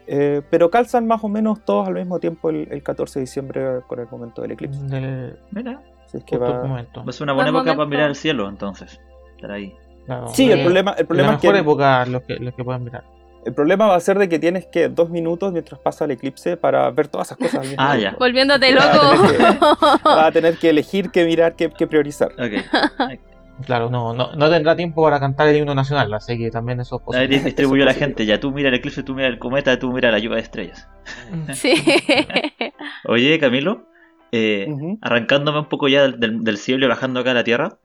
eh, 0.08 0.42
pero 0.50 0.70
calzan 0.72 1.06
más 1.08 1.24
o 1.24 1.28
menos 1.30 1.64
todos 1.66 1.88
al 1.88 1.94
mismo 1.96 2.20
tiempo 2.20 2.50
el, 2.50 2.68
el 2.72 2.82
14 2.82 3.20
de 3.20 3.26
diciembre 3.26 3.82
con 3.88 4.00
el 4.00 4.08
momento 4.10 4.42
del 4.42 4.52
eclipse. 4.52 4.80
Del 4.84 5.38
Mira, 5.52 5.82
Así 6.06 6.18
es 6.18 6.24
que 6.24 6.38
va- 6.38 6.64
momento. 6.64 7.04
va 7.04 7.10
a 7.10 7.14
ser 7.14 7.24
una 7.26 7.34
buena 7.34 7.52
Buen 7.52 7.62
época 7.64 7.76
para 7.78 7.90
mirar 7.90 8.10
el 8.10 8.16
cielo, 8.16 8.48
entonces. 8.48 9.00
Estar 9.36 9.52
ahí. 9.52 9.76
Claro, 10.06 10.30
Sí, 10.30 10.50
el 10.50 10.62
problema, 10.64 10.92
el 10.98 11.06
problema 11.06 11.30
la 11.32 11.36
es 11.36 11.42
que 11.42 11.48
mejor 11.48 11.60
época 11.62 12.06
los 12.06 12.22
que, 12.24 12.36
los 12.38 12.54
que 12.56 12.64
pueden 12.64 12.86
mirar. 12.86 13.04
el 13.46 13.54
problema 13.54 13.88
va 13.88 13.96
a 13.96 14.00
ser 14.00 14.18
de 14.18 14.30
que 14.30 14.40
tienes 14.40 14.66
que 14.68 14.88
dos 14.88 15.10
minutos 15.10 15.52
mientras 15.52 15.80
pasa 15.82 16.06
el 16.06 16.12
eclipse 16.12 16.56
para 16.56 16.90
ver 16.92 17.10
todas 17.10 17.28
esas 17.28 17.38
cosas 17.38 17.68
Ah, 17.78 17.98
ya. 17.98 18.16
Volviéndote 18.18 18.74
Va 18.74 18.84
a 18.84 18.96
loco. 18.96 19.28
tener 19.28 19.38
que- 19.38 19.60
Vas 20.06 20.28
a 20.28 20.32
tener 20.32 20.58
que 20.58 20.70
elegir 20.70 21.12
qué 21.12 21.26
mirar, 21.26 21.56
qué, 21.58 21.70
qué 21.70 21.86
priorizar. 21.86 22.32
Ok. 22.32 23.12
Claro, 23.66 23.90
no, 23.90 24.14
no, 24.14 24.34
no 24.36 24.50
tendrá 24.50 24.76
tiempo 24.76 25.04
para 25.04 25.20
cantar 25.20 25.48
el 25.48 25.58
himno 25.58 25.74
nacional, 25.74 26.14
así 26.14 26.38
que 26.38 26.52
también 26.52 26.80
eso 26.80 26.98
es 26.98 27.02
posible. 27.02 27.40
distribuyó 27.40 27.84
a 27.84 27.88
la 27.88 27.94
gente. 27.96 28.26
Ya 28.26 28.40
tú 28.40 28.52
mira 28.52 28.70
el 28.70 28.76
eclipse, 28.76 29.04
tú 29.04 29.16
mira 29.16 29.28
el 29.28 29.40
cometa, 29.40 29.78
tú 29.80 29.92
mira 29.92 30.12
la 30.12 30.20
lluvia 30.20 30.36
de 30.38 30.42
estrellas. 30.44 30.88
sí. 31.54 31.74
Oye, 33.06 33.40
Camilo, 33.40 33.88
eh, 34.32 34.68
arrancándome 35.02 35.60
un 35.60 35.66
poco 35.70 35.88
ya 35.88 36.04
del, 36.04 36.20
del- 36.20 36.44
del 36.44 36.58
cielo 36.58 36.86
y 36.86 36.90
bajando 36.90 37.20
acá 37.20 37.32
a 37.32 37.36
la 37.36 37.44
tierra, 37.44 37.78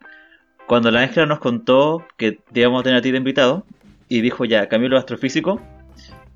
cuando 0.66 0.90
la 0.90 1.00
Ángela 1.00 1.26
nos 1.26 1.38
contó 1.38 2.04
que 2.16 2.32
te 2.32 2.60
íbamos 2.60 2.80
a 2.80 2.84
tener 2.84 2.98
a 2.98 3.02
ti 3.02 3.10
de 3.10 3.18
invitado, 3.18 3.64
y 4.08 4.20
dijo 4.20 4.44
ya, 4.44 4.68
Camilo 4.68 4.98
astrofísico, 4.98 5.60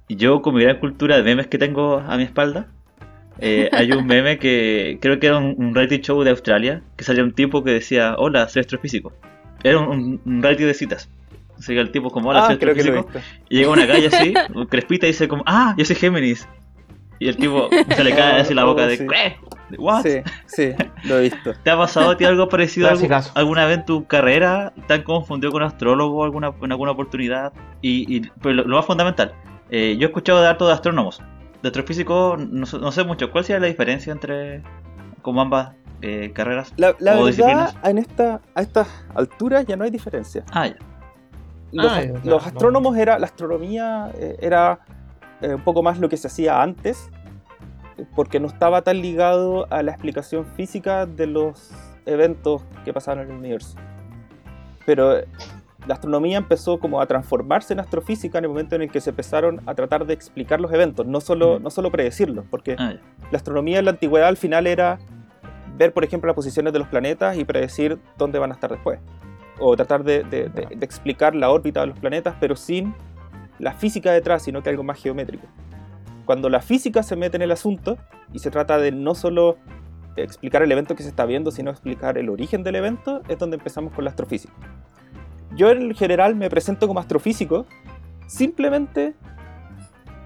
y 0.09 0.17
yo 0.17 0.41
con 0.41 0.55
mi 0.55 0.63
gran 0.63 0.79
cultura 0.79 1.17
de 1.17 1.23
memes 1.23 1.47
que 1.49 1.59
tengo 1.59 1.99
a 1.99 2.17
mi 2.17 2.23
espalda, 2.23 2.69
eh, 3.41 3.69
hay 3.73 3.93
un 3.93 4.07
meme 4.07 4.39
que 4.39 4.99
creo 5.01 5.19
que 5.21 5.27
era 5.27 5.39
un, 5.39 5.55
un 5.59 5.75
reality 5.75 5.99
show 6.01 6.23
de 6.23 6.31
Australia, 6.31 6.83
que 6.97 7.05
salía 7.05 7.23
un 7.25 7.33
tipo 7.33 7.63
que 7.65 7.71
decía, 7.73 8.15
hola, 8.19 8.49
soy 8.49 8.61
astrofísico. 8.61 9.13
Era 9.65 9.79
un, 9.79 9.89
un- 9.89 10.21
un 10.25 10.43
reality 10.43 10.65
de 10.65 10.75
citas. 10.75 11.09
Así 11.59 11.73
que 11.75 11.81
el 11.81 11.91
tipo 11.91 12.11
como, 12.11 12.31
hola, 12.31 12.41
Ah, 12.41 12.47
soy 12.47 12.55
astrofísico. 12.55 13.09
Y 13.49 13.59
llega 13.59 13.71
una 13.71 13.87
calle 13.87 14.07
así, 14.09 14.35
crespita, 14.71 15.07
y 15.07 15.11
dice 15.11 15.29
como, 15.29 15.43
ah, 15.47 15.75
yo 15.79 15.85
soy 15.85 15.97
Géminis. 15.97 16.49
Y 17.19 17.29
el 17.29 17.37
tipo 17.37 17.71
se 17.95 18.05
le 18.05 18.15
cae 18.15 18.41
así 18.41 18.53
la 18.53 18.65
boca 18.65 18.83
Oh, 18.85 18.87
de, 18.89 18.97
sí. 18.99 19.07
¿qué? 19.07 19.37
¿De 19.71 19.79
what? 19.79 20.03
Sí, 20.03 20.19
sí, 20.47 20.75
lo 21.05 21.19
he 21.19 21.23
visto. 21.23 21.55
¿Te 21.65 21.71
ha 21.71 21.77
pasado 21.77 22.11
a 22.11 22.17
ti 22.17 22.25
algo 22.25 22.49
parecido 22.49 22.89
algún- 22.89 23.11
alguna 23.35 23.65
vez 23.67 23.79
en 23.79 23.85
tu 23.87 24.07
carrera? 24.07 24.73
¿Te 24.87 24.95
han 24.95 25.03
confundido 25.03 25.51
con 25.51 25.63
astrólogo 25.63 26.23
alguna, 26.25 26.53
en 26.63 26.71
alguna 26.73 26.93
oportunidad? 26.93 27.53
Y, 27.81 28.17
y 28.17 28.21
pero 28.43 28.55
lo, 28.55 28.65
lo 28.65 28.77
más 28.77 28.85
fundamental, 28.87 29.33
eh, 29.71 29.97
yo 29.99 30.07
he 30.07 30.11
escuchado 30.11 30.41
de 30.43 30.49
harto 30.49 30.67
de 30.67 30.75
astrónomos. 30.75 31.21
De 31.67 31.71
astrofísico 31.71 32.37
no, 32.39 32.65
sé- 32.65 32.79
no 32.79 32.93
sé 32.93 33.03
mucho. 33.03 33.33
¿Cuál 33.33 33.45
sería 33.45 33.59
la 33.59 33.67
diferencia 33.67 34.13
entre 34.13 34.63
como 35.21 35.41
ambas 35.41 35.75
eh, 36.01 36.31
carreras? 36.33 36.73
La, 36.77 36.95
la 37.01 37.15
¿O 37.19 37.25
verdad, 37.25 37.27
disciplinas? 37.27 37.77
en 37.83 37.99
esta, 37.99 38.41
a 38.55 38.63
estas 38.63 38.87
alturas 39.17 39.67
ya 39.67 39.75
no 39.77 39.83
hay 39.83 39.91
diferencia. 39.91 40.45
Ah, 40.53 40.69
ya. 40.69 40.77
Los, 41.73 41.91
Ah, 41.93 42.03
ya, 42.05 42.13
los 42.23 42.47
astrónomos 42.47 42.97
era, 42.97 43.19
la 43.19 43.27
astronomía 43.27 44.13
eh, 44.15 44.37
era 44.41 44.79
eh, 45.41 45.55
un 45.55 45.63
poco 45.65 45.83
más 45.83 45.99
lo 45.99 46.09
que 46.09 46.17
se 46.17 46.29
hacía 46.29 46.63
antes, 46.63 47.11
porque 48.15 48.39
no 48.39 48.47
estaba 48.47 48.83
tan 48.83 49.01
ligado 49.03 49.67
a 49.73 49.83
la 49.83 49.91
explicación 49.91 50.47
física 50.57 51.05
de 51.05 51.27
los 51.27 51.73
eventos 52.05 52.63
que 52.85 52.93
pasaban 52.93 53.25
en 53.25 53.31
el 53.33 53.39
universo. 53.39 53.77
Pero 54.85 55.17
la 55.87 55.95
astronomía 55.95 56.39
empezó 56.39 56.79
como 56.79 57.01
a 57.01 57.07
transformarse 57.07 57.73
en 57.73 57.81
astrofísica 57.81 58.39
en 58.39 58.45
el 58.45 58.51
momento 58.51 58.75
en 58.77 58.83
el 58.83 58.91
que 58.91 59.01
se 59.01 59.11
empezaron 59.11 59.61
a 59.67 59.75
tratar 59.75 60.05
de 60.07 60.15
explicar 60.15 60.61
los 60.61 60.73
eventos, 60.73 61.07
no 61.07 61.21
solo, 61.21 61.59
Mm. 61.59 61.63
no 61.63 61.71
solo 61.71 61.91
predecirlos, 61.91 62.45
porque 62.51 62.77
Ah, 62.79 62.95
la 63.31 63.37
astronomía 63.37 63.79
en 63.79 63.85
la 63.85 63.93
antigüedad 63.93 64.29
al 64.29 64.37
final 64.37 64.67
era 64.67 64.99
ver, 65.79 65.93
por 65.93 66.05
ejemplo, 66.05 66.27
las 66.29 66.35
posiciones 66.35 66.73
de 66.73 66.79
los 66.79 66.89
planetas 66.89 67.37
y 67.37 67.45
predecir 67.45 67.99
dónde 68.19 68.39
van 68.39 68.51
a 68.51 68.55
estar 68.55 68.71
después. 68.71 68.99
O 69.59 69.77
tratar 69.77 70.05
de, 70.05 70.23
de- 70.25 70.49
de- 70.49 70.67
de 70.77 70.85
explicar 70.85 71.35
la 71.35 71.51
órbita 71.51 71.81
de 71.81 71.87
los 71.89 71.99
planetas, 71.99 72.35
pero 72.41 72.57
sin 72.57 72.95
la 73.59 73.73
física 73.73 74.11
detrás, 74.13 74.43
sino 74.43 74.63
que 74.63 74.71
algo 74.71 74.83
más 74.83 75.01
geométrico. 75.03 75.47
Cuando 76.25 76.49
la 76.49 76.61
física 76.61 77.03
se 77.03 77.15
mete 77.17 77.37
en 77.37 77.43
el 77.43 77.53
asunto 77.53 77.97
y 78.33 78.41
se 78.41 78.51
trata 78.51 78.79
de 78.79 78.91
no 78.93 79.15
solo 79.15 79.57
explicar 80.17 80.63
el 80.63 80.73
evento 80.73 80.97
que 80.97 81.03
se 81.03 81.09
está 81.11 81.25
viendo, 81.27 81.51
sino 81.51 81.71
explicar 81.71 82.19
el 82.19 82.29
origen 82.31 82.63
del 82.65 82.77
evento, 82.77 83.23
es 83.29 83.39
donde 83.39 83.57
empezamos 83.57 83.93
con 83.93 84.05
la 84.05 84.11
astrofísica. 84.11 84.53
Yo 85.57 85.71
en 85.71 85.95
general 85.95 86.35
me 86.35 86.49
presento 86.51 86.87
como 86.87 87.01
astrofísico 87.01 87.67
simplemente 88.27 89.15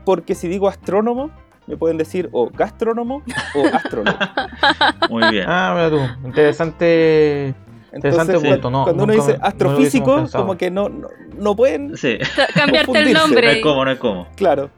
porque 0.04 0.34
si 0.34 0.48
digo 0.48 0.68
astrónomo, 0.68 1.30
me 1.66 1.76
pueden 1.76 1.98
decir 1.98 2.28
o 2.32 2.50
gastrónomo 2.50 3.22
o 3.54 3.66
astrónomo. 3.76 4.18
Muy 5.10 5.30
bien. 5.30 5.44
Ah, 5.48 5.72
mira 5.74 5.90
tú, 5.90 6.26
interesante. 6.26 7.54
Interesante 7.92 8.32
Entonces, 8.34 8.52
punto, 8.52 8.70
no, 8.70 8.84
cuando 8.84 9.04
uno 9.04 9.12
dice 9.12 9.36
no 9.36 9.44
astrofísico, 9.44 10.16
pensado. 10.16 10.44
como 10.44 10.56
que 10.56 10.70
no, 10.70 10.88
no, 10.88 11.08
no 11.36 11.56
pueden, 11.56 11.96
Sí, 11.96 12.18
Cambiarte 12.54 12.78
el 12.78 12.86
Confundirse. 12.86 13.12
no 13.14 13.20
nombre. 13.20 13.52
es 13.52 13.62
como, 13.62 13.84
no 13.84 13.90
es 13.90 13.98
como. 13.98 14.28
claro. 14.36 14.70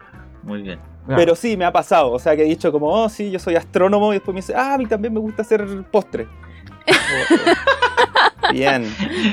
Muy 0.43 0.63
bien. 0.63 0.79
Pero 1.07 1.35
sí, 1.35 1.57
me 1.57 1.65
ha 1.65 1.73
pasado. 1.73 2.11
O 2.13 2.19
sea, 2.19 2.37
que 2.37 2.43
he 2.43 2.47
dicho 2.47 2.71
como, 2.73 2.87
oh, 2.89 3.09
sí, 3.09 3.31
yo 3.31 3.39
soy 3.39 3.57
astrónomo. 3.57 4.13
Y 4.13 4.17
después 4.17 4.35
me 4.35 4.41
dice, 4.41 4.55
ah, 4.57 4.75
a 4.75 4.79
mí 4.79 4.87
también 4.87 5.13
me 5.13 5.21
gusta 5.21 5.43
hacer 5.43 5.67
postre. 5.91 6.27
Bien. 8.53 8.87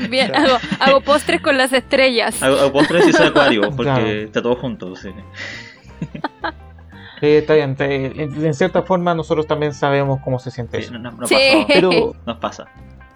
Bien, 0.09 0.33
hago, 0.35 0.57
hago 0.79 1.01
postres 1.01 1.41
con 1.41 1.57
las 1.57 1.71
estrellas. 1.73 2.41
Hago, 2.41 2.57
hago 2.57 2.71
postres 2.73 3.07
y 3.07 3.13
soy 3.13 3.27
acuario, 3.27 3.61
porque 3.75 3.83
Claro. 3.83 4.07
está 4.07 4.41
todo 4.41 4.55
junto. 4.55 4.95
sí. 4.95 5.09
Sí, 7.19 7.27
está 7.27 7.53
bien. 7.55 7.75
en, 7.79 8.45
en 8.45 8.53
cierta 8.53 8.81
forma, 8.83 9.13
nosotros 9.13 9.45
también 9.45 9.73
sabemos 9.73 10.19
cómo 10.23 10.39
se 10.39 10.51
siente 10.51 10.77
Sí, 10.77 10.85
eso. 10.85 10.93
no, 10.93 11.11
no- 11.11 11.17
no 11.17 11.27
Sí. 11.27 11.35
pasa. 11.35 11.65
Pero 11.67 12.15
Nos 12.25 12.37
pasa. 12.37 12.65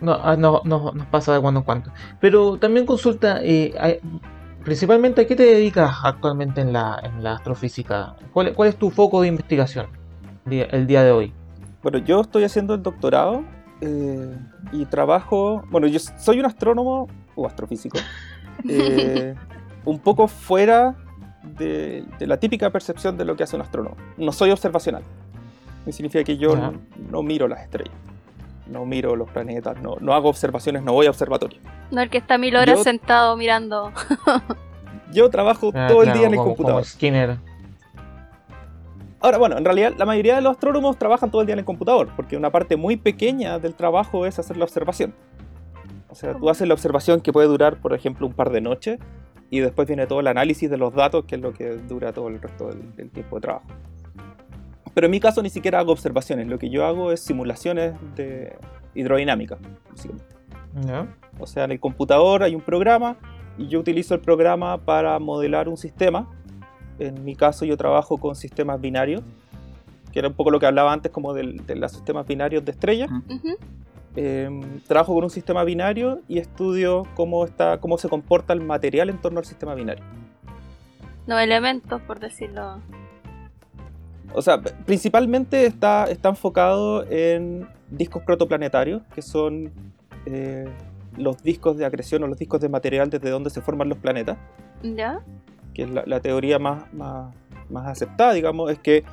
no, 0.02 0.12
ah, 0.22 0.36
no, 0.38 0.62
no- 0.66 0.92
nos 0.94 1.08
pasa 1.08 1.34
de 1.34 1.40
cuando 1.40 1.62
en 1.62 1.64
cuando. 1.66 1.92
Pero 2.20 2.58
también 2.58 2.86
consulta, 2.86 3.40
eh, 3.42 4.02
principalmente, 4.66 5.22
¿a 5.22 5.28
qué 5.28 5.36
te 5.38 5.44
dedicas 5.44 5.96
actualmente 6.04 6.60
en 6.60 6.74
la, 6.74 7.00
en 7.02 7.24
la 7.24 7.34
astrofísica? 7.36 8.16
¿Cuál, 8.34 8.52
cuál 8.54 8.70
es 8.70 8.76
tu 8.76 8.90
foco 8.92 9.22
de 9.22 9.30
investigación 9.30 9.88
el 10.50 10.86
día 10.86 11.04
de 11.04 11.12
hoy? 11.12 11.34
Bueno, 11.82 12.00
yo 12.00 12.20
estoy 12.22 12.44
haciendo 12.44 12.74
el 12.74 12.84
doctorado 12.84 13.44
eh, 13.86 14.38
y 14.72 14.86
trabajo. 14.86 15.64
Bueno, 15.70 15.88
yo 15.88 16.00
soy 16.00 16.40
un 16.40 16.46
astrónomo 16.46 17.08
o 17.36 17.46
astrofísico. 17.48 17.98
eh, 18.68 19.36
un 19.86 20.00
poco 20.00 20.28
fuera 20.28 20.96
de, 21.44 22.06
de 22.20 22.28
la 22.28 22.38
típica 22.38 22.70
percepción 22.70 23.18
de 23.18 23.26
lo 23.26 23.36
que 23.36 23.44
hace 23.44 23.56
un 23.56 23.62
astrónomo. 23.62 23.96
No 24.18 24.32
soy 24.32 24.52
observacional. 24.52 25.04
Me 25.86 25.92
significa 25.92 26.24
que 26.24 26.38
yo 26.38 26.56
no, 26.56 26.74
no 27.10 27.24
miro 27.24 27.48
las 27.48 27.62
estrellas. 27.62 27.94
No 28.68 28.86
miro 28.86 29.18
los 29.18 29.30
planetas, 29.30 29.82
no, 29.82 29.98
no 30.00 30.14
hago 30.14 30.30
observaciones, 30.30 30.84
no 30.84 30.94
voy 30.94 31.06
a 31.08 31.10
observatorio. 31.10 31.60
No 31.92 32.02
el 32.02 32.10
que 32.10 32.18
está 32.18 32.38
mil 32.38 32.56
horas 32.56 32.78
Yo- 32.78 32.84
sentado 32.84 33.36
mirando. 33.36 33.92
Yo 35.12 35.30
trabajo 35.30 35.72
Ah, 35.76 35.88
todo 35.90 36.00
el 36.02 36.06
claro, 36.06 36.20
día 36.20 36.28
en 36.28 36.34
el 36.34 36.38
como- 36.38 36.50
computador. 36.52 36.82
Como 36.82 36.86
Skinner. 36.86 37.38
Ahora, 39.24 39.38
bueno, 39.38 39.58
en 39.58 39.64
realidad 39.64 39.94
la 39.98 40.06
mayoría 40.06 40.36
de 40.36 40.42
los 40.42 40.52
astrónomos 40.52 41.00
trabajan 41.00 41.32
todo 41.32 41.40
el 41.40 41.48
día 41.48 41.54
en 41.54 41.60
el 41.60 41.66
computador, 41.66 42.10
porque 42.14 42.36
una 42.36 42.52
parte 42.52 42.76
muy 42.76 42.98
pequeña 42.98 43.58
del 43.58 43.74
trabajo 43.74 44.26
es 44.26 44.38
hacer 44.38 44.58
la 44.58 44.66
observación. 44.66 45.16
O 46.10 46.16
sea, 46.16 46.34
tú 46.34 46.50
haces 46.50 46.68
la 46.68 46.74
observación 46.74 47.22
que 47.22 47.32
puede 47.32 47.48
durar, 47.48 47.80
por 47.80 47.94
ejemplo, 47.94 48.28
un 48.28 48.34
par 48.34 48.50
de 48.50 48.60
noches, 48.60 49.00
y 49.50 49.62
después 49.62 49.88
viene 49.88 50.08
todo 50.08 50.20
el 50.20 50.28
análisis 50.28 50.70
de 50.70 50.78
los 50.78 50.94
datos, 50.94 51.24
que 51.24 51.36
es 51.36 51.42
lo 51.42 51.54
que 51.54 51.78
dura 51.78 52.12
todo 52.12 52.28
el 52.28 52.42
resto 52.42 52.68
del, 52.68 52.94
del 52.98 53.12
tiempo 53.12 53.38
de 53.38 53.42
trabajo. 53.42 53.66
Pero 54.94 55.06
en 55.06 55.12
mi 55.12 55.22
caso 55.22 55.42
ni 55.42 55.50
siquiera 55.50 55.80
hago 55.80 55.94
observaciones, 55.94 56.48
lo 56.48 56.60
que 56.60 56.70
yo 56.70 56.86
hago 56.86 57.14
es 57.14 57.22
simulaciones 57.22 57.94
de 58.18 58.58
hidrodinámica, 58.94 59.58
básicamente. 59.90 60.36
O 61.40 61.48
sea, 61.48 61.64
en 61.64 61.72
el 61.72 61.80
computador 61.80 62.44
hay 62.44 62.56
un 62.56 62.62
programa 62.62 63.16
y 63.58 63.68
yo 63.68 63.80
utilizo 63.80 64.16
el 64.16 64.20
programa 64.20 64.80
para 64.80 65.18
modelar 65.20 65.70
un 65.70 65.78
sistema. 65.78 66.30
En 67.00 67.24
mi 67.24 67.36
caso 67.36 67.66
yo 67.66 67.76
trabajo 67.78 68.18
con 68.18 68.36
sistemas 68.36 68.80
binarios, 68.80 69.22
que 70.12 70.20
era 70.20 70.28
un 70.28 70.34
poco 70.36 70.52
lo 70.52 70.60
que 70.60 70.66
hablaba 70.68 70.94
antes 70.94 71.12
como 71.12 71.34
del- 71.34 71.66
de 71.66 71.76
los 71.76 71.92
sistemas 71.92 72.28
binarios 72.28 72.64
de 72.64 72.72
estrellas. 72.72 73.10
Eh, 74.16 74.48
trabajo 74.88 75.14
con 75.16 75.24
un 75.24 75.30
sistema 75.32 75.64
binario 75.64 76.20
y 76.28 76.38
estudio 76.38 77.08
cómo, 77.16 77.46
está, 77.46 77.80
cómo 77.80 77.98
se 77.98 78.08
comporta 78.10 78.54
el 78.54 78.62
material 78.62 79.10
en 79.10 79.18
torno 79.20 79.40
al 79.40 79.46
sistema 79.46 79.74
binario. 79.74 80.04
Los 81.26 81.42
elementos, 81.42 82.00
por 82.04 82.20
decirlo. 82.20 82.80
O 84.36 84.42
sea, 84.42 84.62
principalmente 84.62 85.66
está, 85.66 86.06
está 86.06 86.30
enfocado 86.30 87.06
en 87.10 87.68
discos 87.90 88.22
protoplanetarios, 88.24 89.02
que 89.16 89.22
son 89.24 89.72
eh, 90.26 90.68
los 91.18 91.42
discos 91.44 91.78
de 91.78 91.86
acreción 91.86 92.24
o 92.24 92.28
los 92.28 92.38
discos 92.38 92.62
de 92.62 92.70
material 92.70 93.10
desde 93.10 93.30
donde 93.30 93.50
se 93.50 93.62
forman 93.62 93.90
los 93.90 93.98
planetas, 93.98 94.38
¿Ya? 94.84 95.22
Que 95.74 95.84
es 95.84 95.90
la, 95.90 96.04
la 96.06 96.20
teoría 96.20 96.60
más, 96.60 96.92
más, 96.94 97.34
más 97.70 97.88
aceptada, 97.88 98.34
digamos, 98.34 98.72
es 98.72 98.80
que 98.80 99.04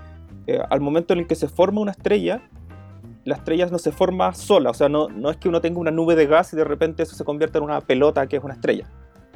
eh, 0.46 0.58
al 0.70 0.80
momento 0.80 1.12
en 1.12 1.20
el 1.20 1.26
que 1.26 1.34
se 1.34 1.48
forma 1.48 1.80
una 1.80 1.90
estrella, 1.92 2.40
la 3.24 3.36
estrella 3.36 3.66
no 3.66 3.78
se 3.78 3.92
forma 3.92 4.32
sola, 4.34 4.70
o 4.70 4.74
sea, 4.74 4.88
no, 4.88 5.08
no 5.08 5.30
es 5.30 5.36
que 5.36 5.48
uno 5.48 5.60
tenga 5.60 5.78
una 5.78 5.90
nube 5.90 6.16
de 6.16 6.26
gas 6.26 6.52
y 6.52 6.56
de 6.56 6.64
repente 6.64 7.02
eso 7.02 7.14
se 7.14 7.24
convierte 7.24 7.58
en 7.58 7.64
una 7.64 7.80
pelota 7.80 8.26
que 8.26 8.36
es 8.36 8.42
una 8.44 8.54
estrella. 8.54 8.86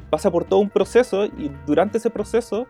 Pasa 0.09 0.31
por 0.31 0.43
todo 0.45 0.59
un 0.59 0.69
proceso 0.69 1.25
y 1.25 1.51
durante 1.65 1.97
ese 1.97 2.09
proceso 2.09 2.67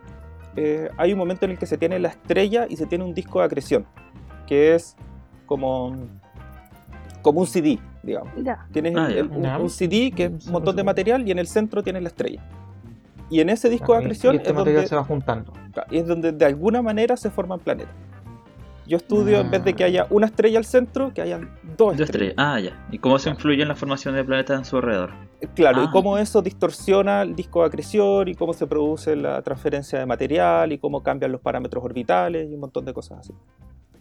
eh, 0.56 0.88
hay 0.96 1.12
un 1.12 1.18
momento 1.18 1.44
en 1.44 1.52
el 1.52 1.58
que 1.58 1.66
se 1.66 1.76
tiene 1.78 1.98
la 1.98 2.08
estrella 2.08 2.66
y 2.68 2.76
se 2.76 2.86
tiene 2.86 3.04
un 3.04 3.14
disco 3.14 3.40
de 3.40 3.44
acreción, 3.46 3.86
que 4.46 4.74
es 4.74 4.96
como, 5.46 5.94
como 7.22 7.40
un 7.40 7.46
CD, 7.46 7.78
digamos. 8.02 8.32
Ya. 8.42 8.66
Tienes 8.72 8.94
Ah, 8.96 9.08
ya. 9.10 9.20
el- 9.20 9.28
un, 9.30 9.46
un 9.46 9.70
CD 9.70 10.10
que 10.14 10.24
es 10.26 10.46
un 10.46 10.52
montón 10.52 10.76
de 10.76 10.84
material 10.84 11.26
y 11.26 11.30
en 11.30 11.38
el 11.38 11.46
centro 11.46 11.82
tienes 11.82 12.02
la 12.02 12.08
estrella. 12.08 12.42
Y 13.28 13.40
en 13.40 13.48
ese 13.50 13.68
disco 13.68 13.92
de 13.94 14.00
Y- 14.00 14.04
acreción 14.04 14.34
y 14.34 14.36
este 14.38 14.50
es 14.50 14.54
material 14.54 14.76
donde, 14.76 14.88
se 14.88 14.96
va 14.96 15.04
juntando. 15.04 15.52
es 15.90 16.06
donde 16.06 16.32
de 16.32 16.44
alguna 16.44 16.82
manera 16.82 17.16
se 17.16 17.30
forman 17.30 17.58
planetas. 17.58 17.94
Yo 18.86 18.98
estudio, 18.98 19.40
en 19.40 19.50
vez 19.50 19.64
de 19.64 19.74
que 19.74 19.82
haya 19.82 20.06
una 20.10 20.26
estrella 20.26 20.58
al 20.58 20.64
centro, 20.64 21.12
que 21.12 21.20
hayan 21.20 21.50
dos 21.76 21.96
Dos 21.96 22.00
estrellas. 22.02 22.30
estrellas. 22.30 22.34
Ah, 22.38 22.60
ya. 22.60 22.86
¿Y 22.92 22.98
cómo 22.98 23.18
se 23.18 23.30
influye 23.30 23.60
en 23.62 23.66
la 23.66 23.74
formación 23.74 24.14
de 24.14 24.22
planetas 24.22 24.58
en 24.60 24.64
su 24.64 24.76
alrededor? 24.76 25.10
Claro, 25.56 25.82
y 25.82 25.86
Ah. 25.86 25.90
cómo 25.92 26.18
eso 26.18 26.40
distorsiona 26.40 27.22
el 27.22 27.34
disco 27.34 27.62
de 27.62 27.66
acreción 27.66 28.28
y 28.28 28.36
cómo 28.36 28.52
se 28.52 28.64
produce 28.68 29.16
la 29.16 29.42
transferencia 29.42 29.98
de 29.98 30.06
material 30.06 30.70
y 30.70 30.78
cómo 30.78 31.02
cambian 31.02 31.32
los 31.32 31.40
parámetros 31.40 31.82
orbitales 31.84 32.48
y 32.48 32.54
un 32.54 32.60
montón 32.60 32.84
de 32.84 32.94
cosas 32.94 33.18
así. 33.18 33.34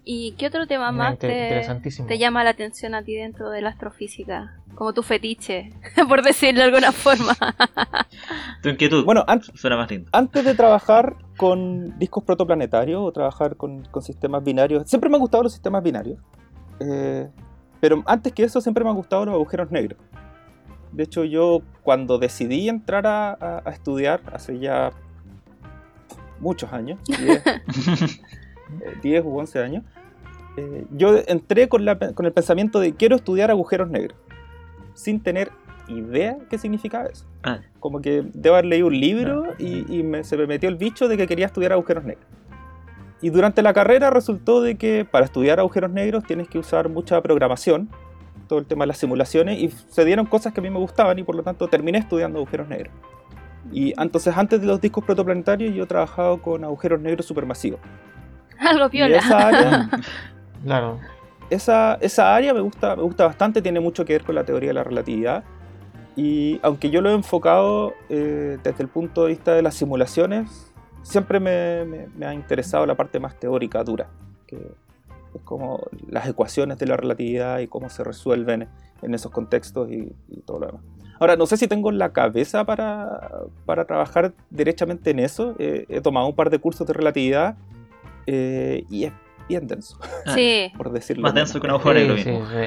¿Y 0.07 0.33
qué 0.33 0.45
otro 0.47 0.67
tema 0.67 0.91
más 0.91 1.13
inter- 1.13 1.65
te, 2.07 2.17
llama 2.19 2.43
la 2.43 2.51
atención 2.51 2.93
a 2.93 3.01
ti 3.03 3.15
dentro 3.15 3.49
de 3.49 3.61
la 3.61 3.69
astrofísica? 3.69 4.59
Como 4.75 4.93
tu 4.93 5.01
fetiche, 5.01 5.71
por 6.07 6.21
decirlo 6.21 6.59
de 6.59 6.65
alguna 6.67 6.91
forma. 6.91 7.33
Tu 8.61 8.69
inquietud. 8.69 9.03
Bueno, 9.03 9.23
an- 9.27 9.41
suena 9.41 9.75
más 9.77 9.89
lindo. 9.89 10.09
antes 10.13 10.45
de 10.45 10.53
trabajar 10.53 11.15
con 11.37 11.97
discos 11.99 12.23
protoplanetarios 12.23 13.01
o 13.01 13.11
trabajar 13.11 13.55
con, 13.57 13.83
con 13.85 14.01
sistemas 14.03 14.43
binarios, 14.43 14.87
siempre 14.87 15.09
me 15.09 15.15
han 15.17 15.21
gustado 15.21 15.43
los 15.43 15.53
sistemas 15.53 15.81
binarios. 15.83 16.19
eh, 16.79 17.27
pero 17.81 18.03
antes 18.05 18.31
que 18.33 18.43
eso, 18.43 18.61
siempre 18.61 18.83
me 18.83 18.89
han 18.91 18.95
gustado 18.95 19.25
los 19.25 19.33
agujeros 19.35 19.69
negros. 19.71 19.99
De 20.91 21.03
hecho, 21.03 21.23
yo 21.25 21.61
cuando 21.83 22.17
decidí 22.19 22.69
entrar 22.69 23.05
a, 23.07 23.31
a- 23.33 23.61
a 23.65 23.69
estudiar, 23.71 24.21
hace 24.33 24.57
ya 24.59 24.91
muchos 26.39 26.71
años, 26.73 26.99
10, 27.05 27.43
eh, 28.81 28.93
10 29.01 29.23
u 29.25 29.37
11 29.37 29.59
años, 29.59 29.83
eh, 30.57 30.85
yo 30.91 31.17
entré 31.27 31.67
con, 31.67 31.85
la- 31.85 31.97
con 31.97 32.25
el 32.25 32.31
pensamiento 32.33 32.79
de 32.79 32.93
quiero 32.93 33.15
estudiar 33.15 33.51
agujeros 33.51 33.89
negros, 33.89 34.17
sin 34.93 35.19
tener 35.21 35.51
idea 35.87 36.37
qué 36.49 36.57
significaba 36.57 37.05
eso 37.05 37.25
Ah, 37.43 37.59
como 37.79 38.01
que 38.01 38.23
debo 38.33 38.55
haber 38.55 38.65
leído 38.65 38.87
un 38.87 38.99
libro 38.99 39.53
y, 39.59 39.85
y 39.99 40.01
me- 40.03 40.23
se 40.23 40.35
me 40.37 40.47
metió 40.47 40.67
el 40.69 40.75
bicho 40.77 41.07
de 41.07 41.15
que 41.17 41.27
quería 41.27 41.45
estudiar 41.45 41.73
agujeros 41.73 42.03
negros. 42.03 42.25
Y 43.21 43.29
durante 43.29 43.61
la 43.61 43.73
carrera 43.73 44.09
resultó 44.09 44.61
de 44.61 44.75
que 44.75 45.05
para 45.05 45.25
estudiar 45.25 45.59
agujeros 45.59 45.91
negros 45.91 46.23
tienes 46.25 46.47
que 46.47 46.57
usar 46.59 46.89
mucha 46.89 47.21
programación, 47.21 47.89
todo 48.47 48.59
el 48.59 48.65
tema 48.65 48.83
de 48.83 48.87
las 48.87 48.97
simulaciones, 48.97 49.59
y 49.59 49.69
se 49.69 50.05
dieron 50.05 50.25
cosas 50.25 50.53
que 50.53 50.59
a 50.59 50.63
mí 50.63 50.69
me 50.69 50.79
gustaban 50.79 51.17
y 51.19 51.23
por 51.23 51.35
lo 51.35 51.41
tanto 51.43 51.67
terminé 51.67 51.97
estudiando 51.99 52.37
agujeros 52.39 52.67
negros. 52.67 52.93
Y 53.71 53.93
entonces 53.99 54.35
antes 54.37 54.61
de 54.61 54.67
los 54.67 54.79
discos 54.81 55.03
protoplanetarios 55.03 55.73
yo 55.73 55.83
he 55.83 55.87
trabajado 55.87 56.41
con 56.41 56.63
agujeros 56.63 56.99
negros 57.01 57.25
supermasivos. 57.25 57.79
Algo 58.59 58.85
Y 58.87 58.89
piola. 58.89 59.17
esa 59.17 59.47
área, 59.47 59.89
Claro. 60.63 60.99
esa, 61.49 61.95
esa 62.01 62.35
área 62.35 62.53
me 62.53 62.61
gusta, 62.61 62.95
me 62.95 63.03
gusta 63.03 63.25
bastante, 63.25 63.61
tiene 63.61 63.79
mucho 63.79 64.03
que 64.05 64.13
ver 64.13 64.23
con 64.23 64.35
la 64.35 64.43
teoría 64.43 64.69
de 64.69 64.73
la 64.73 64.83
relatividad. 64.83 65.43
Y 66.15 66.59
aunque 66.63 66.89
yo 66.89 67.01
lo 67.01 67.09
he 67.09 67.13
enfocado 67.13 67.93
eh, 68.09 68.57
desde 68.63 68.83
el 68.83 68.89
punto 68.89 69.23
de 69.23 69.29
vista 69.29 69.53
de 69.53 69.61
las 69.61 69.75
simulaciones, 69.75 70.71
siempre 71.03 71.39
me, 71.39 71.83
me- 71.85 72.07
me 72.15 72.25
ha 72.25 72.33
interesado 72.33 72.85
la 72.85 72.95
parte 72.95 73.19
más 73.19 73.37
teórica 73.39 73.83
dura, 73.83 74.07
que 74.47 74.55
es 75.35 75.41
como 75.43 75.81
las 76.09 76.25
ecuaciones 76.27 76.77
de 76.79 76.87
la 76.87 76.95
relatividad 76.95 77.59
y 77.59 77.67
cómo 77.67 77.89
se 77.89 78.03
resuelven 78.03 78.69
en 79.01 79.13
esos 79.13 79.29
contextos 79.31 79.91
y, 79.91 80.15
y 80.29 80.39
todo 80.41 80.59
lo 80.59 80.67
demás. 80.67 80.81
Ahora, 81.19 81.35
no 81.35 81.45
sé 81.45 81.57
si 81.57 81.67
tengo 81.67 81.91
la 81.91 82.11
cabeza 82.13 82.63
para, 82.65 83.19
para 83.65 83.85
trabajar 83.85 84.33
derechamente 84.49 85.11
en 85.11 85.19
eso. 85.19 85.55
Eh, 85.59 85.85
he 85.89 85.99
tomado 86.01 86.27
un 86.27 86.35
par 86.35 86.49
de 86.49 86.59
cursos 86.59 86.87
de 86.87 86.93
relatividad 86.93 87.55
eh, 88.27 88.83
y 88.89 89.05
es 89.05 89.13
bien 89.47 89.67
denso, 89.67 89.99
Sí. 90.33 90.71
por 90.75 90.91
decirlo 90.91 91.23
más 91.23 91.33
denso 91.33 91.59
que 91.59 91.67
un 91.67 91.71
agujero 91.71 91.93
negro 91.99 92.17
Sí, 92.17 92.29
mismo. 92.29 92.45
sí, 92.47 92.55
sí. 92.55 92.57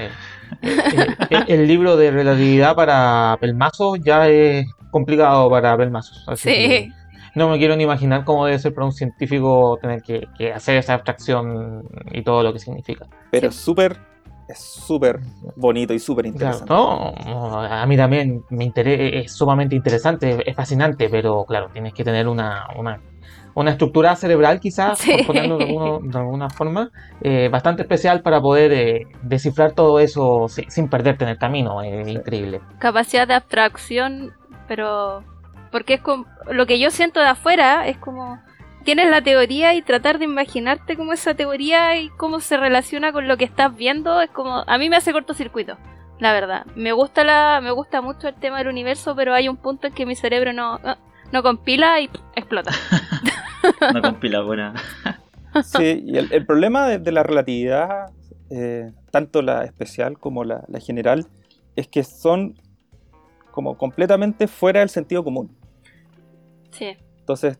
Eh, 0.62 1.16
eh, 1.30 1.44
el, 1.48 1.66
libro 1.66 1.96
de 1.96 2.10
relatividad 2.10 2.74
para 2.76 3.36
pelmazos 3.40 3.98
ya 4.04 4.28
es 4.28 4.66
complicado 4.90 5.50
para 5.50 5.76
pelmazos. 5.76 6.24
así 6.28 6.48
Sí. 6.48 6.54
que 6.68 6.88
no 7.34 7.48
me 7.50 7.58
quiero 7.58 7.76
ni 7.76 7.84
imaginar 7.84 8.24
cómo 8.24 8.46
debe 8.46 8.58
ser 8.58 8.74
para 8.74 8.86
un 8.86 8.92
científico 8.92 9.78
tener 9.80 10.02
que, 10.02 10.26
que 10.36 10.52
hacer 10.52 10.76
esa 10.76 10.94
abstracción 10.94 11.82
y 12.12 12.22
todo 12.22 12.42
lo 12.42 12.52
que 12.52 12.58
significa. 12.58 13.06
pero 13.30 13.48
es 13.48 13.54
súper 13.56 13.96
es 14.48 14.58
súper 14.60 15.20
bonito 15.56 15.92
y 15.92 15.98
súper 15.98 16.24
interesante. 16.24 16.72
no, 16.72 17.12
no, 17.26 17.60
a 17.60 17.84
mí 17.86 17.96
también 17.98 18.42
me 18.48 18.64
interesa, 18.64 19.02
es 19.18 19.32
sumamente 19.32 19.76
interesante, 19.76 20.48
es 20.48 20.56
fascinante, 20.56 21.08
pero 21.10 21.44
claro, 21.44 21.68
tienes 21.70 21.92
que 21.92 22.02
tener 22.02 22.26
una, 22.26 22.66
una, 22.78 22.98
una 23.60 23.72
estructura 23.72 24.14
cerebral 24.16 24.60
quizás, 24.60 24.98
Sí. 24.98 25.12
por 25.18 25.26
ponerlo 25.28 25.58
de, 25.58 25.64
alguno- 25.64 26.00
de 26.02 26.18
alguna 26.18 26.50
forma, 26.50 26.90
eh, 27.20 27.48
bastante 27.50 27.82
especial 27.82 28.22
para 28.22 28.40
poder 28.40 28.72
eh, 28.72 29.06
descifrar 29.22 29.72
todo 29.72 30.00
eso 30.00 30.48
si- 30.48 30.64
sin 30.68 30.88
perderte 30.88 31.24
en 31.24 31.30
el 31.30 31.38
camino, 31.38 31.82
es 31.82 32.08
increíble. 32.08 32.60
Capacidad 32.78 33.26
de 33.28 33.34
abstracción, 33.34 34.32
pero. 34.66 35.22
Porque 35.70 35.94
es 35.94 36.00
como. 36.00 36.24
Lo 36.50 36.66
que 36.66 36.78
yo 36.78 36.90
siento 36.90 37.20
de 37.20 37.26
afuera 37.26 37.86
es 37.88 37.98
como. 37.98 38.38
Tienes 38.84 39.10
la 39.10 39.20
teoría 39.20 39.74
y 39.74 39.82
tratar 39.82 40.18
de 40.18 40.24
imaginarte 40.24 40.96
cómo 40.96 41.12
esa 41.12 41.34
teoría 41.34 41.96
y 42.00 42.08
cómo 42.10 42.40
se 42.40 42.56
relaciona 42.56 43.12
con 43.12 43.28
lo 43.28 43.36
que 43.36 43.44
estás 43.44 43.74
viendo 43.76 44.20
es 44.22 44.30
como. 44.30 44.64
A 44.66 44.78
mí 44.78 44.88
me 44.88 44.96
hace 44.96 45.12
cortocircuito, 45.12 45.76
la 46.20 46.32
verdad. 46.32 46.64
Me 46.74 46.92
gusta, 46.92 47.22
la, 47.22 47.60
me 47.62 47.70
gusta 47.70 48.00
mucho 48.00 48.28
el 48.28 48.34
tema 48.36 48.58
del 48.58 48.68
universo, 48.68 49.14
pero 49.14 49.34
hay 49.34 49.46
un 49.48 49.56
punto 49.58 49.88
en 49.88 49.92
que 49.92 50.06
mi 50.06 50.14
cerebro 50.16 50.54
no, 50.54 50.80
no 51.32 51.42
compila 51.42 52.00
y 52.00 52.08
explota. 52.34 52.70
Una 53.90 54.02
compila 54.02 54.42
buena. 54.42 54.74
Sí, 55.64 56.04
y 56.06 56.18
el, 56.18 56.30
el 56.30 56.44
problema 56.44 56.86
de, 56.86 56.98
de 56.98 57.10
la 57.10 57.22
relatividad, 57.22 58.10
eh, 58.50 58.92
tanto 59.10 59.40
la 59.40 59.64
especial 59.64 60.18
como 60.18 60.44
la, 60.44 60.62
la 60.68 60.78
general, 60.78 61.26
es 61.74 61.88
que 61.88 62.04
son 62.04 62.54
como 63.50 63.76
completamente 63.78 64.46
fuera 64.46 64.80
del 64.80 64.90
sentido 64.90 65.24
común. 65.24 65.50
Sí. 66.70 66.96
Entonces, 67.18 67.58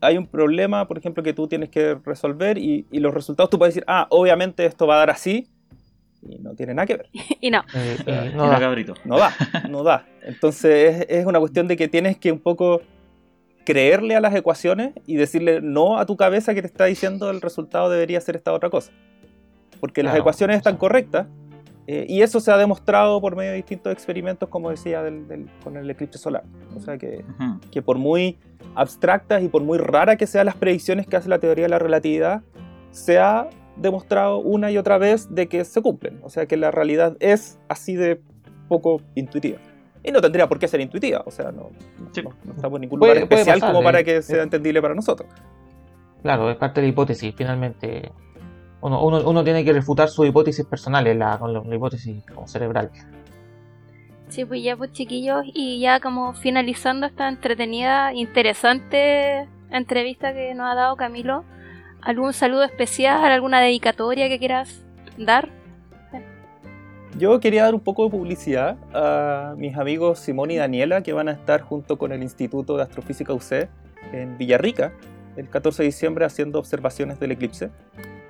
hay 0.00 0.16
un 0.16 0.26
problema, 0.26 0.88
por 0.88 0.96
ejemplo, 0.98 1.22
que 1.22 1.34
tú 1.34 1.46
tienes 1.46 1.68
que 1.68 1.94
resolver 2.04 2.56
y, 2.58 2.86
y 2.90 3.00
los 3.00 3.12
resultados 3.12 3.50
tú 3.50 3.58
puedes 3.58 3.74
decir, 3.74 3.84
ah, 3.86 4.06
obviamente 4.10 4.64
esto 4.64 4.86
va 4.86 4.96
a 4.96 4.98
dar 5.00 5.10
así, 5.10 5.46
y 6.22 6.38
no 6.38 6.54
tiene 6.54 6.72
nada 6.74 6.86
que 6.86 6.96
ver. 6.96 7.08
Y 7.40 7.50
no. 7.50 7.60
Eh, 7.74 7.96
eh, 8.06 8.30
Y 8.32 8.36
no 8.36 8.46
no 8.46 8.50
da. 8.50 8.58
cabrito. 8.58 8.94
No 9.04 9.18
da, 9.18 9.32
no 9.68 9.82
da. 9.82 10.06
Entonces 10.22 11.02
es, 11.02 11.06
es 11.20 11.26
una 11.26 11.38
cuestión 11.38 11.68
de 11.68 11.76
que 11.76 11.86
tienes 11.86 12.16
que 12.16 12.32
un 12.32 12.40
poco 12.40 12.80
creerle 13.66 14.16
a 14.16 14.20
las 14.20 14.34
ecuaciones 14.34 14.94
y 15.06 15.16
decirle 15.16 15.60
no 15.60 15.98
a 15.98 16.06
tu 16.06 16.16
cabeza 16.16 16.54
que 16.54 16.62
te 16.62 16.68
está 16.68 16.86
diciendo 16.86 17.28
el 17.30 17.40
resultado 17.42 17.90
debería 17.90 18.18
ser 18.22 18.36
esta 18.36 18.52
otra 18.54 18.70
cosa. 18.70 18.92
Porque 19.80 20.02
las 20.02 20.14
ecuaciones 20.20 20.56
están 20.56 20.76
correctas 20.78 21.26
eh, 21.88 22.06
y 22.08 22.22
eso 22.22 22.40
se 22.40 22.50
ha 22.50 22.56
demostrado 22.56 23.20
por 23.20 23.36
medio 23.36 23.50
de 23.50 23.56
distintos 23.58 23.92
experimentos, 23.92 24.48
como 24.48 24.70
decía, 24.70 25.02
del- 25.02 25.28
del- 25.28 25.50
con 25.62 25.76
el 25.76 25.88
eclipse 25.90 26.18
solar. 26.18 26.44
O 26.74 26.80
sea 26.80 26.96
que, 26.96 27.24
que 27.70 27.82
por 27.82 27.98
muy 27.98 28.38
abstractas 28.74 29.42
y 29.42 29.48
por 29.48 29.62
muy 29.62 29.78
rara 29.78 30.16
que 30.16 30.26
sean 30.26 30.46
las 30.46 30.54
predicciones 30.56 31.06
que 31.06 31.16
hace 31.16 31.28
la 31.28 31.38
teoría 31.38 31.64
de 31.64 31.68
la 31.68 31.78
relatividad, 31.78 32.42
se 32.90 33.18
ha 33.18 33.48
demostrado 33.76 34.38
una 34.38 34.70
y 34.70 34.78
otra 34.78 34.96
vez 34.98 35.32
de 35.34 35.48
que 35.48 35.64
se 35.64 35.82
cumplen. 35.82 36.18
O 36.22 36.30
sea 36.30 36.46
que 36.46 36.56
la 36.56 36.70
realidad 36.70 37.16
es 37.20 37.58
así 37.68 37.94
de 37.94 38.20
poco 38.68 39.02
intuitiva. 39.14 39.58
Y 40.06 40.12
no 40.12 40.20
tendría 40.20 40.46
por 40.48 40.58
qué 40.58 40.68
ser 40.68 40.80
intuitiva, 40.80 41.22
o 41.26 41.30
sea, 41.30 41.50
no, 41.50 41.70
Sí. 42.12 42.22
no- 42.22 42.32
no 42.44 42.52
estamos 42.54 42.76
en 42.76 42.80
ningún 42.82 43.00
lugar 43.00 43.14
puede 43.14 43.24
especial 43.24 43.58
pasar, 43.58 43.68
como 43.74 43.80
eh. 43.80 43.84
para 43.84 44.04
que 44.04 44.22
sea 44.22 44.42
entendible 44.44 44.80
para 44.80 44.94
nosotros. 44.94 45.28
Claro, 46.22 46.48
es 46.50 46.56
parte 46.56 46.80
de 46.80 46.86
la 46.86 46.92
hipótesis. 46.92 47.34
Finalmente, 47.36 48.12
uno, 48.80 49.04
uno, 49.04 49.28
uno 49.28 49.42
tiene 49.44 49.64
que 49.64 49.72
refutar 49.72 50.08
sus 50.08 50.26
hipótesis 50.28 50.64
personales 50.64 51.16
la, 51.16 51.38
con 51.38 51.52
la, 51.52 51.60
la 51.60 51.74
hipótesis 51.74 52.24
como 52.32 52.46
cerebral. 52.46 52.90
Sí, 54.28 54.44
pues 54.44 54.62
ya 54.62 54.76
pues 54.76 54.92
chiquillos, 54.92 55.42
y 55.54 55.80
ya 55.80 56.00
como 56.00 56.34
finalizando 56.34 57.06
esta 57.06 57.28
entretenida, 57.28 58.12
interesante 58.12 59.48
entrevista 59.70 60.32
que 60.32 60.54
nos 60.54 60.70
ha 60.70 60.74
dado 60.74 60.96
Camilo, 60.96 61.44
¿algún 62.02 62.32
saludo 62.32 62.64
especial, 62.64 63.24
alguna 63.24 63.60
dedicatoria 63.60 64.28
que 64.28 64.38
quieras 64.38 64.82
dar? 65.18 65.48
Yo 67.18 67.40
quería 67.40 67.64
dar 67.64 67.74
un 67.74 67.80
poco 67.80 68.04
de 68.04 68.10
publicidad 68.10 68.76
a 68.92 69.54
mis 69.56 69.76
amigos 69.76 70.18
Simón 70.18 70.50
y 70.50 70.56
Daniela 70.56 71.02
que 71.02 71.14
van 71.14 71.28
a 71.28 71.32
estar 71.32 71.62
junto 71.62 71.96
con 71.96 72.12
el 72.12 72.22
Instituto 72.22 72.76
de 72.76 72.82
Astrofísica 72.82 73.32
UC 73.32 73.68
en 74.12 74.36
Villarrica 74.36 74.92
el 75.36 75.48
14 75.48 75.82
de 75.82 75.86
diciembre 75.86 76.24
haciendo 76.24 76.58
observaciones 76.58 77.18
del 77.18 77.32
eclipse. 77.32 77.70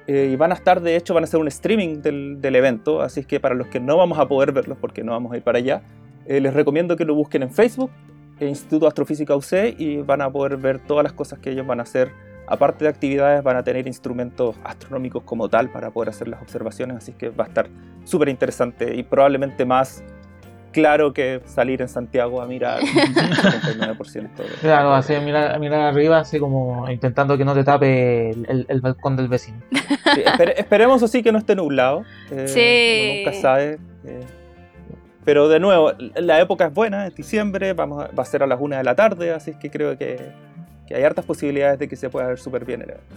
Eh, 0.06 0.30
y 0.32 0.36
van 0.36 0.52
a 0.52 0.54
estar, 0.54 0.80
de 0.80 0.94
hecho, 0.96 1.14
van 1.14 1.24
a 1.24 1.26
hacer 1.26 1.40
un 1.40 1.48
streaming 1.48 2.00
del, 2.00 2.40
del 2.40 2.54
evento, 2.54 3.00
así 3.00 3.24
que 3.24 3.40
para 3.40 3.56
los 3.56 3.66
que 3.66 3.80
no 3.80 3.96
vamos 3.96 4.18
a 4.18 4.28
poder 4.28 4.52
verlos 4.52 4.78
porque 4.80 5.02
no 5.02 5.12
vamos 5.12 5.32
a 5.32 5.36
ir 5.36 5.42
para 5.42 5.58
allá, 5.58 5.82
Eh, 6.28 6.40
les 6.40 6.54
recomiendo 6.54 6.96
que 6.96 7.04
lo 7.04 7.14
busquen 7.14 7.44
en 7.44 7.50
Facebook, 7.50 7.90
el 8.40 8.48
Instituto 8.48 8.88
Astrofísica 8.88 9.36
UC, 9.36 9.78
y 9.78 9.98
van 9.98 10.20
a 10.22 10.30
poder 10.30 10.56
ver 10.56 10.80
todas 10.80 11.04
las 11.04 11.12
cosas 11.12 11.38
que 11.38 11.50
ellos 11.50 11.64
van 11.64 11.78
a 11.78 11.84
hacer. 11.84 12.10
Aparte 12.48 12.84
de 12.84 12.90
actividades, 12.90 13.42
van 13.42 13.56
a 13.56 13.62
tener 13.64 13.86
instrumentos 13.86 14.56
astronómicos 14.64 15.22
como 15.24 15.48
tal 15.48 15.68
para 15.70 15.90
poder 15.90 16.10
hacer 16.10 16.28
las 16.28 16.40
observaciones, 16.42 16.96
así 16.98 17.12
que 17.12 17.28
va 17.30 17.44
a 17.44 17.48
estar 17.48 17.68
súper 18.04 18.28
interesante 18.28 18.94
y 18.94 19.02
probablemente 19.02 19.64
más 19.64 20.04
claro 20.72 21.12
que 21.14 21.40
salir 21.46 21.80
en 21.80 21.88
Santiago 21.88 22.40
a 22.42 22.46
mirar 22.46 22.80
el 22.82 22.86
79% 22.86 24.36
de- 24.36 24.44
Claro, 24.60 24.94
así 24.94 25.14
mirar, 25.24 25.58
mirar 25.58 25.80
arriba, 25.80 26.18
así 26.18 26.38
como 26.38 26.88
intentando 26.90 27.36
que 27.38 27.44
no 27.44 27.54
te 27.54 27.64
tape 27.64 28.30
el, 28.30 28.46
el- 28.48 28.66
el 28.68 28.80
balcón 28.80 29.16
del 29.16 29.28
vecino. 29.28 29.58
Sí, 30.14 30.20
espere- 30.24 30.54
esperemos 30.56 31.02
así 31.02 31.22
que 31.22 31.32
no 31.32 31.38
esté 31.38 31.54
nublado. 31.56 32.04
eh, 32.30 32.46
Sí. 32.46 33.24
nunca 33.24 33.40
sabe. 33.40 33.78
eh. 34.04 34.20
pero 35.24 35.48
de 35.48 35.58
nuevo, 35.58 35.92
la 36.14 36.38
época 36.40 36.66
es 36.66 36.72
buena, 36.74 37.06
es 37.08 37.14
diciembre, 37.16 37.72
vamos 37.72 38.04
a- 38.04 38.08
va 38.08 38.22
a 38.22 38.26
ser 38.26 38.42
a 38.44 38.46
las 38.46 38.60
una 38.60 38.78
de 38.78 38.84
la 38.84 38.94
tarde, 38.94 39.32
así 39.32 39.54
que 39.58 39.70
creo 39.70 39.98
que, 39.98 40.20
que 40.86 40.94
hay 40.94 41.02
hartas 41.04 41.24
posibilidades 41.24 41.78
de 41.78 41.88
que 41.88 41.96
se 41.96 42.08
pueda 42.10 42.28
ver 42.28 42.38
súper 42.38 42.64
bien 42.64 42.82
el 42.82 42.90
evento. 42.90 43.14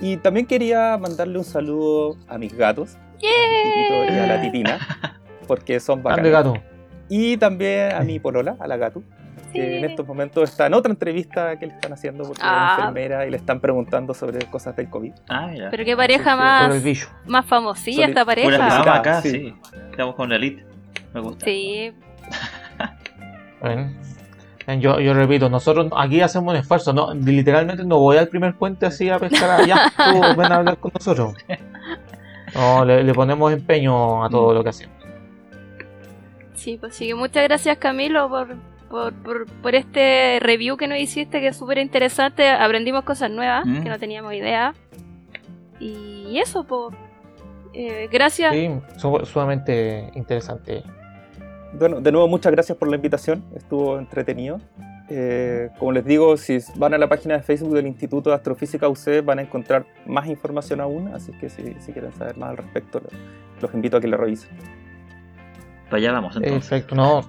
Y 0.00 0.16
también 0.16 0.46
quería 0.46 0.98
mandarle 0.98 1.38
un 1.38 1.44
saludo 1.44 2.16
a 2.28 2.36
mis 2.38 2.52
gatos, 2.56 2.96
a 2.96 3.18
Titito 3.18 4.04
y 4.14 4.18
a 4.18 4.26
la 4.26 4.40
Titina, 4.40 4.78
porque 5.46 5.78
son 5.80 6.02
gato. 6.02 6.54
Y 7.08 7.36
también 7.36 7.92
a 7.92 8.00
mi 8.00 8.18
polola, 8.18 8.56
a 8.58 8.66
la 8.66 8.76
Gatu, 8.78 9.04
que 9.52 9.78
en 9.78 9.84
estos 9.84 10.06
momentos 10.06 10.48
está 10.48 10.66
en 10.66 10.72
otra 10.74 10.90
entrevista 10.90 11.58
que 11.58 11.66
le 11.66 11.74
están 11.74 11.92
haciendo 11.92 12.24
porque 12.24 12.40
Ah. 12.42 12.70
es 12.72 12.78
enfermera 12.78 13.26
y 13.26 13.30
le 13.30 13.36
están 13.36 13.60
preguntando 13.60 14.14
sobre 14.14 14.46
cosas 14.46 14.74
del 14.76 14.88
COVID. 14.88 15.12
Ah, 15.28 15.48
mira. 15.52 15.68
Pero 15.70 15.84
qué 15.84 15.94
pareja 15.94 16.24
Sí, 16.24 16.30
sí, 16.30 16.36
más, 16.38 16.66
Por 16.68 16.76
el 16.76 16.82
bicho. 16.82 17.08
más 17.26 17.44
famosilla 17.46 17.96
Soli- 18.04 18.08
esta 18.12 18.24
pareja. 18.24 18.68
fama 18.70 18.96
acá, 18.96 19.20
sí. 19.20 19.30
sí. 19.30 19.54
Estamos 19.90 20.14
con 20.14 20.30
la 20.30 20.36
elite. 20.36 20.64
Me 21.12 21.20
gusta. 21.20 21.44
Sí, 21.44 21.92
Bueno, 23.60 23.92
yo, 24.78 25.00
yo 25.00 25.14
repito, 25.14 25.48
nosotros 25.48 25.88
aquí 25.96 26.20
hacemos 26.20 26.52
un 26.52 26.58
esfuerzo, 26.60 26.92
no, 26.92 27.12
literalmente 27.14 27.84
no 27.84 27.98
voy 27.98 28.16
al 28.16 28.28
primer 28.28 28.54
puente 28.54 28.86
así 28.86 29.08
a 29.10 29.18
pescar 29.18 29.60
allá, 29.60 29.92
tú 29.96 30.20
ven 30.40 30.52
a 30.52 30.56
hablar 30.56 30.76
con 30.78 30.92
nosotros. 30.94 31.34
No, 32.54 32.84
le, 32.84 33.02
le 33.02 33.14
ponemos 33.14 33.52
empeño 33.52 34.24
a 34.24 34.28
todo 34.30 34.52
lo 34.54 34.62
que 34.62 34.68
hacemos. 34.70 34.96
sí, 36.54 36.76
pues 36.78 36.94
sí. 36.94 37.08
que 37.08 37.14
Muchas 37.14 37.42
gracias 37.44 37.78
Camilo 37.78 38.28
por, 38.28 38.56
por, 38.90 39.12
por, 39.14 39.46
por 39.46 39.74
este 39.74 40.38
review 40.40 40.76
que 40.76 40.86
nos 40.86 40.98
hiciste, 40.98 41.40
que 41.40 41.48
es 41.48 41.56
súper 41.56 41.78
interesante. 41.78 42.48
Aprendimos 42.50 43.04
cosas 43.04 43.30
nuevas 43.30 43.64
Mm. 43.66 43.82
que 43.82 43.88
no 43.88 43.98
teníamos 43.98 44.34
idea. 44.34 44.74
Y 45.80 46.38
eso, 46.38 46.64
pues. 46.64 46.94
eh, 47.74 48.08
gracias. 48.12 48.52
Sí, 48.54 48.70
su- 48.98 49.24
sumamente 49.24 50.10
interesante. 50.14 50.82
Bueno, 51.78 52.00
de 52.00 52.12
nuevo 52.12 52.28
muchas 52.28 52.52
gracias 52.52 52.76
por 52.76 52.88
la 52.88 52.96
invitación, 52.96 53.44
estuvo 53.56 53.98
entretenido. 53.98 54.60
Eh, 55.08 55.70
como 55.78 55.92
les 55.92 56.04
digo, 56.04 56.36
si 56.36 56.58
van 56.76 56.94
a 56.94 56.98
la 56.98 57.08
página 57.08 57.36
de 57.36 57.42
Facebook 57.42 57.74
del 57.74 57.86
Instituto 57.86 58.30
de 58.30 58.36
Astrofísica 58.36 58.88
UC 58.88 59.24
van 59.24 59.38
a 59.40 59.42
encontrar 59.42 59.84
más 60.06 60.26
información 60.26 60.80
aún, 60.80 61.08
así 61.08 61.32
que 61.32 61.50
si, 61.50 61.74
si 61.80 61.92
quieren 61.92 62.12
saber 62.12 62.36
más 62.36 62.50
al 62.50 62.56
respecto, 62.58 63.00
lo- 63.00 63.08
los 63.60 63.74
invito 63.74 63.96
a 63.96 64.00
que 64.00 64.06
lo 64.08 64.16
revisen. 64.16 64.50
Para 65.86 65.96
allá 65.98 66.12
vamos 66.12 66.36
entonces. 66.36 66.68
Perfecto, 66.68 66.94
no, 66.94 67.22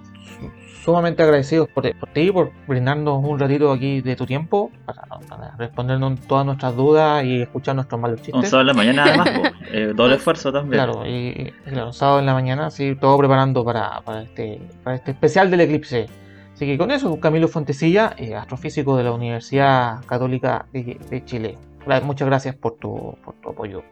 sumamente 0.84 1.22
agradecidos 1.22 1.68
por, 1.68 1.90
por 1.96 2.08
ti, 2.10 2.30
por 2.30 2.52
brindarnos 2.66 3.24
un 3.24 3.38
ratito 3.38 3.72
aquí 3.72 4.02
de 4.02 4.16
tu 4.16 4.26
tiempo 4.26 4.70
para, 4.84 5.02
para 5.28 5.56
respondernos 5.56 6.20
todas 6.28 6.44
nuestras 6.44 6.76
dudas 6.76 7.24
y 7.24 7.40
escuchar 7.42 7.74
nuestros 7.74 8.00
malos 8.00 8.20
Un 8.20 8.24
chistes. 8.26 8.50
sábado 8.50 8.60
en 8.62 8.66
la 8.66 8.74
mañana 8.74 9.04
además. 9.08 9.52
Eh, 9.72 9.92
doble 9.94 10.16
esfuerzo 10.16 10.52
también. 10.52 10.84
Claro, 10.84 11.06
y, 11.06 11.52
claro, 11.64 11.92
sábado 11.92 12.18
en 12.18 12.26
la 12.26 12.34
mañana, 12.34 12.70
sí, 12.70 12.96
todo 13.00 13.16
preparando 13.16 13.64
para, 13.64 14.02
para 14.02 14.22
este, 14.22 14.60
para 14.82 14.96
este 14.96 15.12
especial 15.12 15.50
del 15.50 15.62
eclipse. 15.62 16.06
Así 16.52 16.66
que 16.66 16.78
con 16.78 16.90
eso, 16.90 17.18
Camilo 17.18 17.48
Fontecilla, 17.48 18.14
eh, 18.16 18.34
astrofísico 18.34 18.96
de 18.96 19.04
la 19.04 19.12
Universidad 19.12 20.04
Católica 20.04 20.66
de, 20.72 20.98
de 21.10 21.24
Chile. 21.24 21.58
Muchas 22.02 22.26
gracias 22.28 22.54
por 22.54 22.76
tu, 22.76 23.16
por 23.24 23.34
tu 23.34 23.50
apoyo 23.50 23.82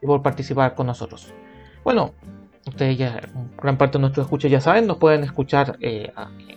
y 0.00 0.06
por 0.06 0.22
participar 0.22 0.74
con 0.74 0.86
nosotros. 0.86 1.32
Bueno, 1.84 2.12
ustedes 2.66 2.96
ya, 2.98 3.20
gran 3.60 3.76
parte 3.76 3.98
de 3.98 4.02
nuestros 4.02 4.26
escuchas 4.26 4.50
ya 4.50 4.60
saben, 4.60 4.86
nos 4.86 4.96
pueden 4.98 5.22
escuchar, 5.24 5.76
eh, 5.80 6.10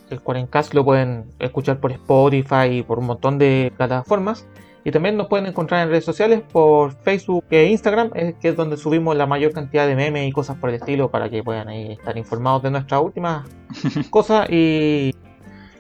el 0.10 0.22
Cuarencast 0.22 0.74
lo 0.74 0.86
pueden 0.86 1.26
escuchar 1.40 1.80
por 1.80 1.92
Spotify 1.92 2.68
y 2.72 2.84
por 2.84 3.00
un 3.00 3.06
montón 3.06 3.38
de 3.38 3.72
plataformas. 3.76 4.48
Y 4.86 4.92
también 4.92 5.18
nos 5.18 5.28
pueden 5.28 5.46
encontrar 5.48 5.84
en 5.84 5.90
redes 5.90 6.06
sociales 6.06 6.42
por 6.50 6.94
Facebook 7.04 7.44
e 7.50 7.66
Instagram, 7.66 8.12
que 8.12 8.48
es 8.48 8.56
donde 8.56 8.78
subimos 8.78 9.18
la 9.18 9.26
mayor 9.26 9.52
cantidad 9.52 9.86
de 9.86 9.98
memes 9.98 10.30
y 10.30 10.32
cosas 10.32 10.56
por 10.56 10.70
el 10.70 10.76
estilo 10.78 11.12
para 11.12 11.30
que 11.30 11.44
puedan 11.44 11.68
ahí 11.68 11.92
estar 11.92 12.18
informados 12.18 12.64
de 12.64 12.72
nuestras 12.72 13.02
últimas 13.02 13.46
cosas 14.10 14.50
y, 14.50 15.14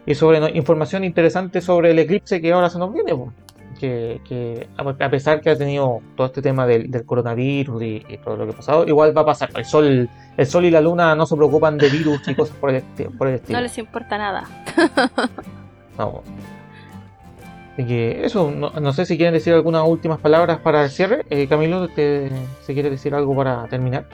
y 0.05 0.15
sobre 0.15 0.41
no- 0.41 0.49
información 0.49 1.05
interesante 1.05 1.61
sobre 1.61 1.91
el 1.91 1.99
eclipse 1.99 2.41
que 2.41 2.51
ahora 2.51 2.69
se 2.69 2.79
nos 2.79 2.91
viene. 2.93 3.13
Que, 3.79 4.21
que 4.27 4.67
a 4.77 5.09
pesar 5.09 5.39
que 5.41 5.49
ha 5.51 5.55
tenido 5.57 6.01
todo 6.15 6.27
este 6.27 6.41
tema 6.41 6.65
del, 6.65 6.89
del 6.89 7.05
coronavirus 7.05 7.81
y, 7.83 8.03
y 8.09 8.17
todo 8.17 8.35
lo 8.35 8.45
que 8.45 8.53
ha 8.53 8.55
pasado, 8.55 8.85
igual 8.87 9.15
va 9.15 9.21
a 9.21 9.25
pasar. 9.25 9.49
El 9.55 9.65
sol, 9.65 10.09
el 10.37 10.45
sol 10.47 10.65
y 10.65 10.71
la 10.71 10.81
luna 10.81 11.15
no 11.15 11.25
se 11.27 11.35
preocupan 11.35 11.77
de 11.77 11.89
virus 11.89 12.27
y 12.27 12.33
cosas 12.35 12.55
por 12.57 12.71
el, 12.71 12.81
por 13.17 13.27
el 13.27 13.35
estilo. 13.35 13.59
No 13.59 13.63
les 13.63 13.77
importa 13.77 14.17
nada. 14.17 14.43
No. 15.97 16.21
Así 17.73 17.85
que 17.85 18.23
eso, 18.25 18.51
no, 18.51 18.69
no 18.71 18.93
sé 18.93 19.05
si 19.05 19.17
quieren 19.17 19.33
decir 19.33 19.53
algunas 19.53 19.83
últimas 19.87 20.19
palabras 20.19 20.59
para 20.59 20.83
el 20.83 20.89
cierre. 20.91 21.25
Eh, 21.29 21.47
Camilo, 21.47 21.87
te, 21.89 22.29
si 22.61 22.73
quieres 22.73 22.91
decir 22.91 23.13
algo 23.15 23.35
para 23.35 23.67
terminar. 23.67 24.05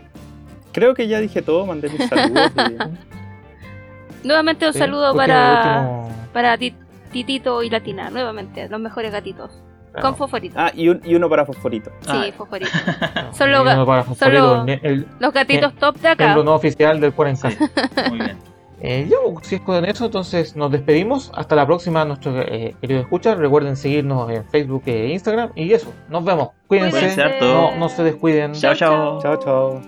Creo 0.71 0.93
que 0.93 1.07
ya 1.07 1.19
dije 1.19 1.41
todo, 1.41 1.65
mandé 1.65 1.89
mis 1.89 2.07
saludos. 2.09 2.51
y- 2.57 4.27
Nuevamente 4.27 4.65
un 4.67 4.73
Sí, 4.73 4.79
saludo 4.79 5.11
porque 5.13 5.27
para, 5.27 5.81
último- 5.81 6.09
para 6.33 6.57
Ti- 6.57 6.75
Titito 7.13 7.63
y 7.63 7.69
Latina. 7.69 8.09
Nuevamente, 8.09 8.67
los 8.67 8.81
mejores 8.81 9.11
gatitos. 9.13 9.51
claro, 9.93 10.07
Con 10.09 10.17
fosforito. 10.17 10.55
Ah, 10.59 10.71
y, 10.75 10.89
un- 10.89 10.99
y 11.05 11.15
uno 11.15 11.29
para 11.29 11.45
Fosforito. 11.45 11.91
Sí, 12.01 12.09
Ah. 12.11 12.25
fosforito. 12.35 12.71
son 13.31 13.51
los 13.51 13.63
para 13.85 14.03
Fosforito, 14.03 14.55
son 14.57 14.69
el, 14.69 14.79
el 14.83 15.07
Los 15.19 15.31
gatitos 15.31 15.73
top 15.75 15.95
de 15.97 16.07
acá. 16.09 16.23
miembro 16.25 16.43
no 16.43 16.55
oficial 16.55 16.99
del 16.99 17.13
Cuarencast. 17.13 17.57
Sí, 17.59 17.69
muy 18.09 18.17
bien. 18.19 18.37
Eh, 18.85 19.09
pues, 19.33 19.47
si 19.47 19.55
es 19.55 19.61
con 19.61 19.85
eso, 19.85 20.03
entonces 20.07 20.57
nos 20.57 20.69
despedimos. 20.69 21.31
Hasta 21.35 21.55
la 21.55 21.65
próxima, 21.65 22.03
nuestros 22.03 22.35
eh, 22.49 22.75
queridos 22.81 23.03
escuchas. 23.03 23.37
Recuerden 23.37 23.77
seguirnos 23.77 24.29
en 24.29 24.43
Facebook 24.43 24.83
e 24.87 25.07
Instagram. 25.13 25.51
Y 25.55 25.71
eso, 25.71 25.93
nos 26.09 26.25
vemos. 26.25 26.49
Cuídense. 26.67 27.15
No, 27.39 27.77
no 27.77 27.87
se 27.87 28.03
descuiden. 28.03 28.51
Chao, 28.51 28.75
chao. 28.75 29.21
Chao, 29.21 29.37
chao. 29.37 29.81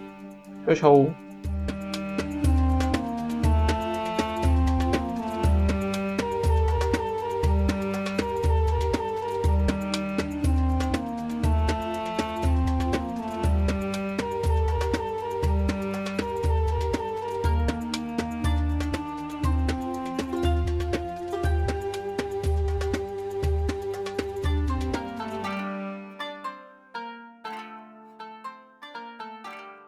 Chau, 0.66 0.76
chau. 0.76 1.25